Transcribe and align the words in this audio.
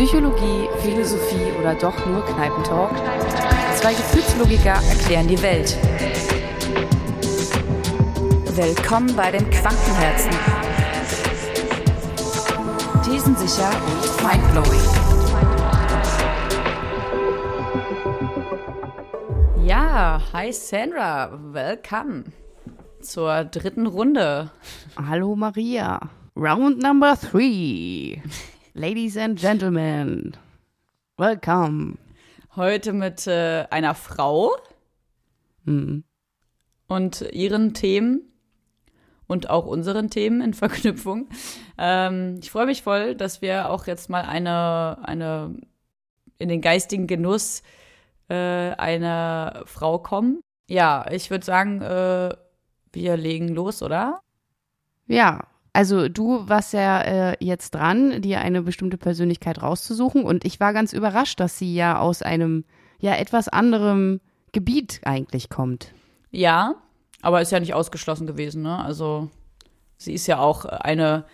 Psychologie, 0.00 0.66
Philosophie 0.78 1.52
oder 1.60 1.74
doch 1.74 2.06
nur 2.06 2.24
Kneipentalk? 2.24 2.90
Zwei 3.74 3.92
Gefühlslogiker 3.92 4.80
erklären 4.88 5.28
die 5.28 5.42
Welt. 5.42 5.76
Willkommen 8.56 9.14
bei 9.14 9.30
den 9.30 9.50
Quantenherzen. 9.50 10.30
Thesensicher 13.04 13.70
und 13.92 14.22
mindblowing. 14.26 14.80
Ja, 19.66 20.22
hi 20.32 20.50
Sandra, 20.50 21.38
welcome 21.52 22.24
zur 23.02 23.44
dritten 23.44 23.86
Runde. 23.86 24.50
Hallo 24.96 25.36
Maria. 25.36 26.00
Round 26.34 26.82
number 26.82 27.18
three. 27.20 28.22
Ladies 28.74 29.16
and 29.16 29.36
Gentlemen, 29.36 30.36
welcome. 31.16 31.98
Heute 32.54 32.92
mit 32.92 33.26
äh, 33.26 33.66
einer 33.68 33.96
Frau 33.96 34.52
Hm. 35.64 36.04
und 36.86 37.20
ihren 37.32 37.74
Themen 37.74 38.22
und 39.26 39.50
auch 39.50 39.66
unseren 39.66 40.08
Themen 40.08 40.40
in 40.40 40.54
Verknüpfung. 40.54 41.28
Ähm, 41.78 42.38
ich 42.40 42.52
freue 42.52 42.66
mich 42.66 42.82
voll, 42.82 43.16
dass 43.16 43.42
wir 43.42 43.70
auch 43.70 43.88
jetzt 43.88 44.08
mal 44.08 44.22
eine, 44.22 44.98
eine 45.02 45.56
in 46.38 46.48
den 46.48 46.60
geistigen 46.60 47.08
Genuss 47.08 47.64
äh, 48.28 48.34
einer 48.34 49.64
Frau 49.66 49.98
kommen. 49.98 50.42
Ja, 50.68 51.10
ich 51.10 51.28
würde 51.30 51.44
sagen, 51.44 51.82
äh, 51.82 52.36
wir 52.92 53.16
legen 53.16 53.48
los, 53.48 53.82
oder? 53.82 54.20
Ja, 55.08 55.40
also 55.72 56.08
du 56.08 56.48
warst 56.48 56.72
ja 56.72 57.00
äh, 57.02 57.36
jetzt 57.40 57.74
dran, 57.74 58.22
dir 58.22 58.40
eine 58.40 58.62
bestimmte 58.62 58.98
Persönlichkeit 58.98 59.62
rauszusuchen 59.62 60.24
und 60.24 60.44
ich 60.44 60.60
war 60.60 60.72
ganz 60.72 60.92
überrascht, 60.92 61.40
dass 61.40 61.58
sie 61.58 61.74
ja 61.74 61.98
aus 61.98 62.22
einem 62.22 62.64
ja 62.98 63.14
etwas 63.16 63.48
anderem 63.48 64.20
Gebiet 64.52 65.00
eigentlich 65.04 65.48
kommt. 65.48 65.92
Ja, 66.30 66.76
aber 67.22 67.40
ist 67.40 67.52
ja 67.52 67.60
nicht 67.60 67.74
ausgeschlossen 67.74 68.26
gewesen, 68.26 68.62
ne? 68.62 68.78
Also 68.78 69.30
sie 69.96 70.14
ist 70.14 70.26
ja 70.26 70.38
auch 70.38 70.64
eine 70.64 71.24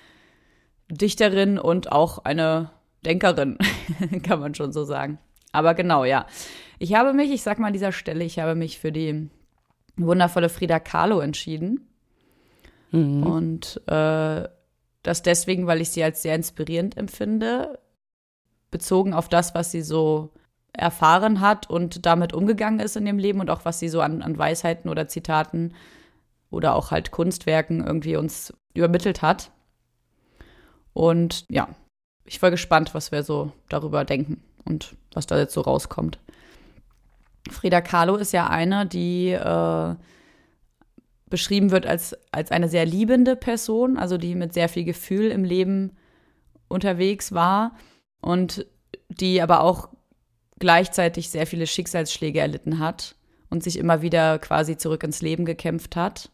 Dichterin 0.91 1.59
und 1.59 1.93
auch 1.93 2.19
eine 2.25 2.71
Denkerin, 3.05 3.59
kann 4.23 4.41
man 4.41 4.55
schon 4.55 4.73
so 4.73 4.85
sagen. 4.85 5.19
Aber 5.53 5.75
genau, 5.75 6.05
ja. 6.05 6.27
Ich 6.79 6.95
habe 6.95 7.13
mich, 7.13 7.31
ich 7.31 7.43
sag 7.43 7.59
mal 7.59 7.69
an 7.69 7.73
dieser 7.73 7.93
Stelle, 7.93 8.25
ich 8.25 8.39
habe 8.39 8.55
mich 8.55 8.79
für 8.79 8.93
die 8.93 9.31
wundervolle 9.97 10.49
Frida 10.49 10.79
Kahlo 10.81 11.21
entschieden. 11.21 11.89
Und 13.25 13.81
äh, 13.87 14.49
das 15.03 15.23
deswegen, 15.23 15.67
weil 15.67 15.81
ich 15.81 15.91
sie 15.91 16.03
als 16.03 16.23
sehr 16.23 16.35
inspirierend 16.35 16.97
empfinde, 16.97 17.79
bezogen 18.71 19.15
auf 19.15 19.29
das, 19.29 19.55
was 19.55 19.71
sie 19.71 19.83
so 19.83 20.33
erfahren 20.73 21.41
hat 21.41 21.71
und 21.71 22.05
damit 22.05 22.33
umgegangen 22.33 22.81
ist 22.81 22.97
in 22.97 23.07
dem 23.07 23.19
Leben 23.19 23.41
und 23.41 23.51
auch 23.51 23.65
was 23.65 23.79
sie 23.79 23.89
so 23.89 24.01
an, 24.01 24.23
an 24.23 24.37
Weisheiten 24.37 24.91
oder 24.91 25.09
Zitaten 25.09 25.75
oder 26.51 26.75
auch 26.75 26.91
halt 26.91 27.11
Kunstwerken 27.11 27.85
irgendwie 27.85 28.17
uns 28.17 28.53
übermittelt 28.75 29.23
hat. 29.23 29.51
Und 30.93 31.45
ja, 31.49 31.69
ich 32.25 32.41
war 32.43 32.51
gespannt, 32.51 32.95
was 32.95 33.13
wir 33.13 33.23
so 33.23 33.53
darüber 33.69 34.05
denken 34.05 34.43
und 34.65 34.97
was 35.13 35.27
da 35.27 35.39
jetzt 35.39 35.55
so 35.55 35.61
rauskommt. 35.61 36.19
Frida 37.51 37.81
Kahlo 37.81 38.17
ist 38.17 38.33
ja 38.33 38.49
eine, 38.49 38.87
die 38.87 39.31
äh, 39.31 39.95
beschrieben 41.29 41.71
wird 41.71 41.87
als, 41.87 42.17
als 42.31 42.51
eine 42.51 42.69
sehr 42.69 42.87
liebende 42.87 43.37
Person, 43.37 43.97
also 43.97 44.17
die 44.17 44.35
mit 44.35 44.53
sehr 44.53 44.69
viel 44.69 44.85
Gefühl 44.85 45.31
im 45.31 45.45
Leben 45.45 45.97
unterwegs 46.69 47.33
war 47.33 47.77
und 48.21 48.67
die 49.09 49.43
aber 49.43 49.61
auch 49.61 49.89
gleichzeitig 50.59 51.31
sehr 51.31 51.47
viele 51.47 51.67
Schicksalsschläge 51.67 52.41
erlitten 52.41 52.79
hat 52.79 53.17
und 53.51 53.63
sich 53.63 53.79
immer 53.79 54.03
wieder 54.03 54.39
quasi 54.39 54.77
zurück 54.77 55.03
ins 55.03 55.23
Leben 55.23 55.45
gekämpft 55.45 55.97
hat, 55.97 56.31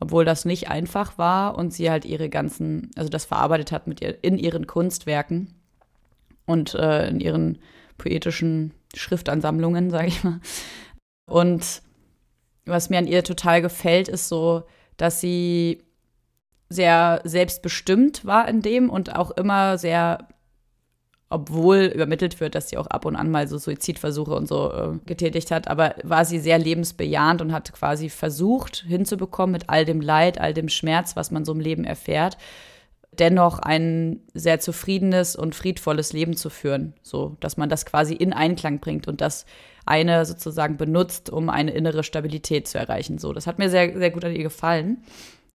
obwohl 0.00 0.24
das 0.24 0.44
nicht 0.44 0.68
einfach 0.68 1.18
war 1.18 1.56
und 1.56 1.72
sie 1.72 1.90
halt 1.90 2.04
ihre 2.04 2.28
ganzen, 2.28 2.90
also 2.96 3.08
das 3.08 3.24
verarbeitet 3.24 3.72
hat 3.72 3.86
mit 3.86 4.00
ihr 4.00 4.22
in 4.22 4.38
ihren 4.38 4.66
Kunstwerken 4.66 5.54
und 6.46 6.74
äh, 6.74 7.08
in 7.08 7.20
ihren 7.20 7.58
poetischen 7.98 8.72
Schriftansammlungen, 8.94 9.90
sage 9.90 10.08
ich 10.08 10.24
mal. 10.24 10.40
Und 11.28 11.82
was 12.68 12.90
mir 12.90 12.98
an 12.98 13.06
ihr 13.06 13.24
total 13.24 13.62
gefällt, 13.62 14.08
ist 14.08 14.28
so, 14.28 14.64
dass 14.96 15.20
sie 15.20 15.82
sehr 16.68 17.20
selbstbestimmt 17.24 18.24
war 18.24 18.48
in 18.48 18.62
dem 18.62 18.90
und 18.90 19.14
auch 19.16 19.30
immer 19.30 19.78
sehr, 19.78 20.28
obwohl 21.30 21.90
übermittelt 21.94 22.40
wird, 22.40 22.54
dass 22.54 22.68
sie 22.68 22.76
auch 22.76 22.86
ab 22.88 23.04
und 23.04 23.16
an 23.16 23.30
mal 23.30 23.48
so 23.48 23.56
Suizidversuche 23.58 24.34
und 24.34 24.48
so 24.48 24.72
äh, 24.72 24.98
getätigt 25.06 25.50
hat, 25.50 25.68
aber 25.68 25.94
war 26.02 26.24
sie 26.24 26.38
sehr 26.38 26.58
lebensbejahend 26.58 27.40
und 27.40 27.52
hat 27.52 27.72
quasi 27.72 28.10
versucht 28.10 28.84
hinzubekommen 28.86 29.52
mit 29.52 29.70
all 29.70 29.84
dem 29.84 30.00
Leid, 30.00 30.40
all 30.40 30.52
dem 30.52 30.68
Schmerz, 30.68 31.16
was 31.16 31.30
man 31.30 31.44
so 31.44 31.52
im 31.52 31.60
Leben 31.60 31.84
erfährt, 31.84 32.36
dennoch 33.18 33.58
ein 33.58 34.20
sehr 34.34 34.60
zufriedenes 34.60 35.36
und 35.36 35.54
friedvolles 35.54 36.12
Leben 36.12 36.36
zu 36.36 36.50
führen, 36.50 36.94
so 37.02 37.36
dass 37.40 37.56
man 37.56 37.68
das 37.68 37.86
quasi 37.86 38.14
in 38.14 38.32
Einklang 38.32 38.78
bringt 38.80 39.08
und 39.08 39.20
das 39.20 39.46
eine 39.86 40.24
sozusagen 40.26 40.76
benutzt, 40.76 41.30
um 41.30 41.48
eine 41.48 41.72
innere 41.72 42.04
Stabilität 42.04 42.68
zu 42.68 42.78
erreichen. 42.78 43.18
So, 43.18 43.32
das 43.32 43.46
hat 43.46 43.58
mir 43.58 43.70
sehr, 43.70 43.96
sehr 43.98 44.10
gut 44.10 44.24
an 44.24 44.34
ihr 44.34 44.42
gefallen. 44.42 45.02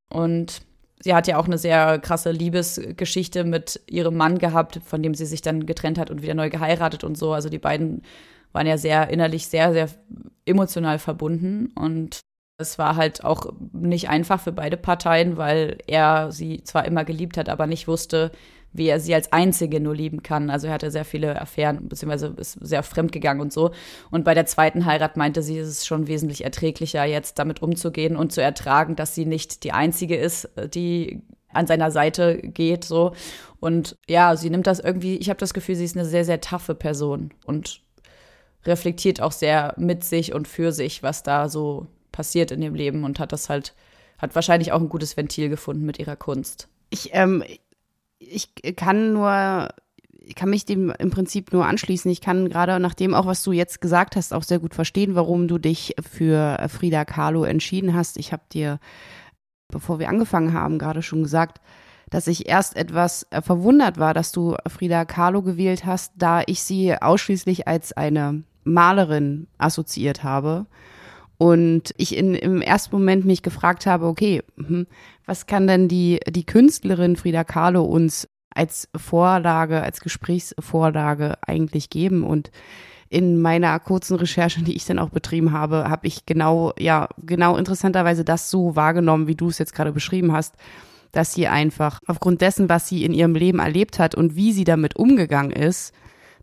Und 0.10 0.62
sie 1.02 1.14
hat 1.14 1.28
ja 1.28 1.38
auch 1.38 1.46
eine 1.46 1.58
sehr 1.58 2.00
krasse 2.00 2.32
Liebesgeschichte 2.32 3.44
mit 3.44 3.82
ihrem 3.88 4.16
Mann 4.16 4.40
gehabt, 4.40 4.82
von 4.84 5.04
dem 5.04 5.14
sie 5.14 5.26
sich 5.26 5.42
dann 5.42 5.66
getrennt 5.66 6.00
hat 6.00 6.10
und 6.10 6.24
wieder 6.24 6.34
neu 6.34 6.50
geheiratet 6.50 7.04
und 7.04 7.18
so. 7.18 7.34
Also 7.34 7.50
die 7.50 7.60
beiden 7.60 8.02
waren 8.54 8.68
ja 8.68 8.78
sehr 8.78 9.10
innerlich 9.10 9.48
sehr, 9.48 9.72
sehr 9.74 9.90
emotional 10.46 11.00
verbunden. 11.00 11.72
Und 11.76 12.22
es 12.58 12.78
war 12.78 12.96
halt 12.96 13.24
auch 13.24 13.52
nicht 13.72 14.10
einfach 14.10 14.40
für 14.40 14.52
beide 14.52 14.78
Parteien, 14.78 15.38
weil 15.38 15.78
er 15.88 16.32
sie 16.32 16.64
zwar 16.64 16.86
immer 16.86 17.04
geliebt 17.04 17.38
hat, 17.38 17.50
aber 17.50 17.68
nicht 17.68 17.88
wusste, 17.88 18.32
wie 18.74 18.88
er 18.88 19.00
sie 19.00 19.14
als 19.14 19.32
Einzige 19.32 19.80
nur 19.80 19.96
lieben 19.96 20.24
kann. 20.24 20.50
Also 20.50 20.68
er 20.68 20.74
hatte 20.74 20.92
sehr 20.92 21.06
viele 21.06 21.40
Affären, 21.40 21.88
beziehungsweise 21.88 22.34
ist 22.38 22.58
sehr 22.62 22.84
fremdgegangen 22.84 23.42
und 23.42 23.54
so. 23.54 23.72
Und 24.10 24.26
bei 24.26 24.34
der 24.34 24.48
zweiten 24.48 24.86
Heirat 24.86 25.16
meinte 25.16 25.44
sie, 25.44 25.58
es 25.60 25.70
ist 25.70 25.88
schon 25.88 26.08
wesentlich 26.08 26.44
erträglicher, 26.44 27.06
jetzt 27.06 27.38
damit 27.38 27.62
umzugehen 27.62 28.16
und 28.16 28.32
zu 28.32 28.42
ertragen, 28.42 28.96
dass 28.96 29.14
sie 29.14 29.26
nicht 29.26 29.64
die 29.64 29.74
Einzige 29.74 30.16
ist, 30.16 30.50
die 30.74 31.22
an 31.50 31.68
seiner 31.68 31.92
Seite 31.92 32.38
geht, 32.38 32.84
so. 32.84 33.14
Und 33.60 33.96
ja, 34.10 34.36
sie 34.36 34.50
nimmt 34.50 34.66
das 34.66 34.80
irgendwie, 34.80 35.18
ich 35.18 35.30
habe 35.30 35.40
das 35.40 35.54
Gefühl, 35.54 35.76
sie 35.76 35.86
ist 35.86 35.96
eine 35.96 36.06
sehr, 36.06 36.26
sehr 36.26 36.42
taffe 36.42 36.74
Person 36.74 37.32
und 37.46 37.82
reflektiert 38.66 39.22
auch 39.22 39.32
sehr 39.32 39.76
mit 39.78 40.04
sich 40.04 40.34
und 40.34 40.48
für 40.48 40.72
sich, 40.72 41.04
was 41.04 41.22
da 41.22 41.48
so 41.48 41.88
passiert 42.14 42.52
in 42.52 42.62
dem 42.62 42.76
Leben 42.76 43.04
und 43.04 43.20
hat 43.20 43.34
das 43.34 43.50
halt, 43.50 43.76
hat 44.18 44.36
wahrscheinlich 44.36 44.72
auch 44.72 44.80
ein 44.80 44.88
gutes 44.88 45.18
Ventil 45.18 45.50
gefunden 45.50 45.86
mit 45.86 46.00
ihrer 46.00 46.16
Kunst. 46.16 46.70
Ich, 46.90 47.10
ähm, 47.12 47.44
ich 48.20 48.54
kann 48.78 49.12
nur, 49.12 49.68
ich 50.22 50.36
kann 50.36 50.50
mich 50.50 50.64
dem 50.66 50.94
im 50.98 51.10
Prinzip 51.10 51.52
nur 51.52 51.66
anschließen. 51.66 52.10
Ich 52.10 52.22
kann 52.22 52.48
gerade 52.48 52.80
nach 52.80 52.94
dem 52.94 53.14
auch, 53.14 53.26
was 53.26 53.44
du 53.44 53.52
jetzt 53.52 53.82
gesagt 53.82 54.16
hast, 54.16 54.34
auch 54.34 54.44
sehr 54.44 54.60
gut 54.60 54.74
verstehen, 54.74 55.16
warum 55.16 55.50
du 55.50 55.58
dich 55.58 55.96
für 56.02 56.66
Frida 56.70 57.04
Kahlo 57.04 57.44
entschieden 57.44 57.94
hast. 57.94 58.18
Ich 58.18 58.32
habe 58.32 58.44
dir, 58.54 58.80
bevor 59.68 60.00
wir 60.00 60.08
angefangen 60.08 60.54
haben, 60.54 60.80
gerade 60.80 61.02
schon 61.02 61.24
gesagt, 61.24 61.60
dass 62.10 62.28
ich 62.28 62.48
erst 62.48 62.76
etwas 62.78 63.26
äh, 63.32 63.42
verwundert 63.42 63.98
war, 63.98 64.14
dass 64.14 64.32
du 64.32 64.56
Frida 64.68 65.04
Kahlo 65.04 65.42
gewählt 65.42 65.86
hast, 65.86 66.14
da 66.16 66.44
ich 66.46 66.62
sie 66.62 66.96
ausschließlich 66.96 67.68
als 67.68 67.92
eine 67.92 68.44
Malerin 68.64 69.48
assoziiert 69.58 70.24
habe. 70.24 70.68
Und 71.44 71.94
ich 71.98 72.16
in, 72.16 72.36
im 72.36 72.62
ersten 72.62 72.96
Moment 72.96 73.26
mich 73.26 73.44
gefragt 73.44 73.86
habe, 73.86 74.06
okay, 74.06 74.42
hm, 74.56 74.88
was 75.26 75.46
kann 75.46 75.68
denn 75.68 75.90
die, 75.90 76.22
die 76.30 76.46
Künstlerin 76.46 77.18
Frida 77.18 77.44
Kahlo 77.44 77.84
uns 77.84 78.30
als 78.56 78.88
Vorlage, 78.96 79.82
als 79.82 80.00
Gesprächsvorlage 80.00 81.34
eigentlich 81.46 81.90
geben? 81.90 82.24
Und 82.24 82.50
in 83.10 83.42
meiner 83.42 83.78
kurzen 83.82 84.16
Recherche, 84.16 84.62
die 84.62 84.74
ich 84.74 84.86
dann 84.86 85.00
auch 85.00 85.10
betrieben 85.10 85.52
habe, 85.52 85.90
habe 85.90 86.08
ich 86.08 86.26
genau, 86.26 86.72
ja, 86.80 87.10
genau 87.18 87.58
interessanterweise 87.58 88.24
das 88.24 88.50
so 88.50 88.78
wahrgenommen, 88.78 89.28
wie 89.28 89.36
du 89.36 89.50
es 89.50 89.58
jetzt 89.58 89.76
gerade 89.76 89.92
beschrieben 89.92 90.32
hast, 90.32 90.56
dass 91.12 91.34
sie 91.34 91.50
einfach 91.50 92.00
aufgrund 92.08 92.40
dessen, 92.40 92.70
was 92.70 92.88
sie 92.88 93.04
in 93.04 93.14
ihrem 93.14 93.36
Leben 93.36 93.60
erlebt 93.60 94.00
hat 94.00 94.16
und 94.16 94.38
wie 94.38 94.54
sie 94.54 94.64
damit 94.64 94.96
umgegangen 94.96 95.52
ist, 95.52 95.94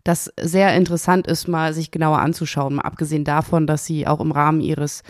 das 0.04 0.32
sehr 0.40 0.74
interessant 0.76 1.26
ist, 1.26 1.48
mal 1.48 1.72
sich 1.74 1.90
genauer 1.90 2.18
anzuschauen. 2.18 2.76
Mal 2.76 2.82
abgesehen 2.82 3.24
davon, 3.24 3.66
dass 3.66 3.84
sie 3.84 4.06
auch 4.06 4.20
im 4.20 4.32
Rahmen 4.32 4.60
ihres 4.60 5.02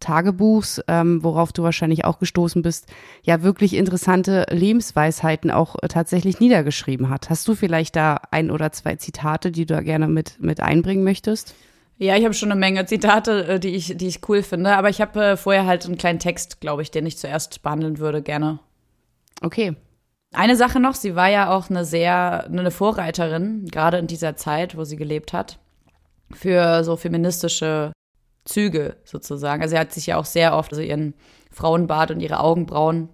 Tagebuchs, 0.00 0.80
ähm, 0.88 1.22
worauf 1.22 1.52
du 1.52 1.62
wahrscheinlich 1.62 2.04
auch 2.04 2.18
gestoßen 2.18 2.62
bist, 2.62 2.86
ja 3.22 3.42
wirklich 3.42 3.74
interessante 3.74 4.46
Lebensweisheiten 4.50 5.50
auch 5.50 5.76
tatsächlich 5.88 6.40
niedergeschrieben 6.40 7.08
hat. 7.08 7.30
Hast 7.30 7.46
du 7.48 7.54
vielleicht 7.54 7.96
da 7.96 8.20
ein 8.30 8.50
oder 8.50 8.72
zwei 8.72 8.96
Zitate, 8.96 9.50
die 9.50 9.66
du 9.66 9.74
da 9.74 9.80
gerne 9.80 10.08
mit, 10.08 10.40
mit 10.40 10.60
einbringen 10.60 11.04
möchtest? 11.04 11.54
Ja, 11.98 12.16
ich 12.16 12.24
habe 12.24 12.34
schon 12.34 12.52
eine 12.52 12.60
Menge 12.60 12.86
Zitate, 12.86 13.46
äh, 13.46 13.60
die 13.60 13.70
ich, 13.70 13.96
die 13.96 14.06
ich 14.06 14.20
cool 14.28 14.42
finde, 14.42 14.76
aber 14.76 14.88
ich 14.88 15.00
habe 15.00 15.24
äh, 15.24 15.36
vorher 15.36 15.66
halt 15.66 15.84
einen 15.84 15.98
kleinen 15.98 16.20
Text, 16.20 16.60
glaube 16.60 16.82
ich, 16.82 16.90
den 16.90 17.06
ich 17.06 17.18
zuerst 17.18 17.62
behandeln 17.62 17.98
würde, 17.98 18.22
gerne. 18.22 18.60
Okay. 19.42 19.74
Eine 20.34 20.56
Sache 20.56 20.78
noch, 20.78 20.94
sie 20.94 21.14
war 21.14 21.28
ja 21.28 21.50
auch 21.50 21.70
eine 21.70 21.84
sehr, 21.84 22.44
eine 22.44 22.70
Vorreiterin, 22.70 23.66
gerade 23.66 23.98
in 23.98 24.06
dieser 24.06 24.36
Zeit, 24.36 24.76
wo 24.76 24.84
sie 24.84 24.96
gelebt 24.96 25.32
hat, 25.32 25.58
für 26.32 26.84
so 26.84 26.96
feministische 26.96 27.92
Züge 28.44 28.96
sozusagen. 29.04 29.62
Also 29.62 29.74
sie 29.74 29.78
hat 29.78 29.92
sich 29.92 30.06
ja 30.06 30.18
auch 30.18 30.26
sehr 30.26 30.54
oft, 30.54 30.72
also 30.72 30.82
ihren 30.82 31.14
Frauenbart 31.50 32.10
und 32.10 32.20
ihre 32.20 32.40
Augenbrauen, 32.40 33.08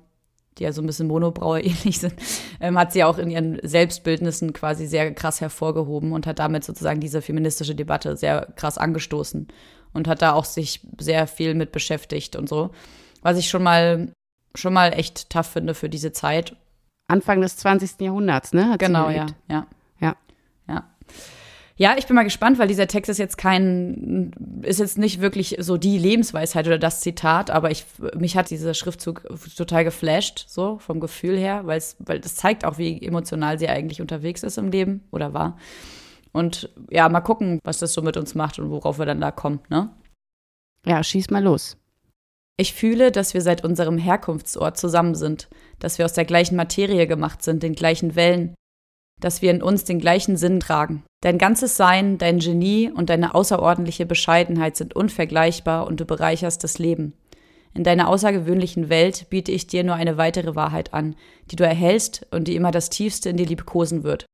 die 0.59 0.65
ja 0.65 0.73
so 0.73 0.83
ein 0.83 0.87
bisschen 0.87 1.07
Monobraue 1.07 1.61
ähnlich 1.63 2.01
sind, 2.01 2.15
ähm, 2.61 2.77
hat 2.77 2.93
sie 2.93 3.05
auch 3.05 3.19
in 3.19 3.31
ihren 3.31 3.61
Selbstbildnissen 3.63 4.53
quasi 4.53 4.87
sehr 4.87 5.13
krass 5.15 5.41
hervorgehoben 5.41 6.13
und 6.13 6.27
hat 6.27 6.41
damit 6.41 6.65
sozusagen 6.65 7.01
diese 7.01 7.23
feministische 7.23 7.77
Debatte 7.77 8.17
sehr 8.17 8.49
krass 8.57 8.77
angestoßen 8.77 9.49
und 9.93 10.09
hat 10.09 10.21
da 10.21 10.33
auch 10.33 10.45
sich 10.45 10.81
sehr 10.99 11.29
viel 11.29 11.55
mit 11.55 11.71
beschäftigt 11.71 12.35
und 12.35 12.49
so. 12.49 12.71
Was 13.23 13.39
ich 13.39 13.49
schon 13.49 13.63
mal, 13.63 14.13
schon 14.57 14.73
mal 14.73 14.93
echt 14.93 15.31
tough 15.31 15.47
finde 15.47 15.75
für 15.75 15.89
diese 15.89 16.13
Zeit 16.13 16.57
Anfang 17.09 17.41
des 17.41 17.57
20. 17.57 18.01
Jahrhunderts, 18.01 18.53
ne? 18.53 18.71
Hat 18.71 18.79
genau, 18.79 19.11
ja, 19.11 19.27
ja. 19.49 19.67
Ja. 20.01 20.17
Ja. 20.69 20.85
Ja, 21.77 21.97
ich 21.99 22.07
bin 22.07 22.15
mal 22.15 22.23
gespannt, 22.23 22.61
weil 22.61 22.69
dieser 22.69 22.87
Text 22.87 23.09
ist 23.09 23.19
jetzt 23.19 23.37
kein, 23.37 24.31
ist 24.63 24.79
jetzt 24.79 24.97
nicht 24.97 25.21
wirklich 25.21 25.57
so 25.59 25.77
die 25.77 25.99
Lebensweisheit 25.99 26.69
oder 26.69 26.79
das 26.79 27.01
Zitat, 27.01 27.51
aber 27.51 27.73
ich, 27.73 27.85
mich 28.17 28.37
hat 28.37 28.51
dieser 28.51 28.75
Schriftzug 28.75 29.25
total 29.57 29.83
geflasht, 29.83 30.47
so 30.49 30.79
vom 30.79 31.01
Gefühl 31.01 31.37
her, 31.37 31.63
weil 31.67 31.79
es, 31.79 31.97
weil 31.99 32.21
das 32.21 32.37
zeigt 32.37 32.65
auch, 32.65 32.79
wie 32.79 33.03
emotional 33.03 33.59
sie 33.59 33.69
eigentlich 33.69 34.01
unterwegs 34.01 34.45
ist 34.45 34.57
im 34.57 34.71
Leben 34.71 35.03
oder 35.11 35.35
war. 35.35 35.59
Und 36.31 36.71
ja, 36.91 37.09
mal 37.09 37.21
gucken, 37.21 37.59
was 37.65 37.79
das 37.79 37.93
so 37.93 38.03
mit 38.03 38.17
uns 38.17 38.37
macht 38.37 38.61
und 38.61 38.71
worauf 38.71 39.01
wir 39.01 39.07
dann 39.07 39.21
da 39.21 39.33
kommen, 39.33 39.61
ne? 39.69 39.91
Ja, 40.87 41.03
schieß 41.03 41.31
mal 41.31 41.43
los. 41.43 41.77
Ich 42.57 42.73
fühle, 42.73 43.11
dass 43.11 43.35
wir 43.35 43.41
seit 43.41 43.65
unserem 43.65 43.99
Herkunftsort 43.99 44.77
zusammen 44.77 45.15
sind, 45.15 45.49
dass 45.81 45.99
wir 45.99 46.05
aus 46.05 46.13
der 46.13 46.25
gleichen 46.25 46.55
Materie 46.57 47.07
gemacht 47.07 47.43
sind, 47.43 47.63
den 47.63 47.75
gleichen 47.75 48.15
Wellen, 48.15 48.55
dass 49.21 49.43
wir 49.43 49.51
in 49.51 49.63
uns 49.63 49.85
den 49.85 49.99
gleichen 49.99 50.37
Sinn 50.37 50.61
tragen. 50.61 51.03
Dein 51.21 51.39
ganzes 51.39 51.77
Sein, 51.77 52.19
dein 52.19 52.39
Genie 52.39 52.91
und 52.91 53.11
deine 53.11 53.35
außerordentliche 53.35 54.07
Bescheidenheit 54.07 54.77
sind 54.77 54.95
unvergleichbar 54.95 55.87
und 55.87 55.99
du 55.99 56.05
bereicherst 56.05 56.63
das 56.63 56.79
Leben. 56.79 57.15
In 57.75 57.83
deiner 57.83 58.09
außergewöhnlichen 58.09 58.89
Welt 58.89 59.29
biete 59.31 59.51
ich 59.51 59.67
dir 59.67 59.83
nur 59.83 59.97
eine 59.97 60.17
weitere 60.17 60.55
Wahrheit 60.55 60.95
an, 60.95 61.17
die 61.51 61.57
du 61.57 61.65
erhältst 61.65 62.25
und 62.31 62.47
die 62.47 62.55
immer 62.55 62.71
das 62.71 62.89
Tiefste 62.89 63.31
in 63.31 63.37
dir 63.37 63.47
liebkosen 63.47 64.05
wird. 64.05 64.27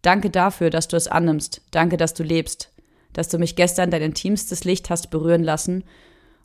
Danke 0.00 0.30
dafür, 0.30 0.70
dass 0.70 0.88
du 0.88 0.96
es 0.96 1.06
annimmst, 1.06 1.62
danke, 1.70 1.96
dass 1.96 2.12
du 2.12 2.24
lebst, 2.24 2.72
dass 3.12 3.28
du 3.28 3.38
mich 3.38 3.54
gestern 3.54 3.92
dein 3.92 4.02
intimstes 4.02 4.64
Licht 4.64 4.90
hast 4.90 5.10
berühren 5.10 5.44
lassen 5.44 5.84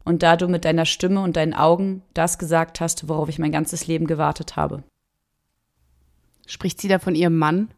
und 0.07 0.23
da 0.23 0.37
du 0.37 0.47
mit 0.47 0.65
deiner 0.65 0.85
Stimme 0.85 1.21
und 1.21 1.35
deinen 1.35 1.53
Augen 1.53 2.01
das 2.13 2.39
gesagt 2.39 2.79
hast, 2.79 3.09
worauf 3.09 3.29
ich 3.29 3.39
mein 3.39 3.51
ganzes 3.51 3.87
Leben 3.87 4.07
gewartet 4.07 4.55
habe. 4.55 4.83
Spricht 6.47 6.79
sie 6.79 6.87
da 6.87 6.97
von 6.97 7.13
ihrem 7.13 7.37
Mann? 7.37 7.69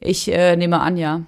Ich 0.00 0.30
äh, 0.30 0.56
nehme 0.56 0.80
an, 0.80 0.96
ja. 0.96 1.22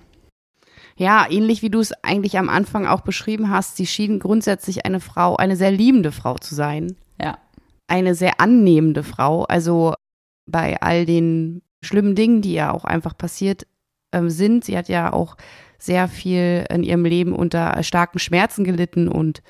Ja, 0.96 1.26
ähnlich 1.30 1.62
wie 1.62 1.70
du 1.70 1.80
es 1.80 1.92
eigentlich 2.02 2.36
am 2.38 2.48
Anfang 2.48 2.86
auch 2.86 3.00
beschrieben 3.00 3.50
hast, 3.50 3.76
sie 3.76 3.86
schien 3.86 4.18
grundsätzlich 4.18 4.84
eine 4.84 5.00
Frau, 5.00 5.36
eine 5.36 5.56
sehr 5.56 5.70
liebende 5.70 6.12
Frau 6.12 6.36
zu 6.36 6.54
sein. 6.54 6.96
Ja. 7.20 7.38
Eine 7.86 8.14
sehr 8.14 8.40
annehmende 8.40 9.02
Frau. 9.02 9.44
Also 9.44 9.94
bei 10.46 10.80
all 10.82 11.06
den 11.06 11.62
schlimmen 11.82 12.14
Dingen, 12.14 12.42
die 12.42 12.52
ja 12.52 12.72
auch 12.72 12.84
einfach 12.84 13.16
passiert 13.16 13.66
äh, 14.10 14.28
sind. 14.28 14.64
Sie 14.64 14.76
hat 14.76 14.88
ja 14.88 15.12
auch 15.12 15.36
sehr 15.78 16.08
viel 16.08 16.66
in 16.68 16.82
ihrem 16.82 17.04
Leben 17.04 17.32
unter 17.32 17.82
starken 17.82 18.18
Schmerzen 18.18 18.64
gelitten 18.64 19.08
und 19.08 19.42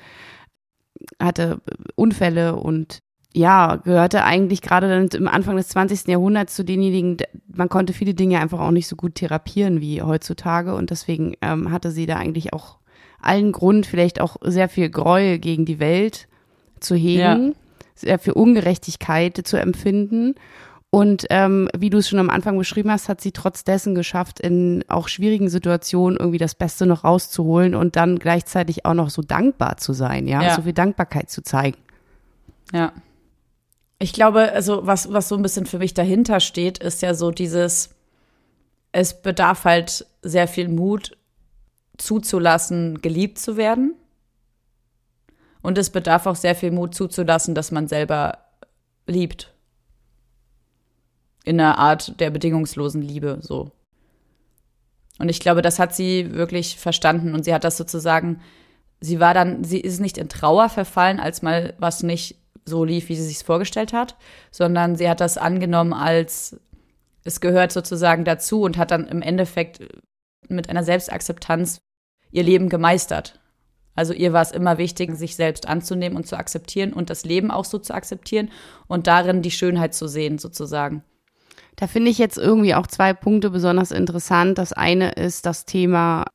hatte 1.19 1.61
Unfälle 1.95 2.55
und 2.55 2.99
ja, 3.33 3.77
gehörte 3.77 4.25
eigentlich 4.25 4.61
gerade 4.61 4.89
dann 4.89 5.07
im 5.19 5.27
Anfang 5.27 5.55
des 5.55 5.69
20. 5.69 6.07
Jahrhunderts 6.07 6.55
zu 6.55 6.65
denjenigen, 6.65 7.17
man 7.47 7.69
konnte 7.69 7.93
viele 7.93 8.13
Dinge 8.13 8.39
einfach 8.39 8.59
auch 8.59 8.71
nicht 8.71 8.87
so 8.87 8.97
gut 8.97 9.15
therapieren 9.15 9.79
wie 9.79 10.01
heutzutage 10.01 10.75
und 10.75 10.89
deswegen 10.89 11.35
ähm, 11.41 11.71
hatte 11.71 11.91
sie 11.91 12.05
da 12.05 12.17
eigentlich 12.17 12.51
auch 12.53 12.77
allen 13.21 13.51
Grund, 13.51 13.85
vielleicht 13.85 14.19
auch 14.19 14.35
sehr 14.41 14.67
viel 14.67 14.89
Gräuel 14.89 15.39
gegen 15.39 15.65
die 15.65 15.79
Welt 15.79 16.27
zu 16.79 16.95
hegen, 16.95 17.19
ja. 17.19 17.53
sehr 17.95 18.19
viel 18.19 18.33
Ungerechtigkeit 18.33 19.37
zu 19.45 19.57
empfinden 19.57 20.35
und 20.93 21.25
ähm, 21.29 21.69
wie 21.75 21.89
du 21.89 21.99
es 21.99 22.09
schon 22.09 22.19
am 22.19 22.29
Anfang 22.29 22.57
beschrieben 22.57 22.91
hast, 22.91 23.07
hat 23.07 23.21
sie 23.21 23.31
trotz 23.31 23.63
dessen 23.63 23.95
geschafft, 23.95 24.41
in 24.41 24.83
auch 24.89 25.07
schwierigen 25.07 25.49
Situationen 25.49 26.19
irgendwie 26.19 26.37
das 26.37 26.53
Beste 26.53 26.85
noch 26.85 27.05
rauszuholen 27.05 27.75
und 27.75 27.95
dann 27.95 28.19
gleichzeitig 28.19 28.85
auch 28.85 28.93
noch 28.93 29.09
so 29.09 29.21
dankbar 29.21 29.77
zu 29.77 29.93
sein, 29.93 30.27
ja, 30.27 30.43
ja. 30.43 30.53
so 30.53 30.63
viel 30.63 30.73
Dankbarkeit 30.73 31.29
zu 31.29 31.43
zeigen. 31.43 31.77
Ja. 32.73 32.91
Ich 33.99 34.11
glaube, 34.11 34.51
also 34.51 34.85
was, 34.85 35.13
was 35.13 35.29
so 35.29 35.35
ein 35.35 35.41
bisschen 35.41 35.65
für 35.65 35.79
mich 35.79 35.93
dahinter 35.93 36.41
steht, 36.41 36.79
ist 36.79 37.01
ja 37.01 37.13
so 37.13 37.31
dieses, 37.31 37.91
es 38.91 39.21
bedarf 39.21 39.63
halt 39.63 40.05
sehr 40.21 40.49
viel 40.49 40.67
Mut, 40.67 41.15
zuzulassen, 41.97 43.01
geliebt 43.01 43.39
zu 43.39 43.55
werden. 43.55 43.95
Und 45.61 45.77
es 45.77 45.89
bedarf 45.89 46.25
auch 46.25 46.35
sehr 46.35 46.55
viel 46.55 46.71
Mut 46.71 46.95
zuzulassen, 46.95 47.55
dass 47.55 47.71
man 47.71 47.87
selber 47.87 48.39
liebt 49.07 49.50
in 51.43 51.59
einer 51.59 51.77
Art 51.77 52.19
der 52.19 52.29
bedingungslosen 52.29 53.01
Liebe, 53.01 53.39
so. 53.41 53.71
Und 55.19 55.29
ich 55.29 55.39
glaube, 55.39 55.61
das 55.61 55.79
hat 55.79 55.95
sie 55.95 56.33
wirklich 56.33 56.77
verstanden 56.77 57.35
und 57.35 57.45
sie 57.45 57.53
hat 57.53 57.63
das 57.63 57.77
sozusagen, 57.77 58.41
sie 58.99 59.19
war 59.19 59.33
dann, 59.33 59.63
sie 59.63 59.79
ist 59.79 59.99
nicht 59.99 60.17
in 60.17 60.29
Trauer 60.29 60.69
verfallen, 60.69 61.19
als 61.19 61.41
mal 61.41 61.75
was 61.77 62.01
nicht 62.03 62.37
so 62.65 62.83
lief, 62.83 63.09
wie 63.09 63.15
sie 63.15 63.25
sich 63.25 63.43
vorgestellt 63.43 63.93
hat, 63.93 64.15
sondern 64.51 64.95
sie 64.95 65.09
hat 65.09 65.21
das 65.21 65.37
angenommen 65.37 65.93
als, 65.93 66.59
es 67.23 67.39
gehört 67.39 67.71
sozusagen 67.71 68.25
dazu 68.25 68.61
und 68.61 68.77
hat 68.77 68.91
dann 68.91 69.07
im 69.07 69.21
Endeffekt 69.21 69.79
mit 70.47 70.69
einer 70.69 70.83
Selbstakzeptanz 70.83 71.81
ihr 72.31 72.43
Leben 72.43 72.69
gemeistert. 72.69 73.39
Also 73.93 74.13
ihr 74.13 74.33
war 74.33 74.41
es 74.41 74.51
immer 74.51 74.77
wichtig, 74.77 75.15
sich 75.15 75.35
selbst 75.35 75.67
anzunehmen 75.67 76.17
und 76.17 76.25
zu 76.25 76.37
akzeptieren 76.37 76.93
und 76.93 77.09
das 77.09 77.25
Leben 77.25 77.51
auch 77.51 77.65
so 77.65 77.77
zu 77.77 77.93
akzeptieren 77.93 78.49
und 78.87 79.07
darin 79.07 79.41
die 79.41 79.51
Schönheit 79.51 79.93
zu 79.93 80.07
sehen, 80.07 80.37
sozusagen. 80.37 81.03
Da 81.81 81.87
finde 81.87 82.11
ich 82.11 82.19
jetzt 82.19 82.37
irgendwie 82.37 82.75
auch 82.75 82.85
zwei 82.85 83.11
Punkte 83.11 83.49
besonders 83.49 83.89
interessant. 83.89 84.59
Das 84.59 84.71
eine 84.71 85.13
ist 85.13 85.47
das 85.47 85.65
Thema 85.65 86.25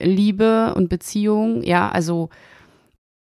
Liebe 0.00 0.74
und 0.74 0.88
Beziehung. 0.88 1.62
Ja, 1.62 1.90
also 1.90 2.28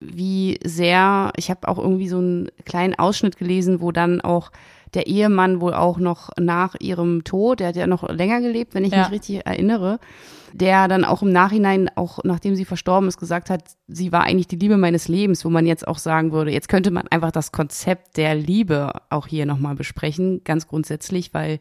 wie 0.02 0.60
sehr, 0.66 1.32
ich 1.38 1.50
habe 1.50 1.70
auch 1.70 1.78
irgendwie 1.78 2.10
so 2.10 2.18
einen 2.18 2.50
kleinen 2.66 2.96
Ausschnitt 2.96 3.38
gelesen, 3.38 3.80
wo 3.80 3.94
dann 3.94 4.20
auch 4.20 4.52
der 4.94 5.07
Ehemann 5.07 5.62
wohl 5.62 5.74
auch 5.74 5.98
noch 5.98 6.30
nach 6.39 6.75
ihrem 6.80 7.24
Tod, 7.24 7.60
der 7.60 7.69
hat 7.69 7.75
ja 7.75 7.88
noch 7.88 8.07
länger 8.10 8.42
gelebt, 8.42 8.74
wenn 8.74 8.86
ich 8.86 8.92
ja. 8.92 9.04
mich 9.04 9.12
richtig 9.12 9.45
erinnere, 9.45 10.00
der 10.54 10.88
dann 10.88 11.06
auch 11.06 11.21
im 11.21 11.31
Nachhinein, 11.31 11.90
auch 11.95 12.19
nachdem 12.23 12.56
sie 12.56 12.66
verstorben 12.66 13.07
ist, 13.07 13.18
gesagt 13.18 13.50
hat, 13.50 13.64
sie 13.88 14.12
war 14.12 14.23
eigentlich 14.23 14.47
die 14.47 14.56
Liebe 14.56 14.78
meines 14.78 15.07
Lebens, 15.07 15.44
wo 15.45 15.50
man 15.50 15.66
jetzt 15.66 15.88
auch 15.88 15.97
sagen 15.97 16.31
würde, 16.31 16.52
jetzt 16.52 16.69
könnte 16.69 16.92
man 16.92 17.07
einfach 17.09 17.31
das 17.31 17.52
Konzept 17.52 18.18
der 18.18 18.35
Liebe 18.35 18.94
auch 19.09 19.28
hier 19.28 19.45
nochmal 19.45 19.76
besprechen, 19.76 20.42
ganz 20.44 20.68
grundsätzlich, 20.68 21.33
weil 21.33 21.59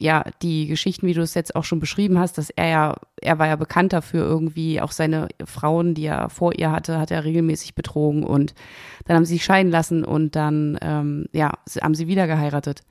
ja, 0.00 0.24
die 0.42 0.66
Geschichten, 0.68 1.06
wie 1.06 1.14
du 1.14 1.22
es 1.22 1.34
jetzt 1.34 1.56
auch 1.56 1.64
schon 1.64 1.80
beschrieben 1.80 2.18
hast, 2.18 2.38
dass 2.38 2.50
er 2.50 2.68
ja, 2.68 2.94
er 3.20 3.38
war 3.38 3.48
ja 3.48 3.56
bekannt 3.56 3.92
dafür, 3.92 4.24
irgendwie 4.24 4.80
auch 4.80 4.92
seine 4.92 5.28
Frauen, 5.44 5.94
die 5.94 6.06
er 6.06 6.30
vor 6.30 6.56
ihr 6.56 6.70
hatte, 6.70 6.98
hat 6.98 7.10
er 7.10 7.24
regelmäßig 7.24 7.74
betrogen 7.74 8.22
und 8.22 8.54
dann 9.06 9.16
haben 9.16 9.24
sie 9.24 9.34
sich 9.34 9.44
scheiden 9.44 9.72
lassen 9.72 10.04
und 10.04 10.36
dann, 10.36 10.78
ähm, 10.82 11.26
ja, 11.32 11.52
haben 11.82 11.94
sie 11.94 12.06
wieder 12.06 12.28
geheiratet. 12.28 12.82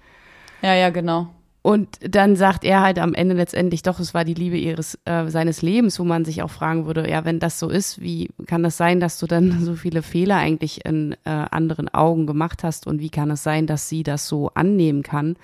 Ja, 0.61 0.73
ja, 0.73 0.89
genau. 0.89 1.29
Und 1.61 1.99
dann 2.01 2.35
sagt 2.35 2.63
er 2.63 2.81
halt 2.81 2.97
am 2.97 3.13
Ende 3.13 3.35
letztendlich 3.35 3.81
doch, 3.83 3.99
es 3.99 4.13
war 4.13 4.23
die 4.23 4.33
Liebe 4.33 4.57
ihres 4.57 4.97
äh, 5.05 5.27
seines 5.27 5.61
Lebens, 5.61 5.99
wo 5.99 6.05
man 6.05 6.23
sich 6.23 6.41
auch 6.41 6.49
fragen 6.49 6.85
würde, 6.85 7.09
ja, 7.09 7.25
wenn 7.25 7.39
das 7.39 7.59
so 7.59 7.69
ist, 7.69 8.01
wie 8.01 8.29
kann 8.45 8.63
das 8.63 8.77
sein, 8.77 8.99
dass 8.99 9.19
du 9.19 9.27
dann 9.27 9.59
so 9.63 9.75
viele 9.75 10.01
Fehler 10.01 10.37
eigentlich 10.37 10.85
in 10.85 11.13
äh, 11.25 11.29
anderen 11.29 11.87
Augen 11.89 12.25
gemacht 12.25 12.63
hast 12.63 12.87
und 12.87 12.99
wie 12.99 13.09
kann 13.09 13.31
es 13.31 13.43
sein, 13.43 13.67
dass 13.67 13.89
sie 13.89 14.03
das 14.03 14.27
so 14.27 14.51
annehmen 14.55 15.03
kann? 15.03 15.35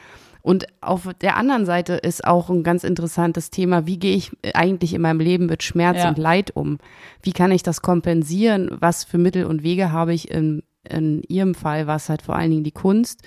Und 0.43 0.67
auf 0.81 1.09
der 1.21 1.38
anderen 1.38 1.65
Seite 1.65 1.93
ist 1.93 2.25
auch 2.27 2.50
ein 2.50 2.63
ganz 2.63 2.83
interessantes 2.83 3.50
Thema, 3.50 3.88
wie 3.88 3.97
gehe 3.97 4.15
ich 4.15 4.31
eigentlich 4.53 4.93
in 4.93 5.01
meinem 5.01 5.21
Leben 5.21 5.45
mit 5.45 5.63
Schmerz 5.63 6.00
ja. 6.00 6.09
und 6.09 6.17
Leid 6.17 6.51
um? 6.55 6.79
Wie 7.21 7.31
kann 7.31 7.51
ich 7.51 7.63
das 7.63 7.81
kompensieren? 7.81 8.69
Was 8.79 9.05
für 9.05 9.17
Mittel 9.17 9.45
und 9.45 9.63
Wege 9.63 9.91
habe 9.91 10.13
ich 10.13 10.29
in, 10.29 10.62
in 10.88 11.23
ihrem 11.23 11.55
Fall, 11.55 11.88
was 11.88 12.09
halt 12.09 12.21
vor 12.21 12.35
allen 12.35 12.51
Dingen 12.51 12.65
die 12.65 12.71
Kunst? 12.71 13.23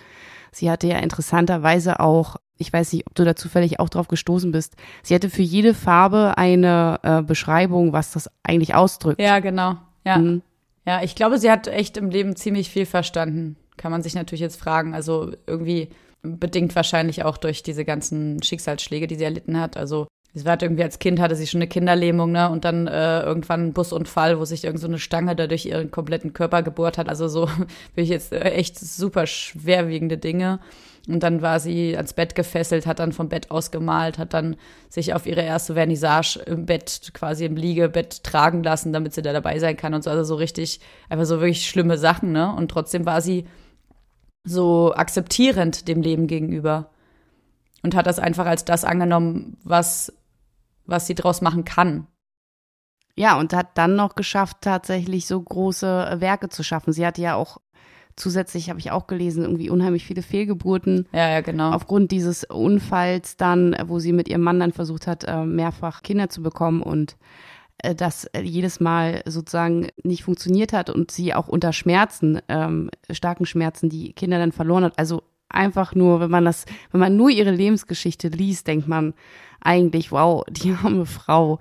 Sie 0.53 0.71
hatte 0.71 0.87
ja 0.87 0.99
interessanterweise 0.99 2.01
auch 2.01 2.37
ich 2.59 2.73
weiß 2.73 2.93
nicht, 2.93 3.07
ob 3.07 3.15
du 3.15 3.25
da 3.25 3.37
zufällig 3.37 3.81
auch 3.81 3.89
drauf 3.89 4.09
gestoßen 4.09 4.51
bist. 4.51 4.77
Sie 5.03 5.15
hatte 5.15 5.29
für 5.29 5.43
jede 5.43 5.75
Farbe 5.75 6.39
eine 6.39 6.99
äh, 7.03 7.23
Beschreibung, 7.23 7.93
was 7.93 8.13
das 8.13 8.31
eigentlich 8.43 8.75
ausdrückt. 8.75 9.21
Ja, 9.21 9.41
genau. 9.41 9.77
Ja. 10.05 10.19
Mhm. 10.19 10.43
Ja, 10.87 11.03
ich 11.03 11.15
glaube, 11.15 11.39
sie 11.39 11.51
hat 11.51 11.67
echt 11.67 11.97
im 11.97 12.11
Leben 12.11 12.37
ziemlich 12.37 12.71
viel 12.71 12.87
verstanden. 12.87 13.57
Kann 13.77 13.91
man 13.91 14.03
sich 14.03 14.15
natürlich 14.15 14.41
jetzt 14.41 14.59
fragen. 14.59 14.95
Also 14.95 15.33
irgendwie 15.47 15.91
bedingt 16.27 16.75
wahrscheinlich 16.77 17.25
auch 17.25 17.37
durch 17.37 17.63
diese 17.63 17.85
ganzen 17.85 18.43
Schicksalsschläge, 18.43 19.07
die 19.07 19.17
sie 19.17 19.25
erlitten 19.25 19.61
hat. 19.61 19.77
Also 19.77 20.07
Sie 20.37 20.45
war 20.45 20.61
irgendwie 20.61 20.83
als 20.83 20.99
Kind, 20.99 21.19
hatte 21.19 21.35
sie 21.35 21.47
schon 21.47 21.63
eine 21.63 21.67
Kinderlähmung, 21.67 22.31
ne? 22.31 22.51
Und 22.51 22.67
dann 22.67 22.87
äh, 22.87 23.23
irgendwann 23.23 23.69
ein 23.69 23.73
Busunfall, 23.73 24.39
wo 24.39 24.45
sich 24.45 24.65
irgend 24.65 24.81
so 24.81 24.87
eine 24.87 24.99
Stange 24.99 25.35
da 25.35 25.47
durch 25.47 25.65
ihren 25.65 25.91
kompletten 25.91 26.35
Körper 26.35 26.63
gebohrt 26.63 26.99
hat. 26.99 27.09
Also 27.09 27.27
so 27.27 27.47
bin 27.95 28.05
ich 28.05 28.11
jetzt 28.11 28.35
äh, 28.35 28.41
echt 28.51 28.79
super 28.79 29.27
schwerwiegende 29.27 30.19
Dinge. 30.19 30.61
Und 31.09 31.23
dann 31.23 31.41
war 31.41 31.59
sie 31.59 31.97
ans 31.97 32.13
Bett 32.13 32.35
gefesselt, 32.35 32.85
hat 32.85 32.99
dann 32.99 33.13
vom 33.13 33.31
Bett 33.31 33.51
aus 33.51 33.71
gemalt, 33.71 34.19
hat 34.19 34.35
dann 34.35 34.57
sich 34.91 35.15
auf 35.15 35.25
ihre 35.25 35.41
erste 35.41 35.73
Vernissage 35.73 36.39
im 36.45 36.67
Bett, 36.67 37.13
quasi 37.15 37.47
im 37.47 37.57
Liegebett 37.57 38.23
tragen 38.23 38.63
lassen, 38.63 38.93
damit 38.93 39.15
sie 39.15 39.23
da 39.23 39.33
dabei 39.33 39.59
sein 39.59 39.79
kann 39.79 39.95
und 39.95 40.05
so. 40.05 40.11
Also 40.11 40.25
so 40.25 40.35
richtig, 40.35 40.81
einfach 41.09 41.25
so 41.25 41.37
wirklich 41.41 41.67
schlimme 41.67 41.97
Sachen, 41.97 42.33
ne? 42.33 42.55
Und 42.55 42.71
trotzdem 42.71 43.07
war 43.07 43.23
sie 43.23 43.47
so 44.47 44.95
akzeptierend 44.95 45.89
dem 45.89 46.01
Leben 46.01 46.27
gegenüber 46.27 46.91
und 47.83 47.95
hat 47.95 48.07
das 48.07 48.19
einfach 48.19 48.47
als 48.47 48.65
das 48.65 48.85
angenommen, 48.85 49.59
was, 49.65 50.13
was 50.87 51.07
sie 51.07 51.15
draus 51.15 51.43
machen 51.43 51.65
kann. 51.65 52.07
Ja, 53.17 53.39
und 53.39 53.53
hat 53.53 53.79
dann 53.79 53.97
noch 53.97 54.15
geschafft, 54.15 54.59
tatsächlich 54.61 55.27
so 55.27 55.41
große 55.41 56.17
Werke 56.19 56.49
zu 56.49 56.63
schaffen. 56.63 56.93
Sie 56.93 57.07
hatte 57.07 57.23
ja 57.23 57.35
auch 57.35 57.59
zusätzlich, 58.15 58.69
habe 58.71 58.79
ich 58.79 58.91
auch 58.91 59.07
gelesen, 59.07 59.43
irgendwie 59.43 59.71
unheimlich 59.71 60.05
viele 60.05 60.23
Fehlgeburten. 60.23 61.07
Ja, 61.13 61.29
ja, 61.29 61.41
genau. 61.41 61.73
Aufgrund 61.73 62.11
dieses 62.11 62.45
Unfalls 62.45 63.37
dann, 63.37 63.77
wo 63.87 63.99
sie 63.99 64.13
mit 64.13 64.29
ihrem 64.29 64.43
Mann 64.43 64.61
dann 64.61 64.73
versucht 64.73 65.07
hat, 65.07 65.25
äh, 65.25 65.45
mehrfach 65.45 66.03
Kinder 66.03 66.29
zu 66.29 66.43
bekommen 66.43 66.83
und 66.83 67.17
das 67.83 68.29
jedes 68.41 68.81
Mal 68.81 69.23
sozusagen 69.27 69.89
nicht 70.03 70.25
funktioniert 70.25 70.73
hat 70.73 70.91
und 70.91 71.11
sie 71.11 71.35
auch 71.35 71.49
unter 71.49 71.73
Schmerzen, 71.73 72.41
ähm, 72.49 72.91
starken 73.11 73.47
Schmerzen, 73.47 73.89
die 73.89 74.13
Kinder 74.13 74.39
dann 74.39 74.53
verloren 74.53 74.85
hat. 74.85 74.99
Also 74.99 75.23
einfach 75.49 75.95
nur, 75.95 76.21
wenn 76.21 76.31
man 76.31 76.45
das, 76.45 76.65
wenn 76.91 77.01
man 77.01 77.17
nur 77.17 77.31
ihre 77.31 77.51
Lebensgeschichte 77.51 78.29
liest, 78.29 78.67
denkt 78.67 78.89
man 78.89 79.15
eigentlich, 79.61 80.13
wow, 80.13 80.45
die 80.49 80.73
arme 80.83 81.07
Frau 81.07 81.59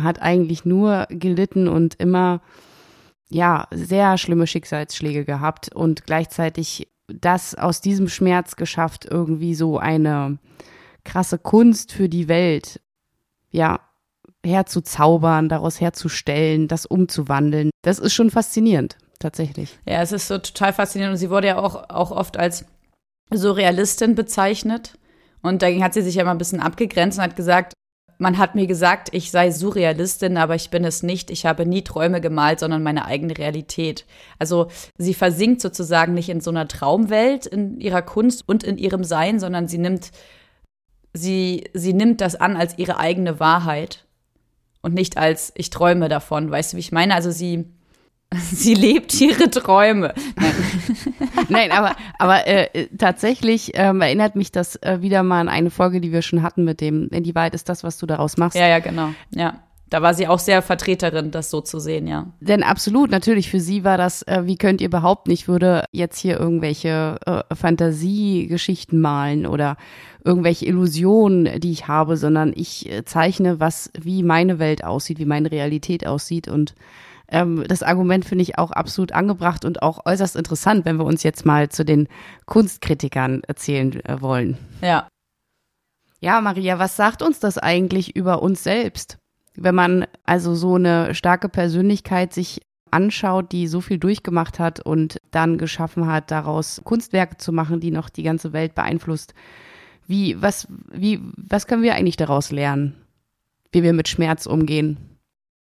hat 0.00 0.20
eigentlich 0.20 0.64
nur 0.64 1.06
gelitten 1.08 1.68
und 1.68 1.94
immer, 1.94 2.40
ja, 3.28 3.68
sehr 3.70 4.18
schlimme 4.18 4.46
Schicksalsschläge 4.46 5.24
gehabt 5.24 5.74
und 5.74 6.04
gleichzeitig 6.04 6.88
das 7.06 7.54
aus 7.54 7.80
diesem 7.80 8.08
Schmerz 8.08 8.56
geschafft, 8.56 9.06
irgendwie 9.10 9.54
so 9.54 9.78
eine 9.78 10.38
krasse 11.04 11.38
Kunst 11.38 11.92
für 11.92 12.08
die 12.08 12.28
Welt, 12.28 12.80
ja, 13.50 13.80
herzuzaubern, 14.44 15.48
daraus 15.48 15.80
herzustellen, 15.80 16.68
das 16.68 16.86
umzuwandeln. 16.86 17.70
Das 17.82 17.98
ist 17.98 18.14
schon 18.14 18.30
faszinierend, 18.30 18.96
tatsächlich. 19.18 19.78
Ja, 19.86 20.02
es 20.02 20.12
ist 20.12 20.28
so 20.28 20.38
total 20.38 20.72
faszinierend 20.72 21.14
und 21.14 21.18
sie 21.18 21.30
wurde 21.30 21.48
ja 21.48 21.58
auch, 21.58 21.90
auch 21.90 22.10
oft 22.10 22.36
als 22.36 22.64
Surrealistin 23.32 24.14
bezeichnet. 24.14 24.98
Und 25.42 25.62
dagegen 25.62 25.84
hat 25.84 25.94
sie 25.94 26.02
sich 26.02 26.14
ja 26.14 26.22
immer 26.22 26.30
ein 26.30 26.38
bisschen 26.38 26.60
abgegrenzt 26.60 27.18
und 27.18 27.24
hat 27.24 27.36
gesagt, 27.36 27.74
man 28.18 28.38
hat 28.38 28.54
mir 28.54 28.66
gesagt, 28.66 29.08
ich 29.12 29.30
sei 29.30 29.50
Surrealistin, 29.50 30.36
aber 30.36 30.54
ich 30.54 30.70
bin 30.70 30.84
es 30.84 31.02
nicht. 31.02 31.30
Ich 31.30 31.46
habe 31.46 31.66
nie 31.66 31.82
Träume 31.82 32.20
gemalt, 32.20 32.60
sondern 32.60 32.82
meine 32.82 33.04
eigene 33.06 33.36
Realität. 33.36 34.06
Also 34.38 34.68
sie 34.96 35.14
versinkt 35.14 35.60
sozusagen 35.60 36.14
nicht 36.14 36.28
in 36.28 36.40
so 36.40 36.50
einer 36.50 36.68
Traumwelt 36.68 37.46
in 37.46 37.80
ihrer 37.80 38.02
Kunst 38.02 38.48
und 38.48 38.62
in 38.62 38.78
ihrem 38.78 39.04
Sein, 39.04 39.40
sondern 39.40 39.68
sie 39.68 39.78
nimmt, 39.78 40.12
sie, 41.12 41.64
sie 41.74 41.92
nimmt 41.92 42.20
das 42.20 42.36
an 42.36 42.56
als 42.56 42.78
ihre 42.78 42.98
eigene 42.98 43.40
Wahrheit 43.40 44.03
und 44.84 44.94
nicht 44.94 45.16
als 45.16 45.50
ich 45.56 45.70
träume 45.70 46.08
davon. 46.08 46.50
Weißt 46.50 46.72
du, 46.72 46.76
wie 46.76 46.80
ich 46.80 46.92
meine? 46.92 47.14
Also 47.14 47.30
sie, 47.30 47.64
Sie 48.52 48.74
lebt 48.74 49.18
ihre 49.20 49.50
Träume. 49.50 50.12
Nein, 50.36 50.52
Nein 51.48 51.72
aber, 51.72 51.96
aber 52.18 52.46
äh, 52.46 52.88
tatsächlich 52.98 53.72
ähm, 53.74 54.00
erinnert 54.00 54.36
mich 54.36 54.52
das 54.52 54.76
äh, 54.76 55.00
wieder 55.00 55.22
mal 55.22 55.40
an 55.40 55.48
eine 55.48 55.70
Folge, 55.70 56.00
die 56.00 56.12
wir 56.12 56.22
schon 56.22 56.42
hatten 56.42 56.64
mit 56.64 56.80
dem, 56.80 57.08
inwieweit 57.08 57.54
ist 57.54 57.68
das, 57.68 57.82
was 57.82 57.98
du 57.98 58.06
daraus 58.06 58.36
machst. 58.36 58.58
Ja, 58.58 58.68
ja, 58.68 58.78
genau. 58.78 59.10
Ja. 59.30 59.60
Da 59.94 60.02
war 60.02 60.12
sie 60.12 60.26
auch 60.26 60.40
sehr 60.40 60.60
Vertreterin, 60.60 61.30
das 61.30 61.50
so 61.50 61.60
zu 61.60 61.78
sehen, 61.78 62.08
ja. 62.08 62.26
Denn 62.40 62.64
absolut, 62.64 63.12
natürlich, 63.12 63.48
für 63.48 63.60
sie 63.60 63.84
war 63.84 63.96
das, 63.96 64.22
äh, 64.22 64.42
wie 64.44 64.56
könnt 64.56 64.80
ihr 64.80 64.90
behaupten, 64.90 65.30
ich 65.30 65.46
würde 65.46 65.84
jetzt 65.92 66.18
hier 66.18 66.36
irgendwelche 66.36 67.16
äh, 67.24 67.54
Fantasiegeschichten 67.54 69.00
malen 69.00 69.46
oder 69.46 69.76
irgendwelche 70.24 70.66
Illusionen, 70.66 71.60
die 71.60 71.70
ich 71.70 71.86
habe, 71.86 72.16
sondern 72.16 72.52
ich 72.56 72.90
äh, 72.90 73.04
zeichne, 73.04 73.60
was, 73.60 73.92
wie 73.96 74.24
meine 74.24 74.58
Welt 74.58 74.82
aussieht, 74.82 75.20
wie 75.20 75.26
meine 75.26 75.52
Realität 75.52 76.08
aussieht 76.08 76.48
und 76.48 76.74
ähm, 77.28 77.62
das 77.68 77.84
Argument 77.84 78.24
finde 78.24 78.42
ich 78.42 78.58
auch 78.58 78.72
absolut 78.72 79.12
angebracht 79.12 79.64
und 79.64 79.80
auch 79.80 80.04
äußerst 80.06 80.34
interessant, 80.34 80.86
wenn 80.86 80.96
wir 80.96 81.04
uns 81.04 81.22
jetzt 81.22 81.46
mal 81.46 81.68
zu 81.68 81.84
den 81.84 82.08
Kunstkritikern 82.46 83.44
erzählen 83.46 84.04
äh, 84.04 84.20
wollen. 84.20 84.58
Ja. 84.82 85.06
Ja, 86.18 86.40
Maria, 86.40 86.80
was 86.80 86.96
sagt 86.96 87.22
uns 87.22 87.38
das 87.38 87.58
eigentlich 87.58 88.16
über 88.16 88.42
uns 88.42 88.64
selbst? 88.64 89.18
Wenn 89.56 89.74
man 89.74 90.06
also 90.24 90.54
so 90.54 90.74
eine 90.74 91.14
starke 91.14 91.48
Persönlichkeit 91.48 92.32
sich 92.32 92.60
anschaut, 92.90 93.52
die 93.52 93.66
so 93.66 93.80
viel 93.80 93.98
durchgemacht 93.98 94.58
hat 94.58 94.80
und 94.80 95.18
dann 95.30 95.58
geschaffen 95.58 96.06
hat, 96.06 96.30
daraus 96.30 96.80
Kunstwerke 96.84 97.38
zu 97.38 97.52
machen, 97.52 97.80
die 97.80 97.90
noch 97.90 98.08
die 98.08 98.22
ganze 98.22 98.52
Welt 98.52 98.74
beeinflusst. 98.74 99.34
Wie, 100.06 100.40
was, 100.40 100.68
wie, 100.92 101.20
was 101.36 101.66
können 101.66 101.82
wir 101.82 101.94
eigentlich 101.94 102.16
daraus 102.16 102.50
lernen? 102.52 102.94
Wie 103.72 103.82
wir 103.82 103.92
mit 103.92 104.08
Schmerz 104.08 104.46
umgehen? 104.46 105.14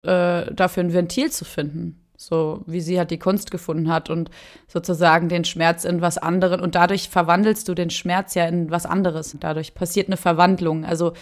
äh, 0.03 0.53
dafür 0.53 0.83
ein 0.83 0.93
Ventil 0.93 1.31
zu 1.31 1.45
finden. 1.45 1.95
So 2.17 2.63
wie 2.65 2.81
sie 2.81 2.97
halt 2.99 3.11
die 3.11 3.19
Kunst 3.19 3.49
gefunden 3.49 3.89
hat 3.89 4.09
und 4.09 4.29
sozusagen 4.67 5.29
den 5.29 5.45
Schmerz 5.45 5.85
in 5.85 6.01
was 6.01 6.17
anderes. 6.17 6.61
Und 6.61 6.75
dadurch 6.75 7.07
verwandelst 7.07 7.67
du 7.69 7.73
den 7.73 7.89
Schmerz 7.89 8.35
ja 8.35 8.45
in 8.45 8.69
was 8.69 8.85
anderes. 8.85 9.37
Dadurch 9.39 9.73
passiert 9.73 10.07
eine 10.07 10.17
Verwandlung. 10.17 10.83
Also 10.83 11.13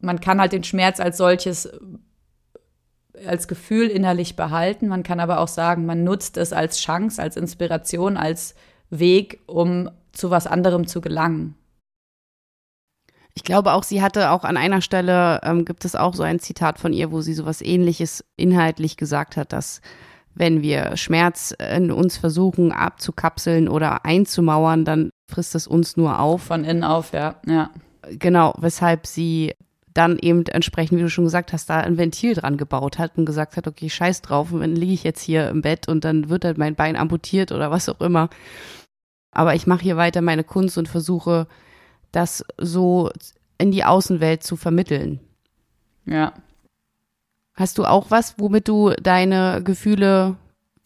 man 0.00 0.20
kann 0.20 0.40
halt 0.40 0.52
den 0.52 0.64
Schmerz 0.64 1.00
als 1.00 1.16
solches 1.16 1.70
als 3.26 3.48
Gefühl 3.48 3.88
innerlich 3.88 4.36
behalten. 4.36 4.88
Man 4.88 5.02
kann 5.02 5.20
aber 5.20 5.40
auch 5.40 5.48
sagen, 5.48 5.86
man 5.86 6.04
nutzt 6.04 6.36
es 6.36 6.52
als 6.52 6.78
Chance, 6.78 7.20
als 7.20 7.36
Inspiration, 7.36 8.16
als 8.16 8.54
Weg, 8.88 9.40
um 9.46 9.90
zu 10.12 10.30
was 10.30 10.46
anderem 10.46 10.86
zu 10.86 11.00
gelangen. 11.00 11.54
Ich 13.34 13.44
glaube 13.44 13.72
auch, 13.72 13.84
sie 13.84 14.02
hatte 14.02 14.30
auch 14.30 14.44
an 14.44 14.56
einer 14.56 14.80
Stelle, 14.80 15.40
ähm, 15.44 15.64
gibt 15.64 15.84
es 15.84 15.94
auch 15.94 16.14
so 16.14 16.22
ein 16.22 16.40
Zitat 16.40 16.78
von 16.78 16.92
ihr, 16.92 17.12
wo 17.12 17.20
sie 17.20 17.34
sowas 17.34 17.62
ähnliches 17.62 18.24
inhaltlich 18.36 18.96
gesagt 18.96 19.36
hat, 19.36 19.52
dass 19.52 19.80
wenn 20.34 20.62
wir 20.62 20.96
Schmerz 20.96 21.54
in 21.74 21.90
uns 21.92 22.16
versuchen 22.16 22.72
abzukapseln 22.72 23.68
oder 23.68 24.04
einzumauern, 24.04 24.84
dann 24.84 25.10
frisst 25.30 25.54
es 25.54 25.66
uns 25.66 25.96
nur 25.96 26.18
auf. 26.18 26.42
Von 26.42 26.64
innen 26.64 26.84
auf, 26.84 27.12
ja, 27.12 27.36
ja. 27.46 27.70
Genau, 28.18 28.54
weshalb 28.58 29.06
sie 29.06 29.54
dann 29.92 30.18
eben 30.18 30.46
entsprechend, 30.46 30.98
wie 30.98 31.02
du 31.02 31.10
schon 31.10 31.24
gesagt 31.24 31.52
hast, 31.52 31.68
da 31.68 31.80
ein 31.80 31.98
Ventil 31.98 32.34
dran 32.34 32.56
gebaut 32.56 32.98
hat 32.98 33.16
und 33.16 33.26
gesagt 33.26 33.56
hat, 33.56 33.66
okay, 33.66 33.90
scheiß 33.90 34.22
drauf, 34.22 34.52
und 34.52 34.60
dann 34.60 34.76
liege 34.76 34.92
ich 34.92 35.04
jetzt 35.04 35.22
hier 35.22 35.48
im 35.48 35.62
Bett 35.62 35.88
und 35.88 36.04
dann 36.04 36.28
wird 36.28 36.44
halt 36.44 36.58
mein 36.58 36.74
Bein 36.74 36.96
amputiert 36.96 37.52
oder 37.52 37.70
was 37.70 37.88
auch 37.88 38.00
immer. 38.00 38.30
Aber 39.32 39.54
ich 39.54 39.66
mache 39.66 39.82
hier 39.82 39.96
weiter 39.96 40.22
meine 40.22 40.44
Kunst 40.44 40.78
und 40.78 40.88
versuche 40.88 41.46
das 42.12 42.44
so 42.56 43.10
in 43.58 43.70
die 43.70 43.84
Außenwelt 43.84 44.42
zu 44.42 44.56
vermitteln. 44.56 45.20
Ja. 46.06 46.32
Hast 47.54 47.78
du 47.78 47.84
auch 47.84 48.10
was, 48.10 48.36
womit 48.38 48.68
du 48.68 48.90
deine 49.02 49.62
Gefühle, 49.62 50.36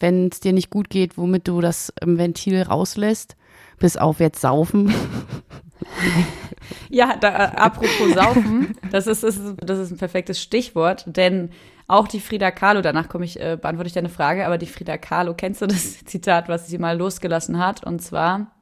wenn 0.01 0.29
es 0.29 0.41
dir 0.41 0.53
nicht 0.53 0.71
gut 0.71 0.91
geht, 0.91 1.17
womit 1.17 1.47
du 1.47 1.61
das 1.61 1.93
im 2.01 2.19
Ventil 2.19 2.63
rauslässt? 2.63 3.37
Bis 3.79 3.97
auf 3.97 4.21
jetzt 4.21 4.41
saufen. 4.41 4.93
ja, 6.91 7.17
da, 7.17 7.29
äh, 7.29 7.57
apropos 7.57 8.15
saufen, 8.15 8.77
das 8.91 9.07
ist, 9.07 9.23
das 9.23 9.37
ist, 9.37 9.57
das 9.59 9.79
ist 9.79 9.91
ein 9.91 9.99
perfektes 9.99 10.41
Stichwort, 10.41 11.05
denn 11.07 11.51
auch 11.87 12.09
die 12.09 12.21
Frida 12.21 12.51
Kahlo, 12.51 12.81
danach 12.81 13.09
komme 13.09 13.25
ich, 13.25 13.39
äh, 13.41 13.59
beantworte 13.61 13.89
ich 13.89 13.93
deine 13.93 14.09
Frage, 14.09 14.47
aber 14.47 14.59
die 14.59 14.67
Frida 14.67 14.97
Kahlo, 14.97 15.35
kennst 15.35 15.63
du 15.63 15.67
das 15.67 16.05
Zitat, 16.05 16.49
was 16.49 16.67
sie 16.67 16.79
mal 16.79 16.97
losgelassen 16.97 17.59
hat? 17.59 17.85
Und 17.85 18.01
zwar, 18.01 18.53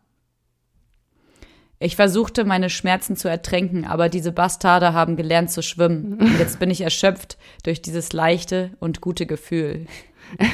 ich 1.79 1.97
versuchte, 1.97 2.45
meine 2.45 2.71
Schmerzen 2.71 3.17
zu 3.17 3.29
ertränken, 3.29 3.85
aber 3.85 4.09
diese 4.09 4.33
Bastarde 4.33 4.93
haben 4.93 5.17
gelernt 5.17 5.51
zu 5.51 5.63
schwimmen. 5.63 6.15
Und 6.15 6.39
jetzt 6.39 6.59
bin 6.59 6.71
ich 6.71 6.81
erschöpft 6.81 7.39
durch 7.65 7.83
dieses 7.83 8.13
leichte 8.13 8.71
und 8.81 9.01
gute 9.01 9.27
Gefühl. 9.27 9.87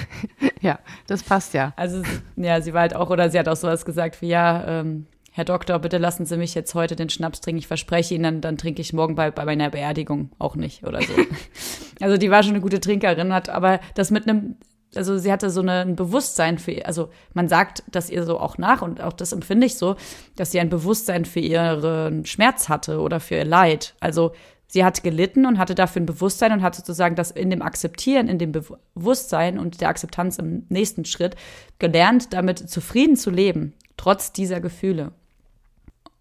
Ja, 0.61 0.81
das 1.07 1.23
passt 1.23 1.55
ja. 1.55 1.73
Also, 1.77 2.03
ja, 2.35 2.61
sie 2.61 2.75
war 2.75 2.81
halt 2.81 2.97
auch, 2.97 3.11
oder 3.11 3.31
sie 3.31 3.39
hat 3.39 3.49
auch 3.49 3.57
sowas 3.57 3.85
gesagt 3.85 4.21
wie, 4.21 4.29
ja, 4.29 4.81
ähm, 4.81 5.07
Herr 5.39 5.45
Doktor, 5.45 5.79
bitte 5.79 5.99
lassen 5.99 6.27
Sie 6.27 6.37
mich 6.37 6.57
jetzt 6.57 6.75
heute 6.75 6.97
den 6.97 7.11
Schnaps 7.11 7.41
trinken. 7.41 7.61
Ich 7.61 7.69
verspreche 7.69 8.13
Ihnen, 8.13 8.25
dann, 8.25 8.41
dann 8.41 8.59
trinke 8.59 8.83
ich 8.83 8.93
morgen 8.93 9.15
bei, 9.15 9.31
bei 9.31 9.45
meiner 9.45 9.71
Beerdigung 9.71 10.33
auch 10.41 10.57
nicht 10.57 10.83
oder 10.83 11.01
so. 11.01 11.13
also 12.01 12.17
die 12.17 12.29
war 12.29 12.43
schon 12.43 12.55
eine 12.55 12.61
gute 12.61 12.81
Trinkerin, 12.81 13.33
hat 13.33 13.49
aber 13.49 13.79
das 13.95 14.11
mit 14.11 14.29
einem 14.29 14.57
also 14.97 15.17
sie 15.17 15.31
hatte 15.31 15.51
so 15.51 15.61
eine, 15.61 15.83
ein 15.83 15.95
Bewusstsein 15.95 16.59
für, 16.59 16.85
also 16.87 17.11
man 17.35 17.47
sagt 17.47 17.85
das 17.89 18.11
ihr 18.11 18.25
so 18.25 18.41
auch 18.41 18.59
nach 18.59 18.83
und 18.83 19.01
auch 19.01 19.13
das 19.13 19.31
empfinde 19.31 19.67
ich 19.67 19.77
so, 19.77 19.95
dass 20.35 20.51
sie 20.51 20.59
ein 20.59 20.71
Bewusstsein 20.71 21.25
für 21.25 21.39
ihren 21.39 22.27
Schmerz 22.27 22.69
hatte 22.69 22.99
oder 22.99 23.21
für 23.21 23.37
ihr 23.37 23.45
Leid. 23.45 23.95
Also 24.01 24.33
sie 24.67 24.85
hat 24.85 25.05
gelitten 25.05 25.47
und 25.47 25.59
hatte 25.59 25.77
dafür 25.77 26.03
ein 26.03 26.07
Bewusstsein 26.07 26.51
und 26.51 26.63
hat 26.63 26.75
sozusagen 26.75 27.15
das 27.15 27.31
in 27.31 27.51
dem 27.51 27.63
Akzeptieren, 27.63 28.27
in 28.27 28.39
dem 28.39 28.51
Bewusstsein 28.51 29.61
und 29.61 29.81
der 29.83 29.91
Akzeptanz 29.91 30.39
im 30.39 30.67
nächsten 30.69 31.05
Schritt 31.05 31.37
gelernt, 31.79 32.33
damit 32.33 32.69
zufrieden 32.69 33.15
zu 33.15 33.31
leben, 33.31 33.75
trotz 33.97 34.33
dieser 34.33 34.61
Gefühle. 34.61 35.13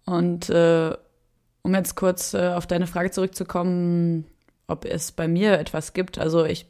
Und 0.08 0.48
äh, 0.48 0.96
um 1.62 1.74
jetzt 1.74 1.94
kurz 1.94 2.32
äh, 2.32 2.48
auf 2.48 2.66
deine 2.66 2.86
Frage 2.86 3.10
zurückzukommen, 3.10 4.24
ob 4.66 4.84
es 4.84 5.12
bei 5.12 5.28
mir 5.28 5.58
etwas 5.58 5.92
gibt. 5.92 6.18
Also 6.18 6.44
ich 6.44 6.66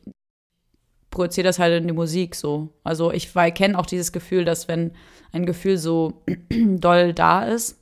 projiziere 1.10 1.46
das 1.46 1.58
halt 1.58 1.80
in 1.80 1.86
die 1.86 1.94
Musik 1.94 2.34
so. 2.34 2.70
Also 2.82 3.12
ich 3.12 3.32
kenne 3.54 3.78
auch 3.78 3.86
dieses 3.86 4.12
Gefühl, 4.12 4.44
dass 4.44 4.66
wenn 4.66 4.92
ein 5.32 5.46
Gefühl 5.46 5.78
so 5.78 6.22
doll 6.50 7.14
da 7.14 7.44
ist, 7.44 7.76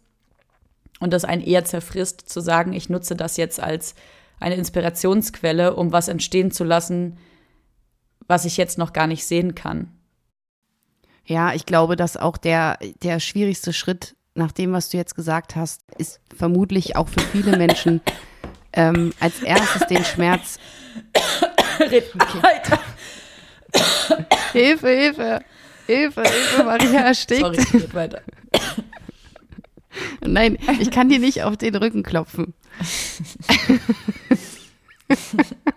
und 0.98 1.12
das 1.12 1.25
einen 1.25 1.42
eher 1.42 1.64
zerfrisst, 1.64 2.28
zu 2.28 2.40
sagen, 2.40 2.72
ich 2.72 2.88
nutze 2.88 3.16
das 3.16 3.36
jetzt 3.36 3.60
als 3.60 3.94
eine 4.40 4.54
Inspirationsquelle, 4.54 5.75
um 5.75 5.92
was 5.92 6.08
entstehen 6.08 6.50
zu 6.50 6.64
lassen, 6.64 7.18
was 8.26 8.44
ich 8.44 8.56
jetzt 8.56 8.78
noch 8.78 8.92
gar 8.92 9.06
nicht 9.06 9.26
sehen 9.26 9.54
kann. 9.54 9.92
Ja, 11.26 11.52
ich 11.54 11.66
glaube, 11.66 11.96
dass 11.96 12.16
auch 12.16 12.36
der, 12.36 12.78
der 13.02 13.20
schwierigste 13.20 13.72
Schritt 13.72 14.16
nach 14.37 14.52
dem, 14.52 14.73
was 14.73 14.88
du 14.90 14.97
jetzt 14.97 15.14
gesagt 15.14 15.57
hast, 15.57 15.83
ist 15.99 16.21
vermutlich 16.37 16.97
auch 16.97 17.09
für 17.09 17.21
viele 17.21 17.57
Menschen 17.57 18.00
ähm, 18.73 19.12
als 19.21 19.43
erstes 19.43 19.87
den 19.88 20.05
Schmerz. 20.05 20.59
Okay. 21.78 22.02
Hilfe, 24.52 24.88
Hilfe, 24.88 25.40
Hilfe, 25.87 26.23
Hilfe, 26.23 26.64
Maria 26.64 27.00
erstickt. 27.00 27.40
Sorry, 27.40 27.57
geht 27.57 27.95
weiter. 27.95 28.23
Nein, 30.21 30.59
ich 30.81 30.90
kann 30.90 31.09
dir 31.09 31.19
nicht 31.19 31.43
auf 31.43 31.57
den 31.57 31.75
Rücken 31.75 32.02
klopfen. 32.02 32.55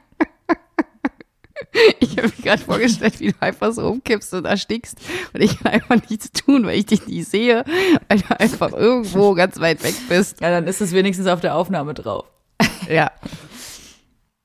Ich 2.00 2.18
habe 2.18 2.28
mir 2.28 2.44
gerade 2.44 2.62
vorgestellt, 2.62 3.20
wie 3.20 3.32
du 3.32 3.42
einfach 3.42 3.72
so 3.72 3.88
umkippst 3.88 4.34
und 4.34 4.46
erstickst 4.46 4.98
und 5.34 5.42
ich 5.42 5.60
kann 5.60 5.74
einfach 5.74 5.98
nichts 6.10 6.32
tun, 6.32 6.66
weil 6.66 6.80
ich 6.80 6.88
dich 6.88 7.06
nicht 7.08 7.30
sehe, 7.30 7.64
weil 8.08 8.20
du 8.20 8.40
einfach 8.40 8.74
irgendwo 8.74 9.34
ganz 9.34 9.60
weit 9.60 9.84
weg 9.84 9.96
bist. 10.08 10.42
Ja, 10.42 10.50
dann 10.50 10.68
ist 10.68 10.82
es 10.82 10.94
wenigstens 10.94 11.28
auf 11.28 11.42
der 11.42 11.56
Aufnahme 11.56 11.94
drauf. 11.94 12.26
Ja. 12.90 13.12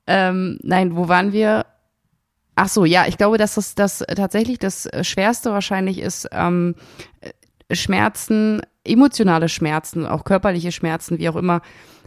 Ähm, 0.05 0.59
nein, 0.61 0.95
wo 0.95 1.07
waren 1.07 1.31
wir? 1.33 1.65
Ach 2.53 2.69
so, 2.69 2.85
ja, 2.85 3.07
ich 3.07 3.17
glaube, 3.17 3.39
dass 3.39 3.55
das, 3.55 3.73
das 3.73 4.03
tatsächlich 4.15 4.59
das 4.59 4.87
Schwerste 5.01 5.51
wahrscheinlich 5.51 5.97
ist, 5.97 6.29
ähm, 6.31 6.75
Schmerzen, 7.71 8.61
emotionale 8.83 9.49
Schmerzen, 9.49 10.05
auch 10.05 10.23
körperliche 10.23 10.71
Schmerzen, 10.71 11.17
wie 11.17 11.27
auch 11.27 11.35
immer, 11.35 11.61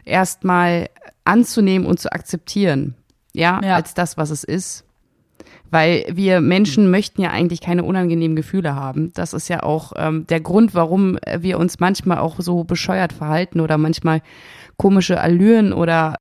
erstmal 0.05 0.89
anzunehmen 1.25 1.87
und 1.87 1.99
zu 1.99 2.13
akzeptieren. 2.13 2.95
Ja, 3.35 3.61
ja, 3.63 3.75
als 3.75 3.95
das, 3.95 4.17
was 4.17 4.31
es 4.31 4.45
ist. 4.45 4.85
Weil 5.71 6.07
wir 6.11 6.41
Menschen 6.41 6.91
möchten 6.91 7.21
ja 7.21 7.31
eigentlich 7.31 7.61
keine 7.61 7.85
unangenehmen 7.85 8.37
Gefühle 8.37 8.75
haben. 8.75 9.13
Das 9.15 9.35
ist 9.35 9.49
ja 9.49 9.63
auch 9.63 9.93
ähm, 9.97 10.27
der 10.27 10.41
Grund, 10.41 10.75
warum 10.75 11.19
wir 11.39 11.59
uns 11.59 11.79
manchmal 11.79 12.19
auch 12.19 12.37
so 12.39 12.65
bescheuert 12.65 13.13
verhalten 13.13 13.61
oder 13.61 13.77
manchmal 13.77 14.23
komische 14.77 15.21
Allüren 15.21 15.73
oder 15.73 16.17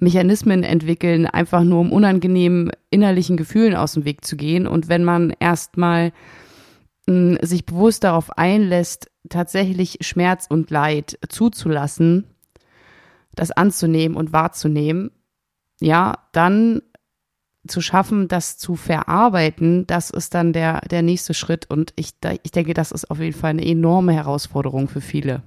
Mechanismen 0.00 0.62
entwickeln, 0.62 1.26
einfach 1.26 1.62
nur 1.62 1.80
um 1.80 1.92
unangenehmen 1.92 2.72
innerlichen 2.90 3.36
Gefühlen 3.36 3.74
aus 3.74 3.92
dem 3.92 4.04
Weg 4.04 4.24
zu 4.24 4.36
gehen. 4.36 4.66
Und 4.66 4.88
wenn 4.88 5.04
man 5.04 5.32
erstmal 5.38 6.12
hm, 7.06 7.38
sich 7.42 7.66
bewusst 7.66 8.04
darauf 8.04 8.36
einlässt, 8.36 9.10
tatsächlich 9.28 9.98
Schmerz 10.00 10.46
und 10.48 10.70
Leid 10.70 11.18
zuzulassen, 11.28 12.24
das 13.34 13.50
anzunehmen 13.50 14.16
und 14.16 14.32
wahrzunehmen, 14.32 15.10
ja, 15.80 16.14
dann 16.32 16.82
zu 17.66 17.80
schaffen, 17.80 18.28
das 18.28 18.56
zu 18.56 18.74
verarbeiten, 18.74 19.86
das 19.86 20.10
ist 20.10 20.34
dann 20.34 20.52
der, 20.52 20.80
der 20.90 21.02
nächste 21.02 21.34
Schritt. 21.34 21.68
Und 21.68 21.92
ich, 21.96 22.12
ich 22.42 22.50
denke, 22.50 22.74
das 22.74 22.92
ist 22.92 23.10
auf 23.10 23.20
jeden 23.20 23.36
Fall 23.36 23.50
eine 23.50 23.66
enorme 23.66 24.12
Herausforderung 24.12 24.88
für 24.88 25.00
viele. 25.00 25.42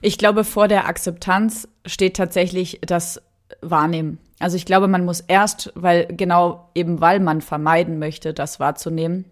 Ich 0.00 0.18
glaube, 0.18 0.44
vor 0.44 0.68
der 0.68 0.86
Akzeptanz 0.86 1.68
steht 1.84 2.16
tatsächlich 2.16 2.80
das 2.82 3.20
Wahrnehmen. 3.60 4.18
Also 4.38 4.56
ich 4.56 4.66
glaube, 4.66 4.86
man 4.86 5.04
muss 5.04 5.20
erst, 5.20 5.72
weil 5.74 6.06
genau 6.06 6.70
eben 6.74 7.00
weil 7.00 7.20
man 7.20 7.40
vermeiden 7.40 7.98
möchte, 7.98 8.34
das 8.34 8.60
wahrzunehmen, 8.60 9.24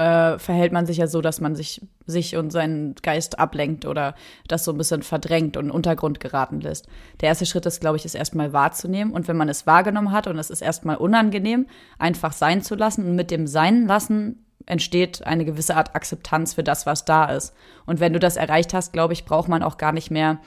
äh, 0.00 0.38
verhält 0.38 0.72
man 0.72 0.86
sich 0.86 0.96
ja 0.96 1.06
so, 1.06 1.20
dass 1.20 1.42
man 1.42 1.54
sich, 1.54 1.82
sich 2.06 2.34
und 2.36 2.50
seinen 2.50 2.94
Geist 3.02 3.38
ablenkt 3.38 3.84
oder 3.84 4.14
das 4.48 4.64
so 4.64 4.72
ein 4.72 4.78
bisschen 4.78 5.02
verdrängt 5.02 5.58
und 5.58 5.64
in 5.64 5.68
den 5.68 5.74
Untergrund 5.74 6.20
geraten 6.20 6.62
lässt. 6.62 6.88
Der 7.20 7.28
erste 7.28 7.44
Schritt 7.44 7.66
ist, 7.66 7.82
glaube 7.82 7.98
ich, 7.98 8.06
es 8.06 8.14
erstmal 8.14 8.54
wahrzunehmen. 8.54 9.12
Und 9.12 9.28
wenn 9.28 9.36
man 9.36 9.50
es 9.50 9.66
wahrgenommen 9.66 10.10
hat 10.10 10.26
und 10.26 10.38
es 10.38 10.48
ist 10.48 10.62
erstmal 10.62 10.96
unangenehm, 10.96 11.66
einfach 11.98 12.32
sein 12.32 12.62
zu 12.62 12.76
lassen 12.76 13.04
und 13.04 13.14
mit 13.14 13.30
dem 13.30 13.46
Sein 13.46 13.86
lassen 13.86 14.46
entsteht 14.64 15.26
eine 15.26 15.44
gewisse 15.44 15.76
Art 15.76 15.94
Akzeptanz 15.94 16.54
für 16.54 16.64
das, 16.64 16.86
was 16.86 17.04
da 17.04 17.26
ist. 17.26 17.54
Und 17.84 18.00
wenn 18.00 18.14
du 18.14 18.18
das 18.18 18.38
erreicht 18.38 18.72
hast, 18.72 18.94
glaube 18.94 19.12
ich, 19.12 19.26
braucht 19.26 19.48
man 19.48 19.62
auch 19.62 19.76
gar 19.76 19.92
nicht 19.92 20.10
mehr 20.10 20.38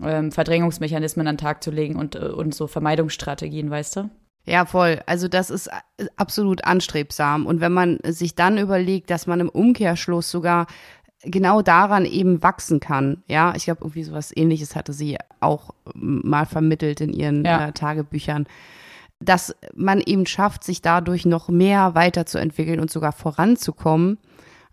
ähm, 0.00 0.30
Verdrängungsmechanismen 0.30 1.26
an 1.26 1.34
den 1.34 1.40
Tag 1.40 1.64
zu 1.64 1.72
legen 1.72 1.96
und, 1.96 2.14
äh, 2.14 2.20
und 2.20 2.54
so 2.54 2.68
Vermeidungsstrategien, 2.68 3.70
weißt 3.70 3.96
du? 3.96 4.10
Ja, 4.48 4.64
voll. 4.64 5.00
Also 5.04 5.28
das 5.28 5.50
ist 5.50 5.66
äh, 5.66 6.06
absolut 6.16 6.64
anstrebsam. 6.64 7.44
Und 7.44 7.60
wenn 7.60 7.72
man 7.72 7.98
sich 8.04 8.34
dann 8.34 8.56
überlegt, 8.56 9.10
dass 9.10 9.26
man 9.26 9.40
im 9.40 9.50
Umkehrschluss 9.50 10.30
sogar 10.30 10.66
genau 11.22 11.60
daran 11.60 12.06
eben 12.06 12.42
wachsen 12.42 12.80
kann. 12.80 13.22
Ja, 13.26 13.52
ich 13.56 13.64
glaube, 13.64 13.80
irgendwie 13.82 14.04
sowas 14.04 14.32
ähnliches 14.34 14.74
hatte 14.74 14.92
sie 14.92 15.18
auch 15.40 15.74
mal 15.94 16.46
vermittelt 16.46 17.00
in 17.00 17.12
ihren 17.12 17.44
ja. 17.44 17.68
äh, 17.68 17.72
Tagebüchern. 17.72 18.46
Dass 19.20 19.54
man 19.74 20.00
eben 20.00 20.26
schafft, 20.26 20.64
sich 20.64 20.80
dadurch 20.80 21.26
noch 21.26 21.48
mehr 21.48 21.94
weiterzuentwickeln 21.94 22.80
und 22.80 22.90
sogar 22.90 23.12
voranzukommen, 23.12 24.18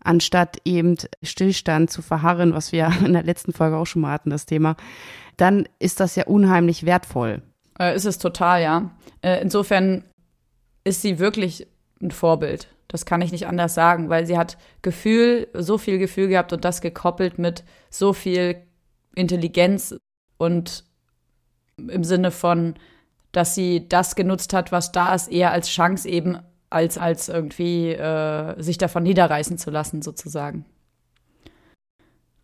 anstatt 0.04 0.58
eben 0.64 0.96
Stillstand 1.24 1.90
zu 1.90 2.02
verharren, 2.02 2.54
was 2.54 2.72
wir 2.72 2.92
in 3.06 3.14
der 3.14 3.24
letzten 3.24 3.52
Folge 3.52 3.76
auch 3.76 3.88
schon 3.88 4.04
mal 4.04 4.12
hatten, 4.12 4.30
das 4.30 4.46
Thema, 4.46 4.78
dann 5.36 5.68
ist 5.80 6.00
das 6.00 6.16
ja 6.16 6.26
unheimlich 6.28 6.86
wertvoll. 6.86 7.42
Äh, 7.80 7.96
ist 7.96 8.06
es 8.06 8.18
total, 8.18 8.62
ja. 8.62 8.92
Äh, 9.22 9.42
insofern 9.42 10.04
ist 10.84 11.02
sie 11.02 11.20
wirklich 11.20 11.68
ein 12.02 12.12
Vorbild. 12.12 12.68
Das 12.88 13.06
kann 13.06 13.22
ich 13.22 13.32
nicht 13.32 13.48
anders 13.48 13.74
sagen, 13.74 14.10
weil 14.10 14.26
sie 14.26 14.38
hat 14.38 14.58
Gefühl, 14.82 15.48
so 15.54 15.78
viel 15.78 15.98
Gefühl 15.98 16.28
gehabt 16.28 16.54
und 16.54 16.64
das 16.64 16.82
gekoppelt 16.82 17.40
mit 17.40 17.64
so 17.90 18.14
viel 18.14 18.58
Intelligenz 19.16 19.96
und 20.38 20.86
im 21.78 22.04
Sinne 22.04 22.32
von, 22.32 22.76
dass 23.32 23.56
sie 23.56 23.90
das 23.90 24.16
genutzt 24.16 24.54
hat, 24.54 24.72
was 24.72 24.92
da 24.92 25.14
ist, 25.14 25.30
eher 25.30 25.52
als 25.52 25.68
Chance 25.68 26.08
eben, 26.08 26.38
als, 26.70 26.98
als 26.98 27.28
irgendwie 27.28 27.92
äh, 27.92 28.62
sich 28.62 28.78
davon 28.78 29.04
niederreißen 29.04 29.58
zu 29.58 29.72
lassen, 29.72 30.02
sozusagen. 30.02 30.66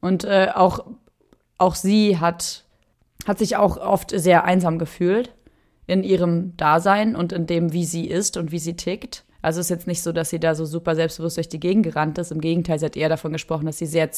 Und 0.02 0.24
äh, 0.24 0.50
auch, 0.54 0.86
auch 1.58 1.76
sie 1.76 2.20
hat 2.20 2.66
hat 3.28 3.40
sich 3.40 3.58
auch 3.58 3.78
oft 3.78 4.12
sehr 4.14 4.46
einsam 4.46 4.80
gefühlt 4.80 5.34
in 5.88 6.04
ihrem 6.04 6.56
Dasein 6.58 7.16
und 7.16 7.34
in 7.34 7.48
dem, 7.48 7.74
wie 7.74 7.86
sie 7.86 8.08
ist 8.08 8.38
und 8.38 8.52
wie 8.52 8.60
sie 8.60 8.76
tickt. 8.76 9.26
Also 9.42 9.60
es 9.60 9.68
ist 9.68 9.72
jetzt 9.72 9.88
nicht 9.88 10.04
so, 10.04 10.12
dass 10.12 10.30
sie 10.30 10.40
da 10.40 10.56
so 10.56 10.66
super 10.66 10.96
selbstbewusst 10.96 11.38
durch 11.38 11.50
die 11.50 11.60
Gegend 11.60 11.84
gerannt 11.84 12.18
ist. 12.18 12.32
Im 12.32 12.42
Gegenteil, 12.42 12.80
sie 12.80 12.86
hat 12.86 12.96
eher 12.96 13.10
davon 13.10 13.34
gesprochen, 13.34 13.66
dass 13.66 13.78
sie 13.78 13.88
sehr, 13.88 14.10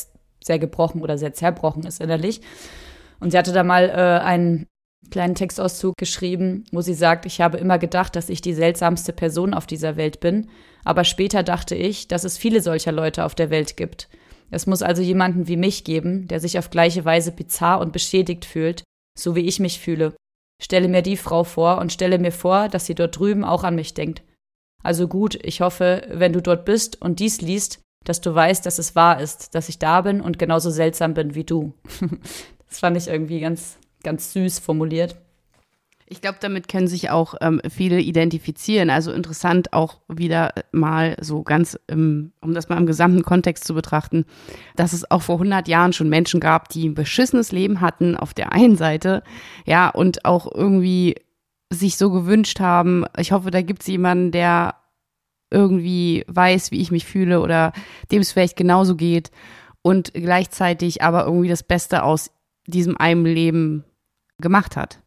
sehr 0.43 0.59
gebrochen 0.59 1.01
oder 1.01 1.17
sehr 1.17 1.33
zerbrochen 1.33 1.83
ist 1.83 2.01
innerlich. 2.01 2.41
Und 3.19 3.31
sie 3.31 3.37
hatte 3.37 3.53
da 3.53 3.63
mal 3.63 3.89
äh, 3.89 4.23
einen 4.23 4.67
kleinen 5.11 5.35
Textauszug 5.35 5.95
geschrieben, 5.97 6.65
wo 6.71 6.81
sie 6.81 6.93
sagt, 6.93 7.25
ich 7.25 7.39
habe 7.39 7.57
immer 7.57 7.79
gedacht, 7.79 8.15
dass 8.15 8.29
ich 8.29 8.41
die 8.41 8.53
seltsamste 8.53 9.13
Person 9.13 9.53
auf 9.53 9.65
dieser 9.65 9.95
Welt 9.95 10.19
bin, 10.19 10.49
aber 10.83 11.03
später 11.03 11.43
dachte 11.43 11.75
ich, 11.75 12.07
dass 12.07 12.23
es 12.23 12.37
viele 12.37 12.61
solcher 12.61 12.91
Leute 12.91 13.23
auf 13.23 13.35
der 13.35 13.49
Welt 13.49 13.77
gibt. 13.77 14.09
Es 14.51 14.67
muss 14.67 14.81
also 14.81 15.01
jemanden 15.01 15.47
wie 15.47 15.57
mich 15.57 15.83
geben, 15.83 16.27
der 16.27 16.39
sich 16.39 16.59
auf 16.59 16.69
gleiche 16.69 17.05
Weise 17.05 17.31
bizarr 17.31 17.79
und 17.79 17.93
beschädigt 17.93 18.45
fühlt 18.45 18.83
so 19.17 19.35
wie 19.35 19.47
ich 19.47 19.59
mich 19.59 19.79
fühle. 19.79 20.15
Stelle 20.61 20.87
mir 20.87 21.01
die 21.01 21.17
Frau 21.17 21.43
vor 21.43 21.79
und 21.79 21.91
stelle 21.91 22.19
mir 22.19 22.31
vor, 22.31 22.69
dass 22.69 22.85
sie 22.85 22.95
dort 22.95 23.17
drüben 23.17 23.43
auch 23.43 23.63
an 23.63 23.75
mich 23.75 23.93
denkt. 23.93 24.23
Also 24.83 25.07
gut, 25.07 25.35
ich 25.43 25.61
hoffe, 25.61 26.07
wenn 26.09 26.33
du 26.33 26.41
dort 26.41 26.65
bist 26.65 27.01
und 27.01 27.19
dies 27.19 27.41
liest, 27.41 27.81
dass 28.03 28.21
du 28.21 28.33
weißt, 28.35 28.65
dass 28.65 28.79
es 28.79 28.95
wahr 28.95 29.21
ist, 29.21 29.55
dass 29.55 29.69
ich 29.69 29.79
da 29.79 30.01
bin 30.01 30.21
und 30.21 30.37
genauso 30.37 30.69
seltsam 30.69 31.13
bin 31.13 31.35
wie 31.35 31.45
du. 31.45 31.73
das 32.67 32.79
fand 32.79 32.97
ich 32.97 33.07
irgendwie 33.07 33.39
ganz, 33.39 33.77
ganz 34.03 34.33
süß 34.33 34.59
formuliert. 34.59 35.15
Ich 36.07 36.21
glaube, 36.21 36.37
damit 36.41 36.67
können 36.67 36.87
sich 36.87 37.09
auch 37.09 37.35
ähm, 37.41 37.61
viele 37.69 37.99
identifizieren. 37.99 38.89
Also 38.89 39.11
interessant 39.11 39.73
auch 39.73 40.01
wieder 40.07 40.53
mal 40.71 41.15
so 41.21 41.43
ganz, 41.43 41.79
im, 41.87 42.33
um 42.41 42.53
das 42.53 42.69
mal 42.69 42.77
im 42.77 42.85
gesamten 42.85 43.23
Kontext 43.23 43.65
zu 43.65 43.73
betrachten, 43.73 44.25
dass 44.75 44.93
es 44.93 45.09
auch 45.09 45.21
vor 45.21 45.35
100 45.35 45.67
Jahren 45.67 45.93
schon 45.93 46.09
Menschen 46.09 46.39
gab, 46.39 46.69
die 46.69 46.89
ein 46.89 46.93
beschissenes 46.93 47.51
Leben 47.51 47.81
hatten 47.81 48.15
auf 48.15 48.33
der 48.33 48.51
einen 48.51 48.75
Seite, 48.75 49.23
ja, 49.65 49.89
und 49.89 50.25
auch 50.25 50.53
irgendwie 50.53 51.15
sich 51.71 51.97
so 51.97 52.11
gewünscht 52.11 52.59
haben, 52.59 53.05
ich 53.17 53.31
hoffe, 53.31 53.51
da 53.51 53.61
gibt 53.61 53.81
es 53.81 53.87
jemanden, 53.87 54.31
der 54.31 54.75
irgendwie 55.49 56.23
weiß, 56.27 56.71
wie 56.71 56.81
ich 56.81 56.91
mich 56.91 57.05
fühle 57.05 57.41
oder 57.41 57.73
dem 58.11 58.21
es 58.21 58.31
vielleicht 58.31 58.57
genauso 58.57 58.95
geht 58.95 59.31
und 59.81 60.13
gleichzeitig 60.13 61.01
aber 61.01 61.25
irgendwie 61.25 61.49
das 61.49 61.63
Beste 61.63 62.03
aus 62.03 62.31
diesem 62.65 62.97
einen 62.97 63.25
Leben 63.25 63.83
gemacht 64.39 64.75
hat. 64.75 65.02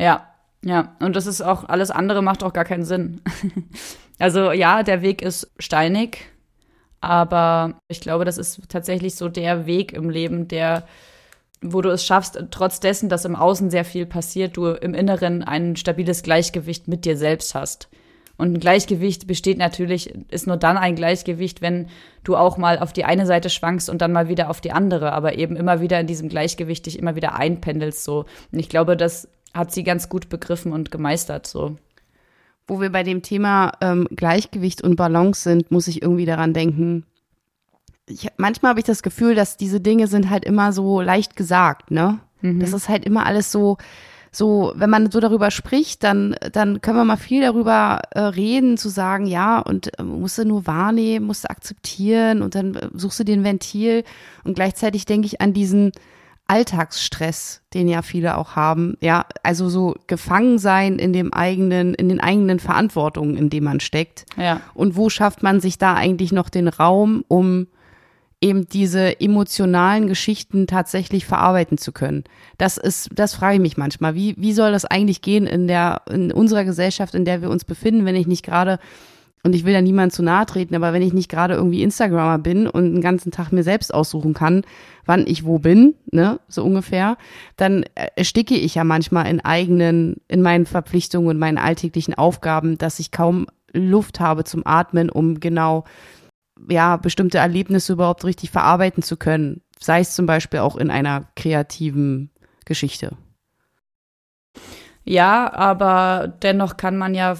Ja, 0.00 0.26
ja. 0.64 0.96
Und 1.00 1.14
das 1.14 1.26
ist 1.26 1.42
auch, 1.42 1.68
alles 1.68 1.90
andere 1.90 2.22
macht 2.22 2.42
auch 2.42 2.52
gar 2.52 2.64
keinen 2.64 2.84
Sinn. 2.84 3.20
also 4.18 4.50
ja, 4.52 4.82
der 4.82 5.02
Weg 5.02 5.22
ist 5.22 5.52
steinig, 5.58 6.26
aber 7.00 7.80
ich 7.88 8.00
glaube, 8.00 8.24
das 8.24 8.38
ist 8.38 8.62
tatsächlich 8.68 9.14
so 9.14 9.28
der 9.28 9.66
Weg 9.66 9.92
im 9.92 10.10
Leben, 10.10 10.48
der, 10.48 10.86
wo 11.60 11.82
du 11.82 11.90
es 11.90 12.04
schaffst, 12.04 12.42
trotz 12.50 12.80
dessen, 12.80 13.08
dass 13.08 13.24
im 13.26 13.36
Außen 13.36 13.70
sehr 13.70 13.84
viel 13.84 14.06
passiert, 14.06 14.56
du 14.56 14.68
im 14.68 14.94
Inneren 14.94 15.42
ein 15.42 15.76
stabiles 15.76 16.22
Gleichgewicht 16.22 16.88
mit 16.88 17.04
dir 17.04 17.16
selbst 17.16 17.54
hast. 17.54 17.88
Und 18.40 18.54
ein 18.54 18.60
Gleichgewicht 18.60 19.26
besteht 19.26 19.58
natürlich, 19.58 20.14
ist 20.30 20.46
nur 20.46 20.56
dann 20.56 20.78
ein 20.78 20.94
Gleichgewicht, 20.94 21.60
wenn 21.60 21.88
du 22.24 22.36
auch 22.36 22.56
mal 22.56 22.78
auf 22.78 22.94
die 22.94 23.04
eine 23.04 23.26
Seite 23.26 23.50
schwankst 23.50 23.90
und 23.90 24.00
dann 24.00 24.12
mal 24.12 24.28
wieder 24.28 24.48
auf 24.48 24.62
die 24.62 24.72
andere, 24.72 25.12
aber 25.12 25.36
eben 25.36 25.56
immer 25.56 25.82
wieder 25.82 26.00
in 26.00 26.06
diesem 26.06 26.30
Gleichgewicht 26.30 26.86
dich 26.86 26.98
immer 26.98 27.16
wieder 27.16 27.34
einpendelst 27.34 28.02
so. 28.02 28.24
Und 28.50 28.58
ich 28.58 28.70
glaube, 28.70 28.96
das 28.96 29.28
hat 29.54 29.72
sie 29.72 29.84
ganz 29.84 30.08
gut 30.08 30.28
begriffen 30.28 30.72
und 30.72 30.90
gemeistert 30.90 31.46
so. 31.46 31.76
Wo 32.66 32.80
wir 32.80 32.90
bei 32.90 33.02
dem 33.02 33.22
Thema 33.22 33.72
ähm, 33.80 34.06
Gleichgewicht 34.10 34.82
und 34.82 34.96
Balance 34.96 35.42
sind, 35.42 35.70
muss 35.70 35.88
ich 35.88 36.02
irgendwie 36.02 36.26
daran 36.26 36.52
denken. 36.52 37.04
Ich, 38.06 38.28
manchmal 38.36 38.70
habe 38.70 38.80
ich 38.80 38.86
das 38.86 39.02
Gefühl, 39.02 39.34
dass 39.34 39.56
diese 39.56 39.80
Dinge 39.80 40.06
sind 40.06 40.30
halt 40.30 40.44
immer 40.44 40.72
so 40.72 41.00
leicht 41.00 41.36
gesagt, 41.36 41.90
ne? 41.90 42.20
Mhm. 42.42 42.60
Das 42.60 42.72
ist 42.72 42.88
halt 42.88 43.04
immer 43.04 43.26
alles 43.26 43.50
so, 43.50 43.76
so, 44.32 44.72
wenn 44.76 44.90
man 44.90 45.10
so 45.10 45.18
darüber 45.18 45.50
spricht, 45.50 46.04
dann, 46.04 46.36
dann 46.52 46.80
können 46.80 46.96
wir 46.96 47.04
mal 47.04 47.16
viel 47.16 47.42
darüber 47.42 48.00
äh, 48.10 48.20
reden, 48.20 48.76
zu 48.76 48.88
sagen, 48.88 49.26
ja, 49.26 49.58
und 49.58 49.98
äh, 49.98 50.04
musst 50.04 50.38
du 50.38 50.44
nur 50.44 50.66
wahrnehmen, 50.66 51.26
musst 51.26 51.44
du 51.44 51.50
akzeptieren 51.50 52.40
und 52.42 52.54
dann 52.54 52.76
äh, 52.76 52.88
suchst 52.94 53.20
du 53.20 53.24
den 53.24 53.42
Ventil. 53.42 54.04
Und 54.44 54.54
gleichzeitig 54.54 55.04
denke 55.04 55.26
ich 55.26 55.40
an 55.40 55.52
diesen 55.52 55.90
Alltagsstress, 56.50 57.62
den 57.74 57.86
ja 57.86 58.02
viele 58.02 58.36
auch 58.36 58.56
haben. 58.56 58.96
Ja, 59.00 59.24
also 59.44 59.68
so 59.68 59.94
gefangen 60.08 60.58
sein 60.58 60.98
in 60.98 61.12
dem 61.12 61.32
eigenen, 61.32 61.94
in 61.94 62.08
den 62.08 62.18
eigenen 62.18 62.58
Verantwortungen, 62.58 63.36
in 63.36 63.50
dem 63.50 63.62
man 63.62 63.78
steckt. 63.78 64.26
Ja. 64.36 64.60
Und 64.74 64.96
wo 64.96 65.10
schafft 65.10 65.44
man 65.44 65.60
sich 65.60 65.78
da 65.78 65.94
eigentlich 65.94 66.32
noch 66.32 66.48
den 66.48 66.66
Raum, 66.66 67.24
um 67.28 67.68
eben 68.40 68.66
diese 68.66 69.20
emotionalen 69.20 70.08
Geschichten 70.08 70.66
tatsächlich 70.66 71.24
verarbeiten 71.24 71.78
zu 71.78 71.92
können. 71.92 72.24
Das 72.58 72.78
ist, 72.78 73.10
das 73.14 73.34
frage 73.34 73.54
ich 73.54 73.60
mich 73.60 73.76
manchmal. 73.76 74.16
Wie, 74.16 74.34
wie 74.36 74.52
soll 74.52 74.72
das 74.72 74.84
eigentlich 74.84 75.22
gehen 75.22 75.46
in 75.46 75.68
der, 75.68 76.02
in 76.10 76.32
unserer 76.32 76.64
Gesellschaft, 76.64 77.14
in 77.14 77.24
der 77.24 77.42
wir 77.42 77.50
uns 77.50 77.64
befinden, 77.64 78.06
wenn 78.06 78.16
ich 78.16 78.26
nicht 78.26 78.44
gerade, 78.44 78.80
und 79.42 79.54
ich 79.54 79.64
will 79.64 79.72
ja 79.72 79.80
niemand 79.80 80.12
zu 80.12 80.22
nahe 80.22 80.44
treten, 80.46 80.74
aber 80.74 80.92
wenn 80.92 81.02
ich 81.02 81.12
nicht 81.12 81.30
gerade 81.30 81.54
irgendwie 81.54 81.82
Instagrammer 81.82 82.38
bin 82.38 82.66
und 82.66 82.92
den 82.92 83.00
ganzen 83.00 83.32
Tag 83.32 83.52
mir 83.52 83.62
selbst 83.62 83.92
aussuchen 83.92 84.34
kann, 84.34 84.62
wann 85.06 85.26
ich 85.26 85.44
wo 85.44 85.58
bin, 85.58 85.94
ne, 86.12 86.40
so 86.48 86.62
ungefähr, 86.64 87.16
dann 87.56 87.84
ersticke 88.16 88.54
ich 88.54 88.74
ja 88.74 88.84
manchmal 88.84 89.26
in 89.28 89.40
eigenen, 89.40 90.16
in 90.28 90.42
meinen 90.42 90.66
Verpflichtungen 90.66 91.28
und 91.28 91.38
meinen 91.38 91.58
alltäglichen 91.58 92.14
Aufgaben, 92.14 92.76
dass 92.76 92.98
ich 92.98 93.10
kaum 93.10 93.46
Luft 93.72 94.20
habe 94.20 94.44
zum 94.44 94.66
Atmen, 94.66 95.08
um 95.08 95.40
genau 95.40 95.84
ja, 96.68 96.96
bestimmte 96.96 97.38
Erlebnisse 97.38 97.94
überhaupt 97.94 98.24
richtig 98.24 98.50
verarbeiten 98.50 99.02
zu 99.02 99.16
können. 99.16 99.62
Sei 99.78 100.00
es 100.00 100.14
zum 100.14 100.26
Beispiel 100.26 100.60
auch 100.60 100.76
in 100.76 100.90
einer 100.90 101.28
kreativen 101.34 102.30
Geschichte. 102.66 103.16
Ja, 105.04 105.52
aber 105.52 106.32
dennoch 106.42 106.76
kann 106.76 106.98
man 106.98 107.14
ja 107.14 107.36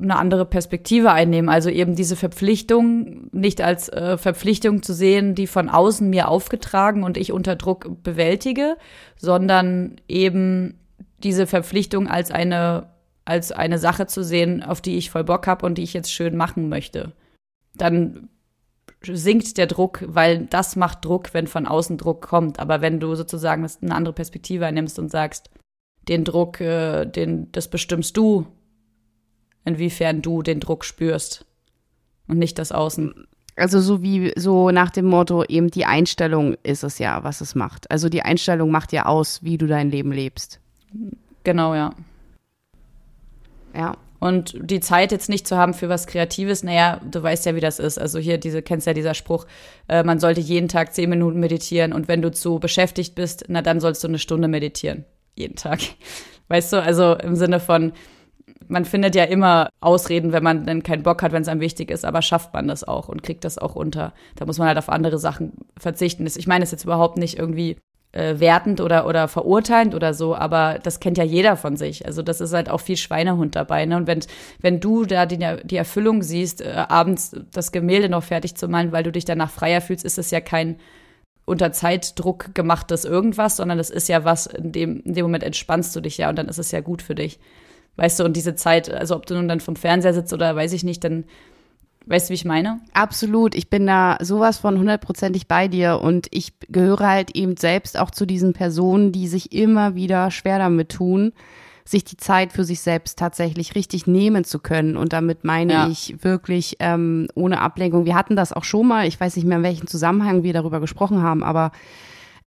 eine 0.00 0.16
andere 0.16 0.44
Perspektive 0.44 1.12
einnehmen. 1.12 1.48
Also 1.48 1.70
eben 1.70 1.94
diese 1.94 2.16
Verpflichtung 2.16 3.28
nicht 3.32 3.60
als 3.60 3.88
äh, 3.88 4.18
Verpflichtung 4.18 4.82
zu 4.82 4.92
sehen, 4.92 5.34
die 5.34 5.46
von 5.46 5.68
außen 5.68 6.08
mir 6.08 6.28
aufgetragen 6.28 7.04
und 7.04 7.16
ich 7.16 7.32
unter 7.32 7.56
Druck 7.56 8.02
bewältige, 8.02 8.76
sondern 9.16 9.96
eben 10.08 10.78
diese 11.22 11.46
Verpflichtung 11.46 12.08
als 12.08 12.30
eine 12.30 12.90
als 13.24 13.52
eine 13.52 13.78
Sache 13.78 14.08
zu 14.08 14.24
sehen, 14.24 14.64
auf 14.64 14.80
die 14.80 14.96
ich 14.96 15.10
voll 15.10 15.22
Bock 15.22 15.46
habe 15.46 15.64
und 15.64 15.78
die 15.78 15.84
ich 15.84 15.92
jetzt 15.92 16.12
schön 16.12 16.36
machen 16.36 16.68
möchte 16.68 17.12
dann 17.74 18.28
sinkt 19.02 19.58
der 19.58 19.66
Druck, 19.66 20.04
weil 20.06 20.46
das 20.46 20.76
macht 20.76 21.04
Druck, 21.04 21.34
wenn 21.34 21.46
von 21.46 21.66
außen 21.66 21.98
Druck 21.98 22.22
kommt. 22.22 22.60
Aber 22.60 22.80
wenn 22.80 23.00
du 23.00 23.14
sozusagen 23.14 23.66
eine 23.82 23.94
andere 23.94 24.14
Perspektive 24.14 24.66
einnimmst 24.66 24.98
und 24.98 25.10
sagst, 25.10 25.50
den 26.08 26.24
Druck, 26.24 26.60
äh, 26.60 27.06
den, 27.06 27.50
das 27.52 27.68
bestimmst 27.68 28.16
du, 28.16 28.46
inwiefern 29.64 30.22
du 30.22 30.42
den 30.42 30.60
Druck 30.60 30.84
spürst 30.84 31.44
und 32.28 32.38
nicht 32.38 32.58
das 32.58 32.72
Außen. 32.72 33.26
Also 33.56 33.80
so 33.80 34.02
wie 34.02 34.32
so 34.36 34.70
nach 34.70 34.90
dem 34.90 35.06
Motto, 35.06 35.44
eben 35.44 35.70
die 35.70 35.84
Einstellung 35.84 36.56
ist 36.62 36.84
es 36.84 36.98
ja, 36.98 37.22
was 37.22 37.40
es 37.40 37.54
macht. 37.54 37.90
Also 37.90 38.08
die 38.08 38.22
Einstellung 38.22 38.70
macht 38.70 38.92
ja 38.92 39.06
aus, 39.06 39.42
wie 39.42 39.58
du 39.58 39.66
dein 39.66 39.90
Leben 39.90 40.10
lebst. 40.10 40.58
Genau, 41.44 41.74
ja. 41.74 41.90
Ja. 43.74 43.96
Und 44.20 44.56
die 44.62 44.78
Zeit 44.78 45.10
jetzt 45.10 45.28
nicht 45.28 45.48
zu 45.48 45.56
haben 45.56 45.74
für 45.74 45.88
was 45.88 46.06
Kreatives, 46.06 46.62
naja, 46.62 47.00
du 47.10 47.20
weißt 47.20 47.44
ja, 47.44 47.56
wie 47.56 47.60
das 47.60 47.80
ist. 47.80 47.98
Also 47.98 48.20
hier, 48.20 48.38
diese, 48.38 48.62
kennst 48.62 48.86
ja 48.86 48.94
dieser 48.94 49.14
Spruch, 49.14 49.46
äh, 49.88 50.04
man 50.04 50.20
sollte 50.20 50.40
jeden 50.40 50.68
Tag 50.68 50.94
zehn 50.94 51.10
Minuten 51.10 51.40
meditieren 51.40 51.92
und 51.92 52.06
wenn 52.06 52.22
du 52.22 52.30
zu 52.30 52.60
beschäftigt 52.60 53.16
bist, 53.16 53.46
na 53.48 53.62
dann 53.62 53.80
sollst 53.80 54.04
du 54.04 54.08
eine 54.08 54.20
Stunde 54.20 54.46
meditieren. 54.46 55.04
Jeden 55.34 55.56
Tag. 55.56 55.80
Weißt 56.48 56.72
du, 56.72 56.80
also 56.80 57.16
im 57.16 57.34
Sinne 57.34 57.58
von, 57.58 57.92
man 58.68 58.84
findet 58.84 59.14
ja 59.14 59.24
immer 59.24 59.68
Ausreden, 59.80 60.32
wenn 60.32 60.42
man 60.42 60.66
dann 60.66 60.82
keinen 60.82 61.02
Bock 61.02 61.22
hat, 61.22 61.32
wenn 61.32 61.42
es 61.42 61.48
einem 61.48 61.60
wichtig 61.60 61.90
ist, 61.90 62.04
aber 62.04 62.22
schafft 62.22 62.54
man 62.54 62.68
das 62.68 62.84
auch 62.84 63.08
und 63.08 63.22
kriegt 63.22 63.44
das 63.44 63.58
auch 63.58 63.74
unter. 63.74 64.12
Da 64.36 64.46
muss 64.46 64.58
man 64.58 64.68
halt 64.68 64.78
auf 64.78 64.88
andere 64.88 65.18
Sachen 65.18 65.52
verzichten. 65.76 66.26
Ich 66.26 66.46
meine, 66.46 66.64
es 66.64 66.68
ist 66.68 66.72
jetzt 66.72 66.84
überhaupt 66.84 67.18
nicht 67.18 67.38
irgendwie 67.38 67.76
äh, 68.12 68.38
wertend 68.38 68.80
oder, 68.80 69.06
oder 69.06 69.26
verurteilend 69.28 69.94
oder 69.94 70.14
so, 70.14 70.34
aber 70.34 70.78
das 70.82 71.00
kennt 71.00 71.18
ja 71.18 71.24
jeder 71.24 71.56
von 71.56 71.76
sich. 71.76 72.06
Also 72.06 72.22
das 72.22 72.40
ist 72.40 72.52
halt 72.52 72.68
auch 72.68 72.80
viel 72.80 72.96
Schweinehund 72.96 73.56
dabei. 73.56 73.86
Ne? 73.86 73.96
Und 73.96 74.06
wenn, 74.06 74.20
wenn 74.60 74.80
du 74.80 75.04
da 75.04 75.26
die, 75.26 75.38
die 75.64 75.76
Erfüllung 75.76 76.22
siehst, 76.22 76.60
äh, 76.60 76.84
abends 76.88 77.34
das 77.52 77.72
Gemälde 77.72 78.08
noch 78.08 78.22
fertig 78.22 78.54
zu 78.54 78.68
malen, 78.68 78.92
weil 78.92 79.02
du 79.02 79.12
dich 79.12 79.24
danach 79.24 79.50
freier 79.50 79.80
fühlst, 79.80 80.04
ist 80.04 80.18
es 80.18 80.30
ja 80.30 80.40
kein 80.40 80.76
unter 81.44 81.72
Zeitdruck 81.72 82.54
gemachtes 82.54 83.04
irgendwas, 83.04 83.56
sondern 83.56 83.78
es 83.78 83.90
ist 83.90 84.08
ja 84.08 84.24
was, 84.24 84.46
in 84.46 84.72
dem, 84.72 85.00
in 85.00 85.14
dem 85.14 85.24
Moment 85.24 85.42
entspannst 85.42 85.94
du 85.96 86.00
dich 86.00 86.18
ja 86.18 86.28
und 86.28 86.36
dann 86.36 86.48
ist 86.48 86.58
es 86.58 86.70
ja 86.70 86.80
gut 86.80 87.02
für 87.02 87.14
dich. 87.14 87.40
Weißt 87.96 88.20
du, 88.20 88.24
und 88.24 88.36
diese 88.36 88.54
Zeit, 88.54 88.92
also 88.92 89.16
ob 89.16 89.26
du 89.26 89.34
nun 89.34 89.48
dann 89.48 89.60
vom 89.60 89.76
Fernseher 89.76 90.14
sitzt 90.14 90.32
oder 90.32 90.56
weiß 90.56 90.72
ich 90.72 90.84
nicht, 90.84 91.04
dann 91.04 91.24
Weißt 92.06 92.28
du, 92.28 92.30
wie 92.30 92.34
ich 92.34 92.44
meine? 92.44 92.80
Absolut. 92.92 93.54
Ich 93.54 93.70
bin 93.70 93.86
da 93.86 94.16
sowas 94.20 94.58
von 94.58 94.78
hundertprozentig 94.78 95.46
bei 95.46 95.68
dir 95.68 96.00
und 96.02 96.26
ich 96.30 96.52
gehöre 96.68 97.08
halt 97.08 97.36
eben 97.36 97.56
selbst 97.56 97.98
auch 97.98 98.10
zu 98.10 98.26
diesen 98.26 98.52
Personen, 98.54 99.12
die 99.12 99.28
sich 99.28 99.52
immer 99.52 99.94
wieder 99.94 100.30
schwer 100.30 100.58
damit 100.58 100.90
tun, 100.90 101.32
sich 101.84 102.04
die 102.04 102.16
Zeit 102.16 102.52
für 102.52 102.64
sich 102.64 102.80
selbst 102.80 103.18
tatsächlich 103.18 103.74
richtig 103.74 104.06
nehmen 104.06 104.44
zu 104.44 104.58
können. 104.58 104.96
Und 104.96 105.12
damit 105.12 105.44
meine 105.44 105.72
ja. 105.72 105.88
ich 105.88 106.16
wirklich 106.22 106.76
ähm, 106.80 107.28
ohne 107.34 107.60
Ablenkung. 107.60 108.04
Wir 108.04 108.14
hatten 108.14 108.36
das 108.36 108.52
auch 108.52 108.64
schon 108.64 108.88
mal, 108.88 109.06
ich 109.06 109.20
weiß 109.20 109.36
nicht 109.36 109.46
mehr, 109.46 109.58
in 109.58 109.64
welchem 109.64 109.86
Zusammenhang 109.86 110.42
wir 110.42 110.52
darüber 110.52 110.80
gesprochen 110.80 111.22
haben, 111.22 111.42
aber 111.44 111.72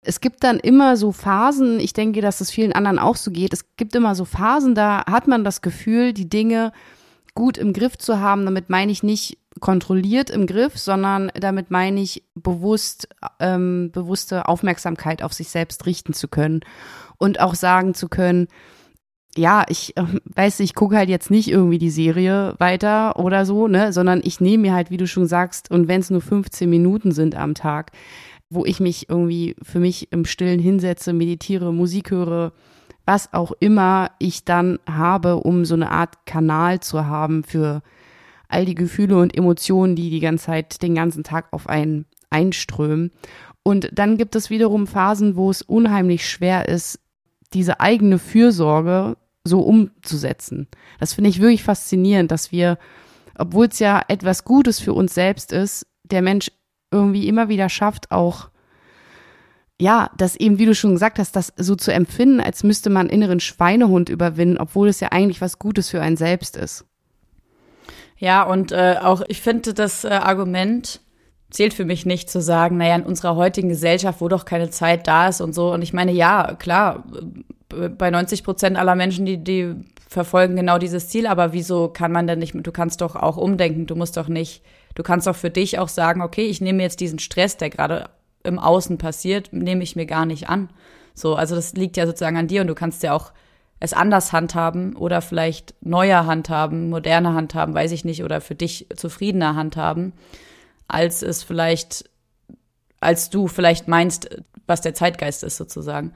es 0.05 0.21
gibt 0.21 0.45
dann 0.45 0.59
immer 0.59 0.97
so 0.97 1.13
Phasen, 1.13 1.81
ich 1.81 1.93
denke, 1.93 2.21
dass 2.21 2.41
es 2.41 2.51
vielen 2.51 2.73
anderen 2.73 2.99
auch 2.99 3.17
so 3.17 3.31
geht, 3.31 3.53
es 3.53 3.77
gibt 3.77 3.95
immer 3.95 4.15
so 4.15 4.25
Phasen, 4.25 4.75
da 4.75 5.05
hat 5.07 5.29
man 5.29 5.45
das 5.45 5.63
Gefühl, 5.63 6.13
die 6.13 6.29
Dinge 6.29 6.73
gut 7.35 7.59
im 7.59 7.73
Griff 7.73 7.99
zu 7.99 8.21
haben. 8.21 8.45
Damit 8.45 8.71
meine 8.71 8.93
ich 8.93 9.03
nicht 9.03 9.39
kontrolliert 9.61 10.31
im 10.31 10.47
Griff, 10.47 10.79
sondern 10.79 11.31
damit 11.35 11.71
meine 11.71 12.01
ich 12.01 12.25
bewusst, 12.35 13.09
ähm, 13.41 13.91
bewusste 13.93 14.49
Aufmerksamkeit 14.49 15.23
auf 15.23 15.33
sich 15.33 15.49
selbst 15.49 15.87
richten 15.87 16.13
zu 16.13 16.29
können 16.29 16.61
und 17.19 17.41
auch 17.41 17.55
sagen 17.55 17.95
zu 17.95 18.09
können, 18.09 18.49
ja, 19.37 19.65
ich 19.69 19.97
äh, 19.97 20.05
weiß, 20.25 20.61
ich 20.61 20.75
gucke 20.75 20.97
halt 20.97 21.09
jetzt 21.09 21.31
nicht 21.31 21.51
irgendwie 21.51 21.79
die 21.79 21.91
Serie 21.91 22.55
weiter 22.59 23.19
oder 23.19 23.47
so, 23.47 23.69
ne, 23.69 23.93
sondern 23.93 24.21
ich 24.25 24.41
nehme 24.41 24.63
mir 24.63 24.75
halt, 24.75 24.91
wie 24.91 24.97
du 24.97 25.07
schon 25.07 25.27
sagst, 25.27 25.71
und 25.71 25.89
wenn 25.89 26.01
es 26.01 26.11
nur 26.11 26.21
15 26.21 26.69
Minuten 26.69 27.13
sind 27.13 27.35
am 27.35 27.55
Tag, 27.55 27.93
wo 28.51 28.65
ich 28.65 28.81
mich 28.81 29.09
irgendwie 29.09 29.57
für 29.63 29.81
mich 29.81 30.13
im 30.13 30.25
Stillen 30.25 30.61
hinsetze, 30.61 31.13
meditiere, 31.13 31.73
Musik 31.73 32.11
höre, 32.11 32.53
was 33.07 33.33
auch 33.33 33.53
immer 33.61 34.11
ich 34.19 34.45
dann 34.45 34.79
habe, 34.89 35.37
um 35.37 35.65
so 35.65 35.75
eine 35.75 35.91
Art 35.91 36.27
Kanal 36.27 36.81
zu 36.81 37.07
haben 37.07 37.45
für 37.45 37.83
all 38.49 38.65
die 38.65 38.75
Gefühle 38.75 39.19
und 39.19 39.37
Emotionen, 39.37 39.97
die 39.97 40.11
die 40.11 40.21
ganze 40.21 40.47
Zeit, 40.47 40.83
den 40.83 40.95
ganzen 40.95 41.25
Tag 41.25 41.53
auf 41.53 41.69
einen 41.69 42.07
einströmen. 42.31 43.11
Und 43.63 43.91
dann 43.93 44.17
gibt 44.17 44.37
es 44.37 44.51
wiederum 44.51 44.87
Phasen, 44.87 45.37
wo 45.37 45.51
es 45.51 45.63
unheimlich 45.63 46.29
schwer 46.29 46.69
ist, 46.69 47.01
diese 47.53 47.81
eigene 47.81 48.19
Fürsorge 48.19 49.17
so 49.45 49.61
umzusetzen. 49.61 50.69
Das 51.01 51.15
finde 51.15 51.31
ich 51.31 51.41
wirklich 51.41 51.63
faszinierend, 51.63 52.31
dass 52.31 52.53
wir, 52.53 52.79
obwohl 53.37 53.67
es 53.67 53.79
ja 53.79 54.03
etwas 54.09 54.45
Gutes 54.45 54.81
für 54.81 54.93
uns 54.93 55.15
selbst 55.15 55.53
ist, 55.53 55.87
der 56.05 56.23
Mensch 56.23 56.51
irgendwie 56.95 57.29
immer 57.29 57.49
wieder 57.49 57.69
schafft, 57.69 58.11
auch 58.11 58.49
ja, 59.81 60.09
das 60.17 60.37
eben, 60.37 60.59
wie 60.59 60.67
du 60.67 60.75
schon 60.75 60.93
gesagt 60.93 61.19
hast, 61.19 61.35
das 61.35 61.53
so 61.57 61.75
zu 61.75 61.93
empfinden, 61.93 62.41
als 62.41 62.63
müsste 62.63 62.91
man 62.91 63.09
inneren 63.09 63.41
Schweinehund 63.41 64.09
überwinden, 64.09 64.57
obwohl 64.59 64.89
es 64.89 65.01
ja 65.01 65.09
eigentlich 65.11 65.41
was 65.41 65.59
Gutes 65.59 65.91
für 65.91 66.01
einen 66.01 66.17
selbst 66.17 66.57
ist. 66.57 66.85
Ja, 68.17 68.45
und 68.45 68.71
äh, 68.71 68.97
auch 69.03 69.23
ich 69.27 69.41
finde 69.41 69.75
das 69.75 70.05
äh, 70.05 70.09
Argument 70.09 71.01
zählt 71.51 71.75
für 71.75 71.85
mich 71.85 72.07
nicht 72.07 72.31
zu 72.31 72.41
sagen, 72.41 72.77
naja, 72.77 72.97
in 72.97 73.03
unserer 73.03 73.37
heutigen 73.37 73.69
Gesellschaft, 73.69 74.21
wo 74.21 74.29
doch 74.29 74.45
keine 74.45 74.71
Zeit 74.71 75.07
da 75.07 75.29
ist 75.29 75.41
und 75.41 75.55
so. 75.55 75.73
Und 75.73 75.83
ich 75.83 75.93
meine, 75.93 76.13
ja, 76.13 76.55
klar, 76.59 77.05
bei 77.69 78.11
90 78.11 78.45
Prozent 78.45 78.77
aller 78.77 78.95
Menschen, 78.95 79.27
die, 79.27 79.43
die 79.43 79.75
verfolgen 80.09 80.57
genau 80.57 80.79
dieses 80.79 81.09
Ziel, 81.09 81.27
aber 81.27 81.53
wieso 81.53 81.89
kann 81.89 82.13
man 82.13 82.27
denn 82.27 82.39
nicht, 82.39 82.55
du 82.55 82.73
kannst 82.73 83.01
doch 83.01 83.17
auch 83.17 83.37
umdenken, 83.37 83.87
du 83.87 83.97
musst 83.97 84.17
doch 84.17 84.29
nicht, 84.29 84.63
du 84.95 85.03
kannst 85.03 85.27
doch 85.27 85.37
für 85.37 85.51
dich 85.51 85.79
auch 85.79 85.89
sagen, 85.89 86.23
okay, 86.23 86.47
ich 86.47 86.61
nehme 86.61 86.83
jetzt 86.83 87.01
diesen 87.01 87.19
Stress, 87.19 87.57
der 87.57 87.71
gerade 87.71 88.11
im 88.43 88.59
Außen 88.59 88.99
passiert, 88.99 89.53
nehme 89.53 89.83
ich 89.83 89.97
mir 89.97 90.07
gar 90.07 90.27
nicht 90.27 90.49
an. 90.49 90.69
So, 91.15 91.35
also 91.35 91.55
das 91.55 91.75
liegt 91.75 91.97
ja 91.97 92.07
sozusagen 92.07 92.37
an 92.37 92.49
dir 92.49 92.61
und 92.61 92.67
du 92.67 92.75
kannst 92.75 93.03
ja 93.03 93.13
auch 93.13 93.33
es 93.81 93.93
anders 93.93 94.33
handhaben 94.33 94.97
oder 94.97 95.21
vielleicht 95.21 95.75
neuer 95.81 96.27
handhaben, 96.27 96.89
moderner 96.91 97.35
handhaben, 97.35 97.75
weiß 97.75 97.93
ich 97.93 98.05
nicht, 98.05 98.25
oder 98.25 98.41
für 98.41 98.55
dich 98.55 98.87
zufriedener 98.95 99.57
handhaben, 99.57 100.13
als 100.89 101.23
es 101.23 101.43
vielleicht, 101.43 102.09
als 103.01 103.31
du 103.31 103.49
vielleicht 103.49 103.89
meinst, 103.89 104.43
was 104.67 104.81
der 104.81 104.95
Zeitgeist 104.95 105.43
ist 105.45 105.57
sozusagen. 105.57 106.13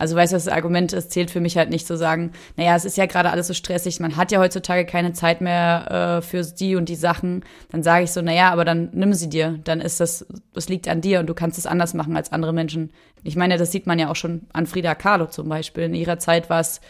Also 0.00 0.16
weißt 0.16 0.32
du, 0.32 0.36
das 0.36 0.48
Argument, 0.48 0.94
es 0.94 1.10
zählt 1.10 1.30
für 1.30 1.40
mich 1.40 1.58
halt 1.58 1.68
nicht 1.68 1.86
zu 1.86 1.94
sagen, 1.94 2.32
naja, 2.56 2.74
es 2.74 2.86
ist 2.86 2.96
ja 2.96 3.04
gerade 3.04 3.30
alles 3.30 3.48
so 3.48 3.52
stressig, 3.52 4.00
man 4.00 4.16
hat 4.16 4.32
ja 4.32 4.40
heutzutage 4.40 4.86
keine 4.86 5.12
Zeit 5.12 5.42
mehr 5.42 6.20
äh, 6.20 6.22
für 6.22 6.42
die 6.42 6.74
und 6.74 6.88
die 6.88 6.94
Sachen. 6.94 7.44
Dann 7.70 7.82
sage 7.82 8.04
ich 8.04 8.10
so, 8.10 8.22
naja, 8.22 8.50
aber 8.50 8.64
dann 8.64 8.88
nimm 8.94 9.12
sie 9.12 9.28
dir. 9.28 9.60
Dann 9.62 9.82
ist 9.82 10.00
das, 10.00 10.24
das 10.54 10.70
liegt 10.70 10.88
an 10.88 11.02
dir 11.02 11.20
und 11.20 11.26
du 11.26 11.34
kannst 11.34 11.58
es 11.58 11.66
anders 11.66 11.92
machen 11.92 12.16
als 12.16 12.32
andere 12.32 12.54
Menschen. 12.54 12.90
Ich 13.24 13.36
meine, 13.36 13.58
das 13.58 13.72
sieht 13.72 13.86
man 13.86 13.98
ja 13.98 14.10
auch 14.10 14.16
schon 14.16 14.46
an 14.54 14.66
Frida 14.66 14.94
Kahlo 14.94 15.26
zum 15.26 15.50
Beispiel. 15.50 15.84
In 15.84 15.94
ihrer 15.94 16.18
Zeit 16.18 16.48
war 16.48 16.60
es 16.60 16.80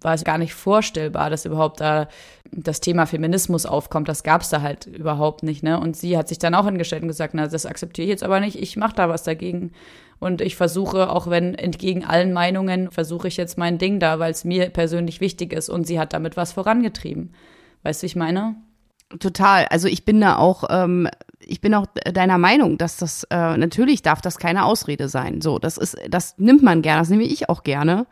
war 0.00 0.14
es 0.14 0.24
gar 0.24 0.38
nicht 0.38 0.54
vorstellbar, 0.54 1.30
dass 1.30 1.44
überhaupt 1.44 1.80
da 1.80 2.08
das 2.50 2.80
Thema 2.80 3.06
Feminismus 3.06 3.66
aufkommt. 3.66 4.08
Das 4.08 4.22
gab 4.22 4.42
es 4.42 4.48
da 4.48 4.62
halt 4.62 4.86
überhaupt 4.86 5.42
nicht. 5.42 5.62
Ne? 5.62 5.78
Und 5.78 5.96
sie 5.96 6.16
hat 6.16 6.28
sich 6.28 6.38
dann 6.38 6.54
auch 6.54 6.64
hingestellt 6.64 7.02
und 7.02 7.08
gesagt, 7.08 7.34
na, 7.34 7.46
das 7.46 7.66
akzeptiere 7.66 8.04
ich 8.04 8.10
jetzt 8.10 8.22
aber 8.22 8.40
nicht, 8.40 8.58
ich 8.58 8.76
mache 8.76 8.94
da 8.94 9.08
was 9.08 9.22
dagegen. 9.22 9.72
Und 10.22 10.40
ich 10.40 10.54
versuche, 10.54 11.10
auch 11.10 11.28
wenn 11.30 11.56
entgegen 11.56 12.04
allen 12.04 12.32
Meinungen, 12.32 12.92
versuche 12.92 13.26
ich 13.26 13.36
jetzt 13.36 13.58
mein 13.58 13.78
Ding 13.78 13.98
da, 13.98 14.20
weil 14.20 14.30
es 14.30 14.44
mir 14.44 14.70
persönlich 14.70 15.20
wichtig 15.20 15.52
ist. 15.52 15.68
Und 15.68 15.84
sie 15.84 15.98
hat 15.98 16.12
damit 16.12 16.36
was 16.36 16.52
vorangetrieben. 16.52 17.34
Weißt 17.82 18.02
du, 18.02 18.06
ich 18.06 18.14
meine? 18.14 18.54
Total. 19.18 19.66
Also 19.68 19.88
ich 19.88 20.04
bin 20.04 20.20
da 20.20 20.36
auch, 20.36 20.62
ähm, 20.70 21.08
ich 21.40 21.60
bin 21.60 21.74
auch 21.74 21.86
deiner 22.04 22.38
Meinung, 22.38 22.78
dass 22.78 22.98
das 22.98 23.24
äh, 23.30 23.56
natürlich 23.56 24.02
darf 24.02 24.20
das 24.20 24.38
keine 24.38 24.64
Ausrede 24.64 25.08
sein. 25.08 25.40
So, 25.40 25.58
das 25.58 25.76
ist, 25.76 25.96
das 26.08 26.38
nimmt 26.38 26.62
man 26.62 26.82
gerne, 26.82 27.00
das 27.00 27.10
nehme 27.10 27.24
ich 27.24 27.48
auch 27.48 27.64
gerne. 27.64 28.06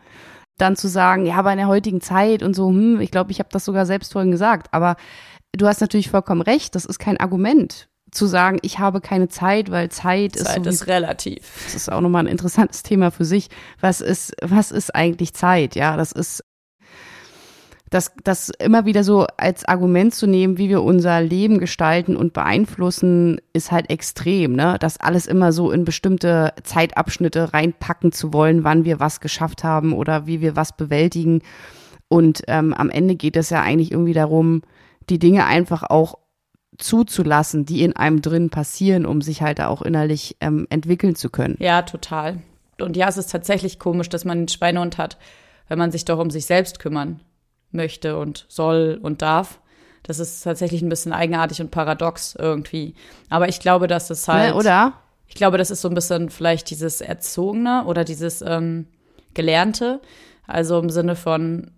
Dann 0.58 0.74
zu 0.74 0.88
sagen, 0.88 1.26
ja, 1.26 1.36
aber 1.36 1.52
in 1.52 1.58
der 1.58 1.68
heutigen 1.68 2.00
Zeit 2.00 2.42
und 2.42 2.54
so, 2.56 2.70
hm, 2.70 3.00
ich 3.00 3.12
glaube, 3.12 3.30
ich 3.30 3.38
habe 3.38 3.50
das 3.52 3.64
sogar 3.64 3.86
selbst 3.86 4.12
vorhin 4.12 4.32
gesagt. 4.32 4.74
Aber 4.74 4.96
du 5.52 5.68
hast 5.68 5.80
natürlich 5.80 6.10
vollkommen 6.10 6.42
recht, 6.42 6.74
das 6.74 6.86
ist 6.86 6.98
kein 6.98 7.18
Argument 7.18 7.88
zu 8.10 8.26
sagen, 8.26 8.58
ich 8.62 8.78
habe 8.78 9.00
keine 9.00 9.28
Zeit, 9.28 9.70
weil 9.70 9.88
Zeit, 9.88 10.36
Zeit 10.36 10.56
ist, 10.58 10.64
so 10.64 10.70
ist 10.70 10.86
relativ. 10.86 11.42
Das 11.64 11.74
ist 11.74 11.92
auch 11.92 12.00
nochmal 12.00 12.24
ein 12.24 12.32
interessantes 12.32 12.82
Thema 12.82 13.10
für 13.10 13.24
sich. 13.24 13.48
Was 13.80 14.00
ist, 14.00 14.34
was 14.42 14.70
ist 14.70 14.94
eigentlich 14.94 15.34
Zeit? 15.34 15.74
Ja, 15.76 15.96
das 15.96 16.12
ist, 16.12 16.44
das, 17.90 18.12
das 18.22 18.50
immer 18.60 18.84
wieder 18.84 19.02
so 19.02 19.26
als 19.36 19.64
Argument 19.64 20.14
zu 20.14 20.28
nehmen, 20.28 20.58
wie 20.58 20.68
wir 20.68 20.82
unser 20.82 21.20
Leben 21.20 21.58
gestalten 21.58 22.16
und 22.16 22.32
beeinflussen, 22.32 23.40
ist 23.52 23.72
halt 23.72 23.90
extrem, 23.90 24.52
ne? 24.52 24.76
Das 24.78 25.00
alles 25.00 25.26
immer 25.26 25.52
so 25.52 25.72
in 25.72 25.84
bestimmte 25.84 26.54
Zeitabschnitte 26.62 27.52
reinpacken 27.52 28.12
zu 28.12 28.32
wollen, 28.32 28.62
wann 28.62 28.84
wir 28.84 29.00
was 29.00 29.20
geschafft 29.20 29.64
haben 29.64 29.92
oder 29.92 30.26
wie 30.26 30.40
wir 30.40 30.54
was 30.54 30.76
bewältigen. 30.76 31.42
Und 32.08 32.42
ähm, 32.46 32.74
am 32.74 32.90
Ende 32.90 33.16
geht 33.16 33.36
es 33.36 33.50
ja 33.50 33.60
eigentlich 33.60 33.90
irgendwie 33.90 34.14
darum, 34.14 34.62
die 35.08 35.18
Dinge 35.18 35.46
einfach 35.46 35.82
auch 35.82 36.16
zuzulassen, 36.78 37.64
die 37.64 37.82
in 37.82 37.94
einem 37.96 38.22
drin 38.22 38.50
passieren, 38.50 39.06
um 39.06 39.22
sich 39.22 39.42
halt 39.42 39.60
auch 39.60 39.82
innerlich 39.82 40.36
ähm, 40.40 40.66
entwickeln 40.70 41.14
zu 41.14 41.30
können. 41.30 41.56
Ja, 41.58 41.82
total. 41.82 42.42
Und 42.80 42.96
ja, 42.96 43.08
es 43.08 43.16
ist 43.16 43.30
tatsächlich 43.30 43.78
komisch, 43.78 44.08
dass 44.08 44.24
man 44.24 44.38
einen 44.38 44.48
Schweinehund 44.48 44.98
hat, 44.98 45.18
wenn 45.68 45.78
man 45.78 45.90
sich 45.90 46.04
doch 46.04 46.18
um 46.18 46.30
sich 46.30 46.46
selbst 46.46 46.78
kümmern 46.78 47.20
möchte 47.70 48.16
und 48.16 48.46
soll 48.48 48.98
und 49.02 49.22
darf. 49.22 49.60
Das 50.02 50.18
ist 50.18 50.42
tatsächlich 50.42 50.82
ein 50.82 50.88
bisschen 50.88 51.12
eigenartig 51.12 51.60
und 51.60 51.70
paradox 51.70 52.34
irgendwie. 52.38 52.94
Aber 53.28 53.48
ich 53.48 53.60
glaube, 53.60 53.86
dass 53.86 54.10
es 54.10 54.26
halt. 54.28 54.54
Ne, 54.54 54.56
oder? 54.56 54.94
Ich 55.26 55.34
glaube, 55.34 55.58
das 55.58 55.70
ist 55.70 55.82
so 55.82 55.88
ein 55.88 55.94
bisschen 55.94 56.30
vielleicht 56.30 56.70
dieses 56.70 57.00
Erzogene 57.00 57.84
oder 57.86 58.04
dieses 58.04 58.42
ähm, 58.42 58.86
Gelernte. 59.34 60.00
Also 60.46 60.78
im 60.80 60.90
Sinne 60.90 61.14
von, 61.14 61.70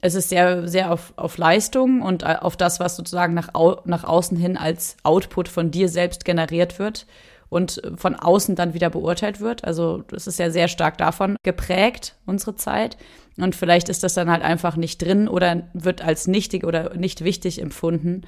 es 0.00 0.14
ist 0.14 0.28
sehr, 0.28 0.68
sehr 0.68 0.92
auf, 0.92 1.12
auf 1.16 1.38
Leistung 1.38 2.02
und 2.02 2.22
äh, 2.22 2.36
auf 2.40 2.56
das, 2.56 2.78
was 2.80 2.96
sozusagen 2.96 3.34
nach, 3.34 3.54
au 3.54 3.80
nach 3.84 4.04
außen 4.04 4.36
hin 4.36 4.56
als 4.56 4.96
Output 5.02 5.48
von 5.48 5.70
dir 5.70 5.88
selbst 5.88 6.24
generiert 6.24 6.78
wird 6.78 7.06
und 7.48 7.82
von 7.96 8.14
außen 8.14 8.54
dann 8.54 8.74
wieder 8.74 8.90
beurteilt 8.90 9.40
wird. 9.40 9.64
Also 9.64 10.02
das 10.08 10.26
ist 10.26 10.38
ja 10.38 10.50
sehr 10.50 10.68
stark 10.68 10.98
davon 10.98 11.36
geprägt, 11.42 12.16
unsere 12.26 12.54
Zeit. 12.54 12.96
Und 13.36 13.56
vielleicht 13.56 13.88
ist 13.88 14.02
das 14.02 14.14
dann 14.14 14.30
halt 14.30 14.42
einfach 14.42 14.76
nicht 14.76 15.02
drin 15.02 15.28
oder 15.28 15.68
wird 15.72 16.02
als 16.02 16.26
nichtig 16.26 16.64
oder 16.64 16.94
nicht 16.96 17.24
wichtig 17.24 17.60
empfunden, 17.60 18.22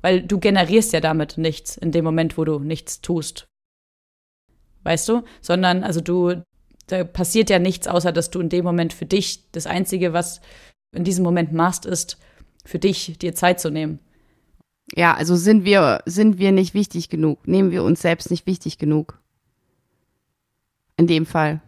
weil 0.00 0.22
du 0.22 0.38
generierst 0.40 0.92
ja 0.92 1.00
damit 1.00 1.38
nichts 1.38 1.76
in 1.76 1.92
dem 1.92 2.04
Moment, 2.04 2.38
wo 2.38 2.44
du 2.44 2.58
nichts 2.58 3.00
tust. 3.00 3.46
Weißt 4.84 5.08
du? 5.08 5.22
Sondern, 5.40 5.84
also 5.84 6.00
du, 6.00 6.42
da 6.86 7.04
passiert 7.04 7.50
ja 7.50 7.58
nichts, 7.58 7.86
außer 7.86 8.10
dass 8.10 8.30
du 8.30 8.40
in 8.40 8.48
dem 8.48 8.64
Moment 8.64 8.92
für 8.92 9.06
dich 9.06 9.50
das 9.52 9.66
Einzige, 9.66 10.12
was 10.12 10.40
in 10.92 11.04
diesem 11.04 11.24
Moment 11.24 11.52
machst, 11.52 11.86
ist 11.86 12.18
für 12.64 12.78
dich, 12.78 13.18
dir 13.18 13.34
Zeit 13.34 13.60
zu 13.60 13.70
nehmen. 13.70 13.98
Ja, 14.94 15.14
also 15.14 15.36
sind 15.36 15.64
wir, 15.64 16.02
sind 16.06 16.38
wir 16.38 16.52
nicht 16.52 16.74
wichtig 16.74 17.08
genug? 17.08 17.46
Nehmen 17.48 17.70
wir 17.70 17.82
uns 17.82 18.02
selbst 18.02 18.30
nicht 18.30 18.46
wichtig 18.46 18.78
genug? 18.78 19.20
In 20.96 21.06
dem 21.06 21.26
Fall. 21.26 21.62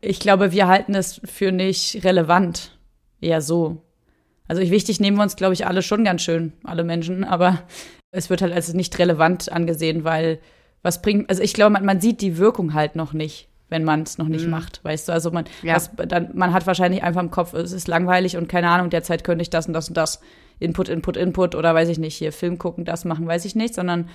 Ich 0.00 0.20
glaube, 0.20 0.52
wir 0.52 0.68
halten 0.68 0.94
es 0.94 1.20
für 1.24 1.50
nicht 1.52 2.04
relevant. 2.04 2.78
Eher 3.20 3.40
so. 3.40 3.82
Also 4.46 4.62
wichtig 4.62 5.00
nehmen 5.00 5.16
wir 5.16 5.24
uns, 5.24 5.36
glaube 5.36 5.54
ich, 5.54 5.66
alle 5.66 5.82
schon 5.82 6.04
ganz 6.04 6.22
schön, 6.22 6.52
alle 6.62 6.84
Menschen, 6.84 7.24
aber 7.24 7.62
es 8.12 8.30
wird 8.30 8.42
halt 8.42 8.52
als 8.52 8.72
nicht 8.72 8.96
relevant 8.98 9.50
angesehen, 9.50 10.04
weil 10.04 10.38
was 10.82 11.02
bringt, 11.02 11.28
also 11.28 11.42
ich 11.42 11.52
glaube, 11.52 11.72
man, 11.72 11.84
man 11.84 12.00
sieht 12.00 12.20
die 12.20 12.38
Wirkung 12.38 12.72
halt 12.72 12.94
noch 12.94 13.12
nicht 13.12 13.48
wenn 13.68 13.84
man 13.84 14.02
es 14.02 14.18
noch 14.18 14.28
nicht 14.28 14.44
mhm. 14.44 14.50
macht, 14.50 14.84
weißt 14.84 15.08
du? 15.08 15.12
Also 15.12 15.30
man, 15.30 15.44
ja. 15.62 15.74
was, 15.74 15.90
dann, 16.06 16.30
man 16.34 16.52
hat 16.52 16.66
wahrscheinlich 16.66 17.02
einfach 17.02 17.22
im 17.22 17.30
Kopf, 17.30 17.52
es 17.54 17.72
ist 17.72 17.88
langweilig 17.88 18.36
und 18.36 18.48
keine 18.48 18.68
Ahnung, 18.68 18.90
derzeit 18.90 19.24
könnte 19.24 19.42
ich 19.42 19.50
das 19.50 19.66
und 19.66 19.72
das 19.72 19.88
und 19.88 19.96
das, 19.96 20.20
Input, 20.58 20.88
Input, 20.88 21.16
Input 21.16 21.54
oder 21.54 21.74
weiß 21.74 21.88
ich 21.88 21.98
nicht, 21.98 22.16
hier 22.16 22.32
Film 22.32 22.58
gucken, 22.58 22.84
das 22.84 23.04
machen, 23.04 23.26
weiß 23.26 23.44
ich 23.44 23.54
nicht, 23.54 23.74
sondern 23.74 24.08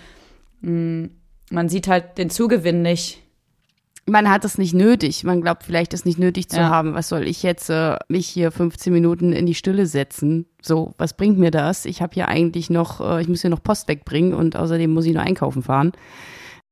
mh, 0.62 0.72
mm, 0.72 1.10
man 1.52 1.70
sieht 1.70 1.88
halt 1.88 2.18
den 2.18 2.30
Zugewinn 2.30 2.82
nicht. 2.82 3.22
Man 4.08 4.30
hat 4.30 4.46
es 4.46 4.58
nicht 4.58 4.74
nötig. 4.74 5.24
Man 5.26 5.42
glaubt 5.42 5.64
vielleicht, 5.64 5.94
es 5.94 6.06
nicht 6.06 6.18
nötig 6.18 6.50
zu 6.50 6.58
ja. 6.58 6.70
haben. 6.70 6.96
Was 6.96 7.10
soll 7.10 7.28
ich 7.28 7.44
jetzt 7.44 7.70
äh, 7.70 7.98
mich 8.08 8.28
hier 8.28 8.52
15 8.52 8.92
Minuten 8.92 9.32
in 9.34 9.46
die 9.46 9.54
Stille 9.54 9.86
setzen? 9.86 10.48
So, 10.62 10.94
was 10.98 11.16
bringt 11.16 11.38
mir 11.38 11.52
das? 11.52 11.86
Ich 11.86 12.02
habe 12.02 12.14
hier 12.14 12.28
eigentlich 12.28 12.70
noch, 12.70 13.02
äh, 13.02 13.22
ich 13.22 13.28
muss 13.28 13.42
hier 13.42 13.50
noch 13.50 13.62
Post 13.62 13.88
wegbringen 13.90 14.34
und 14.34 14.56
außerdem 14.56 14.92
muss 14.92 15.06
ich 15.06 15.14
noch 15.14 15.22
einkaufen 15.22 15.62
fahren 15.62 15.92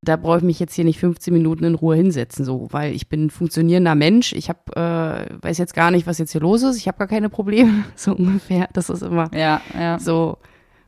da 0.01 0.15
brauche 0.15 0.37
ich 0.37 0.43
mich 0.43 0.59
jetzt 0.59 0.73
hier 0.75 0.85
nicht 0.85 0.99
15 0.99 1.33
Minuten 1.33 1.65
in 1.65 1.75
Ruhe 1.75 1.95
hinsetzen, 1.95 2.45
so, 2.45 2.67
weil 2.71 2.93
ich 2.93 3.09
bin 3.09 3.25
ein 3.25 3.29
funktionierender 3.29 3.95
Mensch. 3.95 4.31
Ich 4.33 4.49
habe, 4.49 4.59
äh, 4.75 5.43
weiß 5.43 5.57
jetzt 5.57 5.73
gar 5.73 5.91
nicht, 5.91 6.07
was 6.07 6.19
jetzt 6.19 6.31
hier 6.31 6.41
los 6.41 6.63
ist. 6.63 6.77
Ich 6.77 6.87
habe 6.87 6.97
gar 6.97 7.07
keine 7.07 7.29
Probleme, 7.29 7.83
so 7.95 8.13
ungefähr. 8.13 8.69
Das 8.73 8.89
ist 8.89 9.03
immer 9.03 9.29
ja, 9.35 9.61
ja. 9.77 9.99
so 9.99 10.37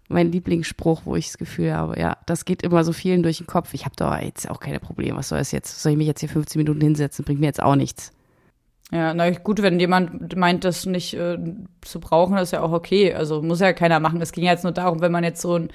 mein 0.08 0.32
Lieblingsspruch, 0.32 1.02
wo 1.06 1.15
ich 1.15 1.28
das 1.28 1.38
Gefühl 1.38 1.74
habe, 1.74 2.00
ja, 2.00 2.17
das 2.26 2.45
geht 2.45 2.63
immer 2.63 2.84
so 2.84 2.93
vielen 2.93 3.24
durch 3.24 3.38
den 3.38 3.47
Kopf. 3.47 3.74
Ich 3.74 3.86
habe 3.86 3.95
da 3.95 4.19
jetzt 4.19 4.50
auch 4.50 4.60
keine 4.60 4.80
Probleme. 4.80 5.17
Was 5.17 5.30
soll 5.30 5.39
es 5.39 5.52
jetzt? 5.52 5.82
Soll 5.82 5.93
ich 5.93 5.97
mich 5.97 6.08
jetzt 6.08 6.19
hier 6.19 6.30
15 6.30 6.60
Minuten 6.60 6.82
hinsetzen? 6.82 7.26
Bringt 7.26 7.39
mir 7.39 7.47
jetzt 7.47 7.63
auch 7.63 7.76
nichts. 7.76 8.12
Ja, 8.91 9.13
na 9.13 9.30
gut, 9.32 9.62
wenn 9.62 9.80
jemand 9.80 10.36
meint, 10.36 10.65
das 10.65 10.86
nicht 10.86 11.13
äh, 11.13 11.38
zu 11.82 12.02
brauchen, 12.02 12.38
ist 12.38 12.52
ja 12.52 12.62
auch 12.62 12.74
okay. 12.74 13.13
Also 13.13 13.41
muss 13.41 13.62
ja 13.62 13.71
keiner 13.71 14.02
machen. 14.02 14.21
Es 14.21 14.34
ging 14.34 14.43
jetzt 14.43 14.63
nur 14.63 14.74
darum, 14.74 15.00
wenn 15.00 15.13
man 15.13 15.24
jetzt 15.24 15.41
so 15.41 15.56
ein 15.56 15.69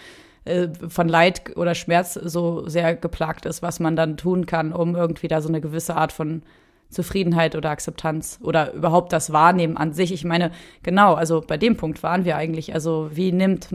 äh, 0.46 0.68
von 0.88 1.08
Leid 1.08 1.56
oder 1.56 1.74
Schmerz 1.74 2.14
so 2.14 2.68
sehr 2.68 2.94
geplagt 2.94 3.46
ist, 3.46 3.62
was 3.62 3.80
man 3.80 3.96
dann 3.96 4.16
tun 4.16 4.46
kann, 4.46 4.72
um 4.72 4.94
irgendwie 4.94 5.28
da 5.28 5.40
so 5.40 5.48
eine 5.48 5.60
gewisse 5.60 5.96
Art 5.96 6.12
von 6.12 6.42
Zufriedenheit 6.88 7.56
oder 7.56 7.70
Akzeptanz 7.70 8.38
oder 8.42 8.72
überhaupt 8.72 9.12
das 9.12 9.32
Wahrnehmen 9.32 9.76
an 9.76 9.92
sich. 9.92 10.12
Ich 10.12 10.24
meine, 10.24 10.52
genau, 10.82 11.14
also 11.14 11.42
bei 11.46 11.56
dem 11.56 11.76
Punkt 11.76 12.02
waren 12.02 12.24
wir 12.24 12.36
eigentlich. 12.36 12.74
Also 12.74 13.10
wie 13.12 13.32
nimmt, 13.32 13.68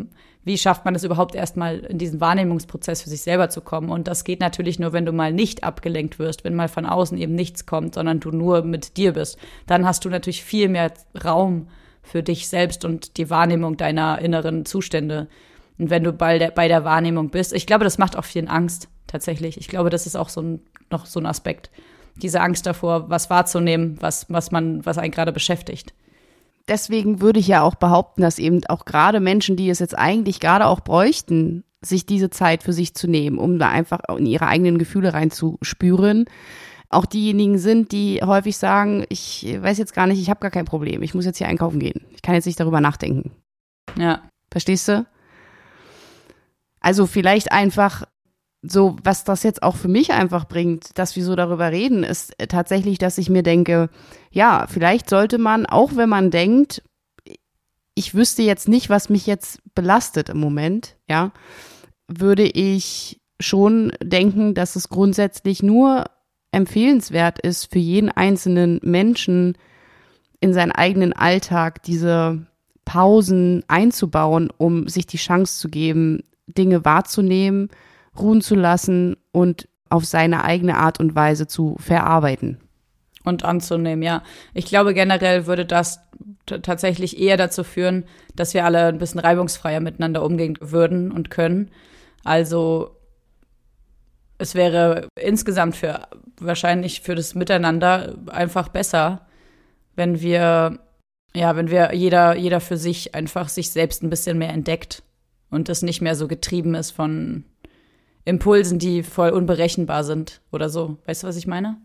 wie 0.43 0.57
schafft 0.57 0.85
man 0.85 0.95
es 0.95 1.03
überhaupt 1.03 1.35
erstmal 1.35 1.79
in 1.79 1.97
diesen 1.97 2.21
Wahrnehmungsprozess 2.21 3.01
für 3.01 3.09
sich 3.09 3.21
selber 3.21 3.49
zu 3.49 3.61
kommen? 3.61 3.89
Und 3.89 4.07
das 4.07 4.23
geht 4.23 4.39
natürlich 4.39 4.79
nur, 4.79 4.93
wenn 4.93 5.05
du 5.05 5.11
mal 5.11 5.33
nicht 5.33 5.63
abgelenkt 5.63 6.19
wirst, 6.19 6.43
wenn 6.43 6.55
mal 6.55 6.69
von 6.69 6.85
außen 6.85 7.17
eben 7.17 7.35
nichts 7.35 7.65
kommt, 7.65 7.95
sondern 7.95 8.21
du 8.21 8.31
nur 8.31 8.63
mit 8.63 8.97
dir 8.97 9.13
bist. 9.13 9.37
Dann 9.67 9.85
hast 9.85 10.05
du 10.05 10.09
natürlich 10.09 10.43
viel 10.43 10.69
mehr 10.69 10.93
Raum 11.23 11.67
für 12.01 12.23
dich 12.23 12.47
selbst 12.47 12.85
und 12.85 13.17
die 13.17 13.29
Wahrnehmung 13.29 13.77
deiner 13.77 14.19
inneren 14.19 14.65
Zustände 14.65 15.27
und 15.77 15.89
wenn 15.89 16.03
du 16.03 16.13
bei 16.13 16.37
der, 16.37 16.51
bei 16.51 16.67
der 16.67 16.83
Wahrnehmung 16.83 17.29
bist, 17.29 17.53
ich 17.53 17.65
glaube, 17.65 17.83
das 17.83 17.97
macht 17.97 18.15
auch 18.15 18.25
vielen 18.25 18.47
Angst, 18.47 18.89
tatsächlich. 19.07 19.57
Ich 19.57 19.67
glaube, 19.67 19.89
das 19.89 20.05
ist 20.05 20.15
auch 20.15 20.29
so 20.29 20.41
ein, 20.41 20.61
noch 20.89 21.05
so 21.05 21.19
ein 21.19 21.25
Aspekt. 21.25 21.69
Diese 22.15 22.41
Angst 22.41 22.65
davor, 22.65 23.09
was 23.09 23.29
wahrzunehmen, 23.29 23.97
was, 23.99 24.29
was 24.29 24.51
man, 24.51 24.85
was 24.85 24.97
einen 24.97 25.11
gerade 25.11 25.31
beschäftigt. 25.31 25.93
Deswegen 26.67 27.21
würde 27.21 27.39
ich 27.39 27.47
ja 27.47 27.63
auch 27.63 27.75
behaupten, 27.75 28.21
dass 28.21 28.39
eben 28.39 28.61
auch 28.67 28.85
gerade 28.85 29.19
Menschen, 29.19 29.55
die 29.55 29.69
es 29.69 29.79
jetzt 29.79 29.97
eigentlich 29.97 30.39
gerade 30.39 30.67
auch 30.67 30.81
bräuchten, 30.81 31.63
sich 31.81 32.05
diese 32.05 32.29
Zeit 32.29 32.63
für 32.63 32.73
sich 32.73 32.93
zu 32.93 33.07
nehmen, 33.07 33.39
um 33.39 33.57
da 33.57 33.69
einfach 33.69 34.01
in 34.17 34.27
ihre 34.27 34.47
eigenen 34.47 34.77
Gefühle 34.77 35.13
reinzuspüren, 35.13 36.25
auch 36.89 37.05
diejenigen 37.05 37.57
sind, 37.57 37.91
die 37.91 38.21
häufig 38.23 38.57
sagen, 38.57 39.05
ich 39.09 39.57
weiß 39.59 39.77
jetzt 39.77 39.93
gar 39.93 40.07
nicht, 40.07 40.21
ich 40.21 40.29
habe 40.29 40.41
gar 40.41 40.51
kein 40.51 40.65
Problem, 40.65 41.01
ich 41.01 41.15
muss 41.15 41.25
jetzt 41.25 41.37
hier 41.37 41.47
einkaufen 41.47 41.79
gehen. 41.79 42.05
Ich 42.13 42.21
kann 42.21 42.35
jetzt 42.35 42.45
nicht 42.45 42.59
darüber 42.59 42.81
nachdenken. 42.81 43.31
Ja. 43.97 44.21
Verstehst 44.51 44.87
du? 44.89 45.05
Also 46.81 47.05
vielleicht 47.05 47.51
einfach 47.51 48.03
so, 48.63 48.95
was 49.03 49.23
das 49.23 49.43
jetzt 49.43 49.63
auch 49.63 49.75
für 49.75 49.87
mich 49.87 50.11
einfach 50.11 50.45
bringt, 50.45 50.97
dass 50.97 51.15
wir 51.15 51.23
so 51.23 51.35
darüber 51.35 51.71
reden, 51.71 52.03
ist 52.03 52.33
tatsächlich, 52.49 52.97
dass 52.97 53.17
ich 53.17 53.29
mir 53.29 53.43
denke, 53.43 53.89
ja, 54.31 54.67
vielleicht 54.67 55.09
sollte 55.09 55.37
man, 55.37 55.65
auch 55.65 55.95
wenn 55.95 56.09
man 56.09 56.29
denkt, 56.29 56.83
ich 57.95 58.13
wüsste 58.13 58.43
jetzt 58.43 58.67
nicht, 58.67 58.89
was 58.89 59.09
mich 59.09 59.25
jetzt 59.25 59.59
belastet 59.73 60.29
im 60.29 60.39
Moment, 60.39 60.95
ja, 61.09 61.31
würde 62.07 62.43
ich 62.43 63.19
schon 63.39 63.93
denken, 64.03 64.53
dass 64.53 64.75
es 64.75 64.89
grundsätzlich 64.89 65.63
nur 65.63 66.05
empfehlenswert 66.51 67.39
ist, 67.39 67.71
für 67.71 67.79
jeden 67.79 68.09
einzelnen 68.09 68.79
Menschen 68.83 69.57
in 70.39 70.53
seinen 70.53 70.71
eigenen 70.71 71.13
Alltag 71.13 71.81
diese 71.83 72.45
Pausen 72.85 73.63
einzubauen, 73.67 74.51
um 74.55 74.87
sich 74.87 75.07
die 75.07 75.17
Chance 75.17 75.59
zu 75.59 75.69
geben, 75.69 76.23
Dinge 76.47 76.85
wahrzunehmen, 76.85 77.69
ruhen 78.17 78.41
zu 78.41 78.55
lassen 78.55 79.17
und 79.31 79.67
auf 79.89 80.05
seine 80.05 80.43
eigene 80.43 80.77
Art 80.77 80.99
und 80.99 81.15
Weise 81.15 81.47
zu 81.47 81.75
verarbeiten. 81.79 82.57
Und 83.23 83.43
anzunehmen, 83.43 84.01
ja. 84.01 84.23
Ich 84.53 84.65
glaube, 84.65 84.93
generell 84.93 85.45
würde 85.45 85.65
das 85.65 85.99
tatsächlich 86.45 87.19
eher 87.19 87.37
dazu 87.37 87.63
führen, 87.63 88.05
dass 88.35 88.53
wir 88.53 88.65
alle 88.65 88.87
ein 88.87 88.97
bisschen 88.97 89.19
reibungsfreier 89.19 89.79
miteinander 89.79 90.23
umgehen 90.23 90.57
würden 90.59 91.11
und 91.11 91.29
können. 91.29 91.69
Also 92.23 92.95
es 94.37 94.55
wäre 94.55 95.07
insgesamt 95.19 95.75
für 95.75 96.07
wahrscheinlich 96.39 97.01
für 97.01 97.13
das 97.13 97.35
Miteinander 97.35 98.15
einfach 98.27 98.69
besser, 98.69 99.27
wenn 99.95 100.21
wir 100.21 100.79
ja, 101.33 101.55
wenn 101.55 101.69
wir 101.69 101.93
jeder 101.93 102.35
jeder 102.35 102.59
für 102.59 102.75
sich 102.75 103.15
einfach 103.15 103.49
sich 103.49 103.71
selbst 103.71 104.03
ein 104.03 104.09
bisschen 104.09 104.37
mehr 104.37 104.49
entdeckt 104.49 105.03
und 105.51 105.69
das 105.69 105.83
nicht 105.83 106.01
mehr 106.01 106.15
so 106.15 106.27
getrieben 106.27 106.73
ist 106.73 106.91
von 106.91 107.43
Impulsen, 108.25 108.79
die 108.79 109.03
voll 109.03 109.29
unberechenbar 109.29 110.03
sind 110.03 110.41
oder 110.51 110.69
so. 110.69 110.97
Weißt 111.05 111.23
du, 111.23 111.27
was 111.27 111.37
ich 111.37 111.47
meine? 111.47 111.77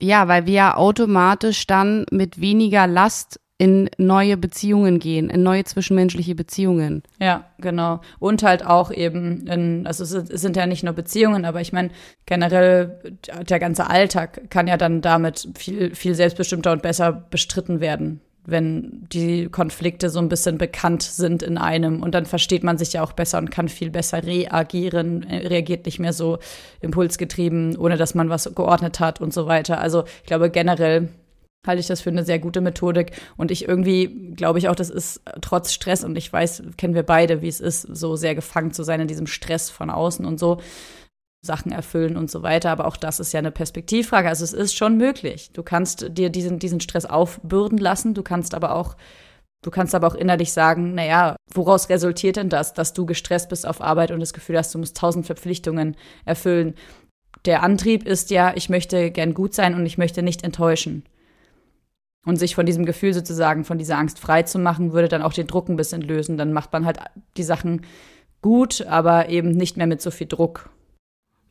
Ja, 0.00 0.28
weil 0.28 0.46
wir 0.46 0.54
ja 0.54 0.76
automatisch 0.76 1.66
dann 1.66 2.06
mit 2.10 2.40
weniger 2.40 2.86
Last 2.86 3.40
in 3.58 3.90
neue 3.98 4.38
Beziehungen 4.38 5.00
gehen, 5.00 5.28
in 5.28 5.42
neue 5.42 5.64
zwischenmenschliche 5.64 6.34
Beziehungen. 6.34 7.02
Ja, 7.20 7.44
genau. 7.58 8.00
Und 8.18 8.42
halt 8.42 8.64
auch 8.64 8.90
eben 8.90 9.46
in, 9.46 9.86
also 9.86 10.02
es 10.02 10.40
sind 10.40 10.56
ja 10.56 10.64
nicht 10.64 10.82
nur 10.82 10.94
Beziehungen, 10.94 11.44
aber 11.44 11.60
ich 11.60 11.70
meine, 11.74 11.90
generell 12.24 13.18
der 13.46 13.58
ganze 13.58 13.90
Alltag 13.90 14.48
kann 14.48 14.66
ja 14.66 14.78
dann 14.78 15.02
damit 15.02 15.46
viel, 15.58 15.94
viel 15.94 16.14
selbstbestimmter 16.14 16.72
und 16.72 16.80
besser 16.80 17.12
bestritten 17.12 17.80
werden 17.80 18.22
wenn 18.50 19.06
die 19.12 19.48
Konflikte 19.48 20.10
so 20.10 20.18
ein 20.18 20.28
bisschen 20.28 20.58
bekannt 20.58 21.02
sind 21.02 21.42
in 21.42 21.58
einem 21.58 22.02
und 22.02 22.14
dann 22.14 22.26
versteht 22.26 22.62
man 22.62 22.78
sich 22.78 22.92
ja 22.92 23.02
auch 23.02 23.12
besser 23.12 23.38
und 23.38 23.50
kann 23.50 23.68
viel 23.68 23.90
besser 23.90 24.24
reagieren, 24.24 25.24
reagiert 25.24 25.86
nicht 25.86 25.98
mehr 25.98 26.12
so 26.12 26.38
impulsgetrieben, 26.80 27.76
ohne 27.76 27.96
dass 27.96 28.14
man 28.14 28.28
was 28.28 28.52
geordnet 28.54 29.00
hat 29.00 29.20
und 29.20 29.32
so 29.32 29.46
weiter. 29.46 29.80
Also 29.80 30.04
ich 30.22 30.26
glaube 30.26 30.50
generell 30.50 31.08
halte 31.66 31.80
ich 31.80 31.86
das 31.86 32.00
für 32.00 32.10
eine 32.10 32.24
sehr 32.24 32.38
gute 32.38 32.60
Methodik 32.60 33.12
und 33.36 33.50
ich 33.50 33.68
irgendwie 33.68 34.34
glaube 34.34 34.58
ich 34.58 34.68
auch, 34.68 34.74
das 34.74 34.90
ist 34.90 35.20
trotz 35.42 35.72
Stress 35.72 36.04
und 36.04 36.16
ich 36.16 36.32
weiß, 36.32 36.62
kennen 36.76 36.94
wir 36.94 37.02
beide, 37.02 37.42
wie 37.42 37.48
es 37.48 37.60
ist, 37.60 37.82
so 37.82 38.16
sehr 38.16 38.34
gefangen 38.34 38.72
zu 38.72 38.82
sein 38.82 39.00
in 39.00 39.08
diesem 39.08 39.26
Stress 39.26 39.70
von 39.70 39.90
außen 39.90 40.24
und 40.24 40.40
so 40.40 40.60
Sachen 41.42 41.72
erfüllen 41.72 42.16
und 42.16 42.30
so 42.30 42.42
weiter. 42.42 42.70
Aber 42.70 42.86
auch 42.86 42.96
das 42.96 43.20
ist 43.20 43.32
ja 43.32 43.38
eine 43.38 43.50
Perspektivfrage. 43.50 44.28
Also 44.28 44.44
es 44.44 44.52
ist 44.52 44.74
schon 44.74 44.96
möglich. 44.96 45.50
Du 45.52 45.62
kannst 45.62 46.16
dir 46.16 46.30
diesen, 46.30 46.58
diesen 46.58 46.80
Stress 46.80 47.06
aufbürden 47.06 47.78
lassen. 47.78 48.14
Du 48.14 48.22
kannst 48.22 48.54
aber 48.54 48.74
auch, 48.74 48.96
du 49.62 49.70
kannst 49.70 49.94
aber 49.94 50.06
auch 50.06 50.14
innerlich 50.14 50.52
sagen, 50.52 50.94
naja, 50.94 51.36
woraus 51.52 51.88
resultiert 51.88 52.36
denn 52.36 52.50
das, 52.50 52.74
dass 52.74 52.92
du 52.92 53.06
gestresst 53.06 53.48
bist 53.48 53.66
auf 53.66 53.80
Arbeit 53.80 54.10
und 54.10 54.20
das 54.20 54.34
Gefühl 54.34 54.58
hast, 54.58 54.74
du 54.74 54.78
musst 54.78 54.96
tausend 54.96 55.26
Verpflichtungen 55.26 55.96
erfüllen. 56.24 56.74
Der 57.46 57.62
Antrieb 57.62 58.06
ist 58.06 58.30
ja, 58.30 58.52
ich 58.54 58.68
möchte 58.68 59.10
gern 59.10 59.32
gut 59.32 59.54
sein 59.54 59.74
und 59.74 59.86
ich 59.86 59.96
möchte 59.96 60.22
nicht 60.22 60.44
enttäuschen. 60.44 61.04
Und 62.26 62.36
sich 62.36 62.54
von 62.54 62.66
diesem 62.66 62.84
Gefühl 62.84 63.14
sozusagen, 63.14 63.64
von 63.64 63.78
dieser 63.78 63.96
Angst 63.96 64.18
frei 64.18 64.42
zu 64.42 64.58
machen, 64.58 64.92
würde 64.92 65.08
dann 65.08 65.22
auch 65.22 65.32
den 65.32 65.46
Druck 65.46 65.70
ein 65.70 65.76
bisschen 65.76 66.02
lösen. 66.02 66.36
Dann 66.36 66.52
macht 66.52 66.70
man 66.70 66.84
halt 66.84 66.98
die 67.38 67.42
Sachen 67.42 67.86
gut, 68.42 68.82
aber 68.82 69.30
eben 69.30 69.52
nicht 69.52 69.78
mehr 69.78 69.86
mit 69.86 70.02
so 70.02 70.10
viel 70.10 70.26
Druck. 70.26 70.68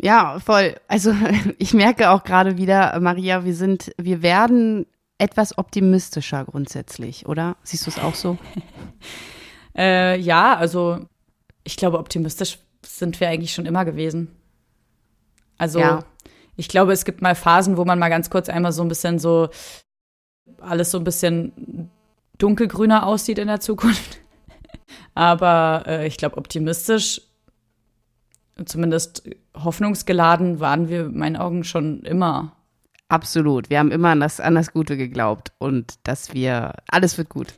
Ja, 0.01 0.39
voll. 0.39 0.75
Also 0.87 1.13
ich 1.57 1.73
merke 1.73 2.09
auch 2.09 2.23
gerade 2.23 2.57
wieder, 2.57 2.99
Maria, 2.99 3.43
wir 3.43 3.53
sind, 3.53 3.91
wir 3.97 4.21
werden 4.21 4.85
etwas 5.17 5.57
optimistischer 5.57 6.45
grundsätzlich, 6.45 7.27
oder? 7.27 7.57
Siehst 7.63 7.85
du 7.85 7.91
es 7.91 7.99
auch 7.99 8.15
so? 8.15 8.37
äh, 9.77 10.17
ja, 10.17 10.55
also 10.55 11.05
ich 11.63 11.75
glaube, 11.75 11.99
optimistisch 11.99 12.59
sind 12.85 13.19
wir 13.19 13.27
eigentlich 13.27 13.53
schon 13.53 13.65
immer 13.65 13.83
gewesen. 13.83 14.35
Also 15.57 15.79
ja. 15.79 16.05
ich 16.55 16.69
glaube, 16.69 16.93
es 16.93 17.03
gibt 17.03 17.21
mal 17.21 17.35
Phasen, 17.35 17.75
wo 17.75 17.83
man 17.83 17.99
mal 17.99 18.09
ganz 18.09 18.29
kurz 18.29 18.47
einmal 18.47 18.71
so 18.71 18.81
ein 18.81 18.87
bisschen 18.87 19.19
so 19.19 19.49
alles 20.61 20.91
so 20.91 20.97
ein 20.97 21.03
bisschen 21.03 21.91
dunkelgrüner 22.37 23.05
aussieht 23.05 23.37
in 23.37 23.47
der 23.47 23.59
Zukunft. 23.59 24.19
Aber 25.13 25.83
äh, 25.85 26.07
ich 26.07 26.17
glaube, 26.17 26.37
optimistisch 26.37 27.21
zumindest 28.65 29.23
hoffnungsgeladen 29.55 30.59
waren 30.59 30.89
wir 30.89 31.07
in 31.07 31.17
meinen 31.17 31.37
Augen 31.37 31.63
schon 31.63 32.01
immer. 32.01 32.53
Absolut. 33.09 33.71
Wir 33.71 33.79
haben 33.79 33.91
immer 33.91 34.09
an 34.09 34.19
das, 34.19 34.39
an 34.39 34.53
das 34.53 34.71
Gute 34.71 34.95
geglaubt 34.95 35.51
und 35.57 35.95
dass 36.03 36.33
wir, 36.33 36.73
alles 36.87 37.17
wird 37.17 37.29
gut. 37.29 37.53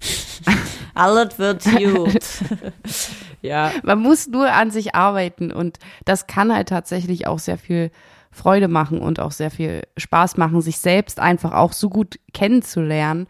alles 0.93 1.37
wird 1.37 1.63
gut. 1.65 2.19
ja. 3.41 3.71
Man 3.83 3.99
muss 3.99 4.27
nur 4.27 4.51
an 4.51 4.71
sich 4.71 4.95
arbeiten 4.95 5.51
und 5.51 5.77
das 6.05 6.25
kann 6.27 6.55
halt 6.55 6.69
tatsächlich 6.69 7.27
auch 7.27 7.39
sehr 7.39 7.57
viel 7.57 7.91
Freude 8.31 8.69
machen 8.69 8.99
und 8.99 9.19
auch 9.19 9.31
sehr 9.31 9.51
viel 9.51 9.81
Spaß 9.97 10.37
machen, 10.37 10.61
sich 10.61 10.77
selbst 10.77 11.19
einfach 11.19 11.51
auch 11.51 11.73
so 11.73 11.89
gut 11.89 12.17
kennenzulernen, 12.33 13.27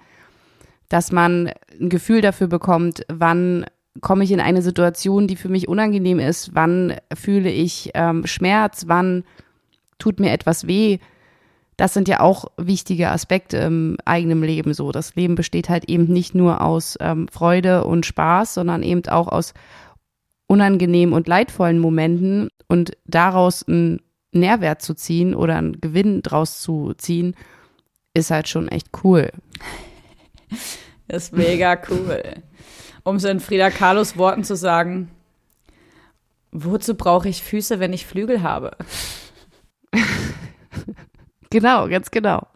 dass 0.89 1.11
man 1.11 1.51
ein 1.79 1.89
Gefühl 1.89 2.21
dafür 2.21 2.47
bekommt, 2.47 3.03
wann 3.07 3.65
komme 3.99 4.23
ich 4.23 4.31
in 4.31 4.39
eine 4.39 4.61
Situation, 4.61 5.27
die 5.27 5.35
für 5.35 5.49
mich 5.49 5.67
unangenehm 5.67 6.19
ist? 6.19 6.55
Wann 6.55 6.95
fühle 7.13 7.51
ich 7.51 7.91
ähm, 7.93 8.25
Schmerz? 8.25 8.85
Wann 8.87 9.25
tut 9.99 10.19
mir 10.19 10.31
etwas 10.31 10.67
weh? 10.67 10.99
Das 11.75 11.93
sind 11.93 12.07
ja 12.07 12.19
auch 12.21 12.45
wichtige 12.57 13.09
Aspekte 13.09 13.57
im 13.57 13.97
eigenen 14.05 14.43
Leben 14.43 14.73
so. 14.73 14.91
Das 14.91 15.15
Leben 15.15 15.35
besteht 15.35 15.67
halt 15.67 15.89
eben 15.89 16.05
nicht 16.05 16.35
nur 16.35 16.61
aus 16.61 16.97
ähm, 17.01 17.27
Freude 17.27 17.83
und 17.83 18.05
Spaß, 18.05 18.53
sondern 18.53 18.83
eben 18.83 19.05
auch 19.07 19.27
aus 19.27 19.53
unangenehmen 20.47 21.13
und 21.13 21.27
leidvollen 21.27 21.79
Momenten 21.79 22.49
und 22.67 22.91
daraus 23.05 23.67
einen 23.67 24.01
Nährwert 24.31 24.81
zu 24.81 24.93
ziehen 24.93 25.35
oder 25.35 25.57
einen 25.57 25.81
Gewinn 25.81 26.21
draus 26.21 26.61
zu 26.61 26.93
ziehen, 26.97 27.35
ist 28.13 28.31
halt 28.31 28.47
schon 28.47 28.67
echt 28.67 28.89
cool. 29.03 29.29
ist 31.07 31.33
mega 31.33 31.77
cool 31.89 32.21
um 33.03 33.19
so 33.19 33.27
in 33.27 33.39
Frida 33.39 33.69
Kahlos 33.69 34.17
Worten 34.17 34.43
zu 34.43 34.55
sagen, 34.55 35.09
wozu 36.51 36.95
brauche 36.95 37.29
ich 37.29 37.43
Füße, 37.43 37.79
wenn 37.79 37.93
ich 37.93 38.05
Flügel 38.05 38.41
habe? 38.41 38.71
genau, 41.49 41.87
ganz 41.87 42.11
genau. 42.11 42.47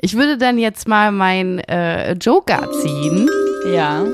Ich 0.00 0.16
würde 0.16 0.38
dann 0.38 0.58
jetzt 0.58 0.88
mal 0.88 1.12
mein 1.12 1.58
äh, 1.60 2.12
Joker 2.12 2.70
ziehen. 2.72 3.28
Ja. 3.72 4.04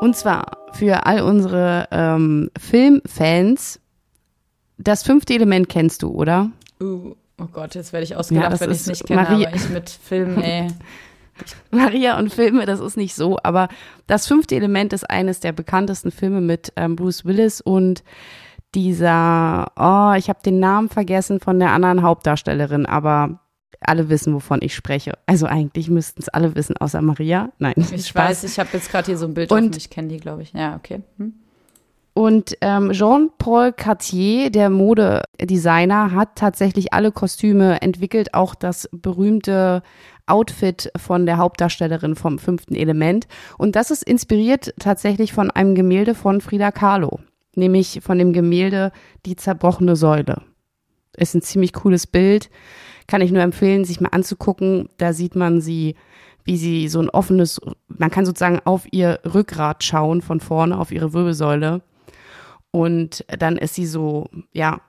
Und 0.00 0.16
zwar 0.16 0.58
für 0.72 1.06
all 1.06 1.22
unsere 1.22 1.86
ähm, 1.90 2.50
Filmfans. 2.58 3.80
Das 4.78 5.02
fünfte 5.02 5.34
Element 5.34 5.68
kennst 5.68 6.02
du, 6.02 6.08
oder? 6.08 6.50
Uh, 6.80 7.14
oh 7.38 7.46
Gott, 7.52 7.74
jetzt 7.74 7.92
werde 7.92 8.04
ich 8.04 8.16
ausgelacht, 8.16 8.52
ja, 8.52 8.60
wenn 8.60 8.70
ich 8.70 8.78
es 8.78 8.86
nicht 8.86 9.06
kenne, 9.06 9.22
Maria 9.22 9.48
aber 9.48 9.56
ich 9.56 9.68
mit 9.68 9.90
Filmen, 9.90 10.42
ey. 10.42 10.68
Maria 11.70 12.18
und 12.18 12.32
Filme, 12.32 12.66
das 12.66 12.80
ist 12.80 12.96
nicht 12.96 13.14
so, 13.14 13.38
aber 13.42 13.68
das 14.06 14.26
fünfte 14.26 14.56
Element 14.56 14.92
ist 14.92 15.08
eines 15.08 15.40
der 15.40 15.52
bekanntesten 15.52 16.10
Filme 16.10 16.40
mit 16.40 16.72
ähm, 16.76 16.96
Bruce 16.96 17.24
Willis 17.24 17.60
und 17.60 18.02
dieser, 18.74 19.72
oh, 19.76 20.14
ich 20.16 20.28
habe 20.28 20.40
den 20.44 20.60
Namen 20.60 20.88
vergessen 20.88 21.40
von 21.40 21.58
der 21.58 21.70
anderen 21.70 22.02
Hauptdarstellerin, 22.02 22.86
aber 22.86 23.40
alle 23.80 24.08
wissen, 24.08 24.34
wovon 24.34 24.60
ich 24.62 24.74
spreche. 24.74 25.14
Also 25.26 25.46
eigentlich 25.46 25.88
müssten 25.88 26.22
es 26.22 26.28
alle 26.28 26.54
wissen, 26.54 26.76
außer 26.76 27.00
Maria. 27.00 27.50
Nein. 27.58 27.74
Ich 27.92 28.08
Spaß. 28.08 28.30
weiß, 28.30 28.44
ich 28.44 28.58
habe 28.58 28.68
jetzt 28.72 28.90
gerade 28.90 29.06
hier 29.06 29.16
so 29.16 29.26
ein 29.26 29.34
Bild 29.34 29.50
und, 29.50 29.76
ich 29.76 29.90
kenne 29.90 30.08
die, 30.08 30.18
glaube 30.18 30.42
ich. 30.42 30.52
Ja, 30.52 30.76
okay. 30.76 31.02
Hm. 31.16 31.34
Und 32.12 32.56
ähm, 32.60 32.90
Jean-Paul 32.92 33.72
Cartier, 33.72 34.50
der 34.50 34.68
Modedesigner, 34.68 36.12
hat 36.12 36.36
tatsächlich 36.36 36.92
alle 36.92 37.12
Kostüme 37.12 37.80
entwickelt, 37.80 38.34
auch 38.34 38.54
das 38.54 38.88
berühmte 38.92 39.82
Outfit 40.30 40.90
von 40.96 41.26
der 41.26 41.36
Hauptdarstellerin 41.36 42.16
vom 42.16 42.38
fünften 42.38 42.74
Element. 42.74 43.26
Und 43.58 43.76
das 43.76 43.90
ist 43.90 44.02
inspiriert 44.02 44.72
tatsächlich 44.78 45.32
von 45.32 45.50
einem 45.50 45.74
Gemälde 45.74 46.14
von 46.14 46.40
Frida 46.40 46.70
Kahlo, 46.70 47.20
nämlich 47.54 48.00
von 48.02 48.18
dem 48.18 48.32
Gemälde 48.32 48.92
Die 49.26 49.36
zerbrochene 49.36 49.96
Säule. 49.96 50.42
Ist 51.16 51.34
ein 51.34 51.42
ziemlich 51.42 51.72
cooles 51.72 52.06
Bild, 52.06 52.50
kann 53.06 53.20
ich 53.20 53.32
nur 53.32 53.42
empfehlen, 53.42 53.84
sich 53.84 54.00
mal 54.00 54.10
anzugucken. 54.10 54.88
Da 54.96 55.12
sieht 55.12 55.34
man 55.34 55.60
sie, 55.60 55.96
wie 56.44 56.56
sie 56.56 56.88
so 56.88 57.00
ein 57.00 57.10
offenes, 57.10 57.60
man 57.88 58.10
kann 58.10 58.24
sozusagen 58.24 58.60
auf 58.64 58.86
ihr 58.92 59.20
Rückgrat 59.24 59.84
schauen 59.84 60.22
von 60.22 60.40
vorne, 60.40 60.78
auf 60.78 60.92
ihre 60.92 61.12
Wirbelsäule. 61.12 61.82
Und 62.70 63.24
dann 63.26 63.56
ist 63.56 63.74
sie 63.74 63.86
so, 63.86 64.28
ja, 64.52 64.80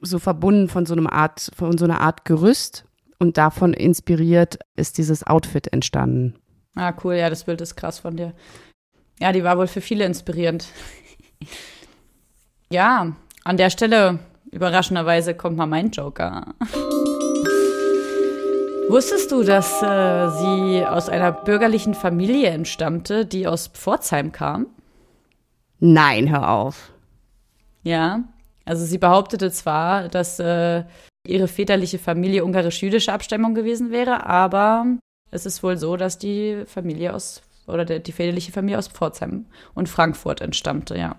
so 0.00 0.18
verbunden 0.18 0.68
von 0.68 0.86
so 0.86 0.94
einer 0.94 1.12
Art, 1.12 1.50
von 1.56 1.76
so 1.76 1.84
einer 1.84 2.00
Art 2.00 2.24
Gerüst. 2.24 2.84
Und 3.24 3.38
davon 3.38 3.72
inspiriert 3.72 4.58
ist 4.76 4.98
dieses 4.98 5.26
Outfit 5.26 5.72
entstanden. 5.72 6.34
Ah, 6.74 6.92
cool, 7.02 7.14
ja, 7.14 7.30
das 7.30 7.44
Bild 7.44 7.62
ist 7.62 7.74
krass 7.74 7.98
von 7.98 8.18
dir. 8.18 8.34
Ja, 9.18 9.32
die 9.32 9.42
war 9.42 9.56
wohl 9.56 9.66
für 9.66 9.80
viele 9.80 10.04
inspirierend. 10.04 10.66
ja, 12.70 13.16
an 13.42 13.56
der 13.56 13.70
Stelle, 13.70 14.18
überraschenderweise, 14.50 15.34
kommt 15.34 15.56
mal 15.56 15.64
mein 15.64 15.90
Joker. 15.90 16.54
Wusstest 18.90 19.32
du, 19.32 19.42
dass 19.42 19.82
äh, 19.82 20.28
sie 20.28 20.84
aus 20.84 21.08
einer 21.08 21.32
bürgerlichen 21.32 21.94
Familie 21.94 22.50
entstammte, 22.50 23.24
die 23.24 23.46
aus 23.46 23.68
Pforzheim 23.68 24.32
kam? 24.32 24.66
Nein, 25.80 26.28
hör 26.28 26.50
auf. 26.50 26.92
Ja, 27.84 28.24
also 28.66 28.84
sie 28.84 28.98
behauptete 28.98 29.50
zwar, 29.50 30.10
dass 30.10 30.38
äh, 30.40 30.84
ihre 31.26 31.48
väterliche 31.48 31.98
Familie 31.98 32.44
ungarisch-jüdische 32.44 33.12
Abstammung 33.12 33.54
gewesen 33.54 33.90
wäre, 33.90 34.26
aber 34.26 34.86
es 35.30 35.46
ist 35.46 35.62
wohl 35.62 35.76
so, 35.76 35.96
dass 35.96 36.18
die 36.18 36.64
Familie 36.66 37.14
aus 37.14 37.42
oder 37.66 37.84
der, 37.84 37.98
die 37.98 38.12
väterliche 38.12 38.52
Familie 38.52 38.78
aus 38.78 38.88
Pforzheim 38.88 39.46
und 39.74 39.88
Frankfurt 39.88 40.40
entstammte, 40.40 40.96
ja. 40.98 41.16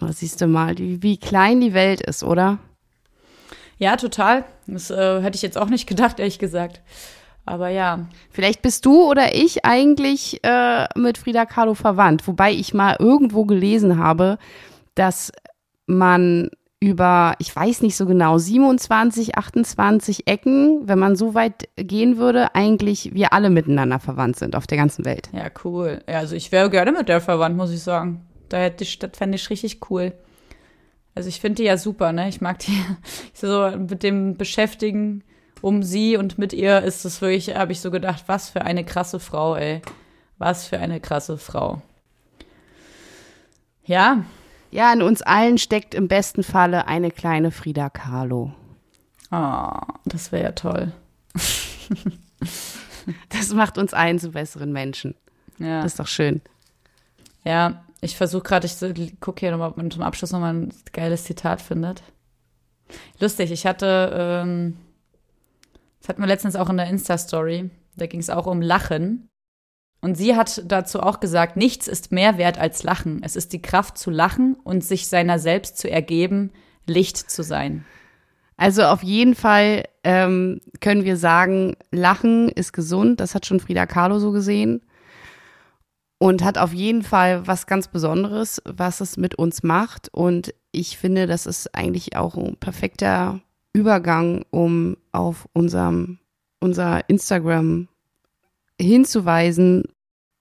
Oh, 0.00 0.08
siehst 0.10 0.40
du 0.40 0.46
mal, 0.46 0.78
wie, 0.78 1.02
wie 1.02 1.18
klein 1.18 1.60
die 1.60 1.74
Welt 1.74 2.00
ist, 2.00 2.22
oder? 2.22 2.58
Ja, 3.78 3.96
total. 3.96 4.44
Das 4.66 4.90
äh, 4.90 5.20
hätte 5.20 5.36
ich 5.36 5.42
jetzt 5.42 5.58
auch 5.58 5.68
nicht 5.68 5.86
gedacht, 5.86 6.18
ehrlich 6.18 6.38
gesagt. 6.38 6.80
Aber 7.44 7.68
ja. 7.68 8.06
Vielleicht 8.30 8.62
bist 8.62 8.86
du 8.86 9.08
oder 9.08 9.34
ich 9.34 9.64
eigentlich 9.64 10.42
äh, 10.42 10.86
mit 10.96 11.18
Frida 11.18 11.44
Kahlo 11.46 11.74
verwandt. 11.74 12.26
Wobei 12.26 12.52
ich 12.52 12.74
mal 12.74 12.96
irgendwo 12.98 13.44
gelesen 13.44 13.98
habe, 13.98 14.38
dass 14.94 15.32
man 15.86 16.50
über, 16.84 17.34
ich 17.38 17.54
weiß 17.56 17.80
nicht 17.80 17.96
so 17.96 18.04
genau, 18.04 18.36
27, 18.36 19.38
28 19.38 20.26
Ecken, 20.26 20.86
wenn 20.86 20.98
man 20.98 21.16
so 21.16 21.32
weit 21.32 21.70
gehen 21.76 22.18
würde, 22.18 22.54
eigentlich 22.54 23.14
wir 23.14 23.32
alle 23.32 23.48
miteinander 23.48 23.98
verwandt 23.98 24.36
sind 24.36 24.54
auf 24.54 24.66
der 24.66 24.76
ganzen 24.76 25.06
Welt. 25.06 25.30
Ja, 25.32 25.46
cool. 25.64 26.02
Also 26.06 26.36
ich 26.36 26.52
wäre 26.52 26.68
gerne 26.68 26.92
mit 26.92 27.08
der 27.08 27.22
verwandt, 27.22 27.56
muss 27.56 27.70
ich 27.70 27.82
sagen. 27.82 28.26
Da 28.50 28.58
hätte 28.58 28.84
ich, 28.84 28.98
das 28.98 29.12
fände 29.16 29.36
ich 29.36 29.48
richtig 29.48 29.90
cool. 29.90 30.12
Also 31.14 31.30
ich 31.30 31.40
finde 31.40 31.62
die 31.62 31.64
ja 31.64 31.78
super, 31.78 32.12
ne? 32.12 32.28
Ich 32.28 32.42
mag 32.42 32.58
die 32.58 32.78
so 33.32 33.70
mit 33.78 34.02
dem 34.02 34.36
Beschäftigen 34.36 35.24
um 35.62 35.82
sie 35.82 36.18
und 36.18 36.36
mit 36.36 36.52
ihr 36.52 36.82
ist 36.82 37.06
es 37.06 37.22
wirklich, 37.22 37.56
habe 37.56 37.72
ich 37.72 37.80
so 37.80 37.90
gedacht, 37.90 38.24
was 38.26 38.50
für 38.50 38.60
eine 38.60 38.84
krasse 38.84 39.20
Frau, 39.20 39.56
ey. 39.56 39.80
Was 40.36 40.66
für 40.66 40.78
eine 40.78 41.00
krasse 41.00 41.38
Frau. 41.38 41.80
Ja. 43.86 44.24
Ja, 44.74 44.92
in 44.92 45.02
uns 45.02 45.22
allen 45.22 45.56
steckt 45.56 45.94
im 45.94 46.08
besten 46.08 46.42
Falle 46.42 46.88
eine 46.88 47.12
kleine 47.12 47.52
Frida 47.52 47.90
Kahlo. 47.90 48.52
Oh, 49.30 49.70
das 50.04 50.32
wäre 50.32 50.42
ja 50.42 50.50
toll. 50.50 50.90
das 53.28 53.52
macht 53.54 53.78
uns 53.78 53.94
allen 53.94 54.18
zu 54.18 54.32
besseren 54.32 54.72
Menschen. 54.72 55.14
Ja. 55.60 55.82
Das 55.82 55.92
ist 55.92 56.00
doch 56.00 56.08
schön. 56.08 56.42
Ja, 57.44 57.84
ich 58.00 58.16
versuche 58.16 58.42
gerade, 58.42 58.66
ich 58.66 59.20
gucke 59.20 59.38
hier 59.38 59.52
nochmal, 59.52 59.70
ob 59.70 59.76
man 59.76 59.92
zum 59.92 60.02
Abschluss 60.02 60.32
nochmal 60.32 60.54
ein 60.54 60.74
geiles 60.92 61.22
Zitat 61.22 61.62
findet. 61.62 62.02
Lustig, 63.20 63.52
ich 63.52 63.66
hatte, 63.66 64.10
ähm, 64.12 64.76
das 66.00 66.08
hatten 66.08 66.20
wir 66.20 66.26
letztens 66.26 66.56
auch 66.56 66.68
in 66.68 66.78
der 66.78 66.88
Insta-Story, 66.88 67.70
da 67.94 68.08
ging 68.08 68.18
es 68.18 68.28
auch 68.28 68.46
um 68.46 68.60
Lachen. 68.60 69.28
Und 70.04 70.16
sie 70.16 70.36
hat 70.36 70.70
dazu 70.70 71.00
auch 71.00 71.18
gesagt, 71.18 71.56
nichts 71.56 71.88
ist 71.88 72.12
mehr 72.12 72.36
wert 72.36 72.58
als 72.58 72.82
Lachen. 72.82 73.22
Es 73.22 73.36
ist 73.36 73.54
die 73.54 73.62
Kraft 73.62 73.96
zu 73.96 74.10
lachen 74.10 74.54
und 74.62 74.84
sich 74.84 75.08
seiner 75.08 75.38
selbst 75.38 75.78
zu 75.78 75.90
ergeben, 75.90 76.50
Licht 76.84 77.16
zu 77.16 77.42
sein. 77.42 77.86
Also 78.58 78.82
auf 78.82 79.02
jeden 79.02 79.34
Fall 79.34 79.84
ähm, 80.02 80.60
können 80.82 81.04
wir 81.04 81.16
sagen, 81.16 81.74
Lachen 81.90 82.50
ist 82.50 82.74
gesund. 82.74 83.18
Das 83.18 83.34
hat 83.34 83.46
schon 83.46 83.60
Frida 83.60 83.86
Kahlo 83.86 84.18
so 84.18 84.30
gesehen 84.30 84.82
und 86.18 86.44
hat 86.44 86.58
auf 86.58 86.74
jeden 86.74 87.02
Fall 87.02 87.46
was 87.46 87.66
ganz 87.66 87.88
Besonderes, 87.88 88.60
was 88.66 89.00
es 89.00 89.16
mit 89.16 89.36
uns 89.36 89.62
macht. 89.62 90.10
Und 90.12 90.54
ich 90.70 90.98
finde, 90.98 91.26
das 91.26 91.46
ist 91.46 91.74
eigentlich 91.74 92.14
auch 92.14 92.36
ein 92.36 92.56
perfekter 92.56 93.40
Übergang, 93.72 94.44
um 94.50 94.98
auf 95.12 95.48
unserem, 95.54 96.18
unser 96.60 97.08
Instagram 97.08 97.88
hinzuweisen. 98.80 99.84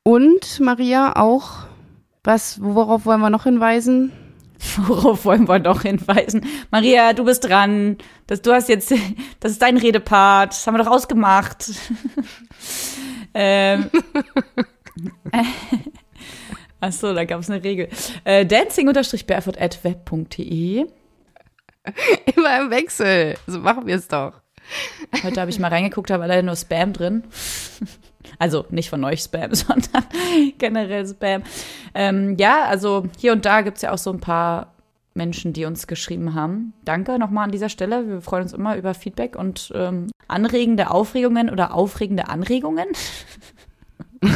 Und 0.04 0.60
Maria 0.60 1.16
auch, 1.16 1.68
was, 2.24 2.62
worauf 2.62 3.06
wollen 3.06 3.22
wir 3.22 3.30
noch 3.30 3.44
hinweisen? 3.44 4.12
Worauf 4.78 5.26
wollen 5.26 5.48
wir 5.48 5.60
noch 5.60 5.82
hinweisen? 5.82 6.46
Maria, 6.72 7.12
du 7.12 7.26
bist 7.26 7.44
dran. 7.44 7.98
Das, 8.28 8.42
du 8.42 8.54
hast 8.54 8.70
jetzt, 8.70 8.94
das 9.40 9.52
ist 9.54 9.62
dein 9.62 9.78
Redepart. 9.78 10.52
Das 10.52 10.66
haben 10.66 10.76
wir 10.76 10.84
doch 10.84 10.92
ausgemacht. 10.92 11.72
ähm, 13.34 13.90
Achso, 16.80 17.14
da 17.14 17.26
gab 17.26 17.42
es 17.42 17.50
eine 17.50 17.64
Regel. 17.64 17.90
Äh, 18.24 18.46
at 18.46 19.84
web.de. 19.84 20.86
Immer 22.36 22.62
im 22.62 22.70
Wechsel. 22.70 23.36
So 23.48 23.60
machen 23.60 23.86
wir 23.86 23.96
es 23.96 24.08
doch. 24.08 24.42
Heute 25.24 25.42
habe 25.42 25.52
ich 25.52 25.60
mal 25.60 25.68
reingeguckt, 25.68 26.10
habe 26.10 26.26
leider 26.26 26.44
nur 26.44 26.56
Spam 26.56 26.94
drin. 26.94 27.24
Also 28.44 28.66
nicht 28.72 28.90
von 28.90 29.02
euch 29.06 29.22
Spam, 29.22 29.56
sondern 29.56 30.04
generell 30.58 31.08
Spam. 31.08 31.44
Ähm, 31.96 32.36
ja, 32.38 32.66
also 32.66 33.06
hier 33.18 33.32
und 33.32 33.46
da 33.46 33.62
gibt 33.62 33.78
es 33.78 33.84
ja 33.84 33.94
auch 33.94 33.98
so 33.98 34.12
ein 34.12 34.20
paar 34.20 34.74
Menschen, 35.14 35.54
die 35.54 35.64
uns 35.64 35.88
geschrieben 35.88 36.34
haben. 36.34 36.74
Danke 36.84 37.18
nochmal 37.20 37.46
an 37.46 37.54
dieser 37.54 37.70
Stelle. 37.70 38.10
Wir 38.10 38.22
freuen 38.22 38.44
uns 38.44 38.52
immer 38.52 38.76
über 38.76 38.94
Feedback 38.96 39.38
und 39.38 39.72
ähm, 39.74 40.12
anregende 40.28 40.92
Aufregungen 40.92 41.50
oder 41.50 41.74
aufregende 41.74 42.28
Anregungen. 42.28 42.88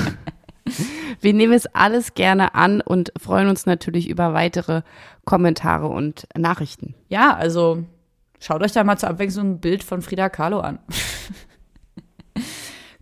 Wir 1.19 1.33
nehmen 1.33 1.53
es 1.53 1.65
alles 1.67 2.13
gerne 2.13 2.55
an 2.55 2.79
und 2.79 3.11
freuen 3.19 3.49
uns 3.49 3.65
natürlich 3.65 4.07
über 4.07 4.33
weitere 4.33 4.83
Kommentare 5.25 5.89
und 5.89 6.29
Nachrichten. 6.37 6.95
Ja, 7.09 7.35
also 7.35 7.83
schaut 8.39 8.61
euch 8.61 8.71
da 8.71 8.85
mal 8.85 8.97
zur 8.97 9.09
Abwechslung 9.09 9.51
ein 9.51 9.59
Bild 9.59 9.83
von 9.83 10.01
Frida 10.01 10.29
Kahlo 10.29 10.61
an. 10.61 10.79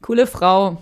Coole 0.05 0.27
Frau. 0.27 0.77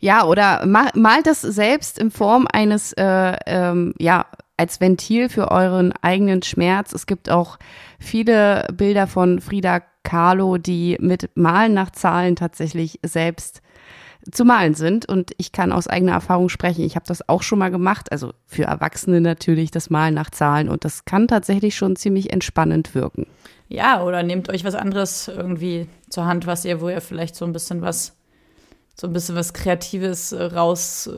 Ja, 0.00 0.24
oder 0.24 0.64
malt 0.66 1.26
das 1.26 1.42
selbst 1.42 1.98
in 1.98 2.10
Form 2.10 2.46
eines, 2.52 2.92
äh, 2.92 3.36
ähm, 3.46 3.94
ja, 3.98 4.26
als 4.56 4.80
Ventil 4.80 5.28
für 5.28 5.50
euren 5.50 5.92
eigenen 6.02 6.42
Schmerz. 6.42 6.92
Es 6.92 7.06
gibt 7.06 7.30
auch 7.30 7.58
viele 7.98 8.66
Bilder 8.72 9.06
von 9.06 9.40
Frida 9.40 9.82
Kahlo, 10.02 10.58
die 10.58 10.96
mit 11.00 11.30
Malen 11.36 11.74
nach 11.74 11.90
Zahlen 11.90 12.34
tatsächlich 12.36 12.98
selbst 13.04 13.60
zu 14.30 14.44
malen 14.44 14.74
sind. 14.74 15.08
Und 15.08 15.32
ich 15.38 15.52
kann 15.52 15.72
aus 15.72 15.86
eigener 15.86 16.12
Erfahrung 16.12 16.48
sprechen. 16.48 16.84
Ich 16.84 16.96
habe 16.96 17.06
das 17.06 17.28
auch 17.28 17.42
schon 17.42 17.58
mal 17.58 17.70
gemacht. 17.70 18.10
Also 18.10 18.32
für 18.46 18.64
Erwachsene 18.64 19.20
natürlich 19.20 19.70
das 19.70 19.90
Malen 19.90 20.14
nach 20.14 20.30
Zahlen. 20.30 20.68
Und 20.68 20.84
das 20.84 21.04
kann 21.04 21.28
tatsächlich 21.28 21.76
schon 21.76 21.96
ziemlich 21.96 22.32
entspannend 22.32 22.94
wirken. 22.94 23.26
Ja, 23.68 24.02
oder 24.02 24.22
nehmt 24.22 24.48
euch 24.48 24.64
was 24.64 24.74
anderes 24.74 25.28
irgendwie 25.28 25.88
zur 26.08 26.24
Hand, 26.24 26.46
was 26.46 26.64
ihr, 26.64 26.80
wo 26.80 26.88
ihr 26.88 27.00
vielleicht 27.00 27.36
so 27.36 27.44
ein 27.44 27.52
bisschen 27.52 27.82
was, 27.82 28.16
so 29.00 29.06
ein 29.06 29.12
bisschen 29.12 29.36
was 29.36 29.52
Kreatives 29.52 30.32
äh, 30.32 30.42
raus, 30.42 31.10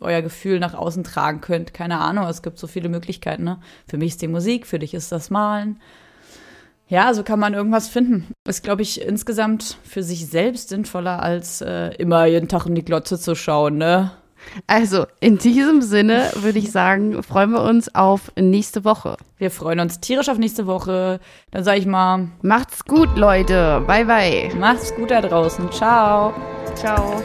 euer 0.00 0.22
Gefühl 0.22 0.58
nach 0.58 0.74
außen 0.74 1.04
tragen 1.04 1.40
könnt. 1.40 1.74
Keine 1.74 1.98
Ahnung, 1.98 2.26
es 2.26 2.42
gibt 2.42 2.58
so 2.58 2.66
viele 2.66 2.88
Möglichkeiten. 2.88 3.44
Ne? 3.44 3.58
Für 3.88 3.98
mich 3.98 4.12
ist 4.12 4.22
die 4.22 4.28
Musik, 4.28 4.66
für 4.66 4.78
dich 4.78 4.94
ist 4.94 5.12
das 5.12 5.30
Malen. 5.30 5.80
Ja, 6.88 7.12
so 7.14 7.24
kann 7.24 7.40
man 7.40 7.54
irgendwas 7.54 7.88
finden. 7.88 8.32
Ist, 8.46 8.62
glaube 8.62 8.82
ich, 8.82 9.00
insgesamt 9.00 9.78
für 9.82 10.02
sich 10.02 10.26
selbst 10.26 10.68
sinnvoller, 10.68 11.20
als 11.20 11.60
äh, 11.60 11.88
immer 11.96 12.26
jeden 12.26 12.48
Tag 12.48 12.66
in 12.66 12.76
die 12.76 12.84
Glotze 12.84 13.18
zu 13.18 13.34
schauen, 13.34 13.76
ne? 13.78 14.12
Also, 14.66 15.06
in 15.20 15.38
diesem 15.38 15.82
Sinne 15.82 16.30
würde 16.36 16.58
ich 16.58 16.72
sagen, 16.72 17.22
freuen 17.22 17.50
wir 17.50 17.62
uns 17.62 17.94
auf 17.94 18.32
nächste 18.36 18.84
Woche. 18.84 19.16
Wir 19.38 19.50
freuen 19.50 19.80
uns 19.80 20.00
tierisch 20.00 20.28
auf 20.28 20.38
nächste 20.38 20.66
Woche. 20.66 21.20
Dann 21.50 21.64
sage 21.64 21.78
ich 21.78 21.86
mal. 21.86 22.28
Macht's 22.42 22.84
gut, 22.84 23.16
Leute. 23.16 23.82
Bye, 23.86 24.04
bye. 24.04 24.50
Macht's 24.58 24.94
gut 24.94 25.10
da 25.10 25.20
draußen. 25.20 25.70
Ciao. 25.70 26.32
Ciao. 26.74 27.22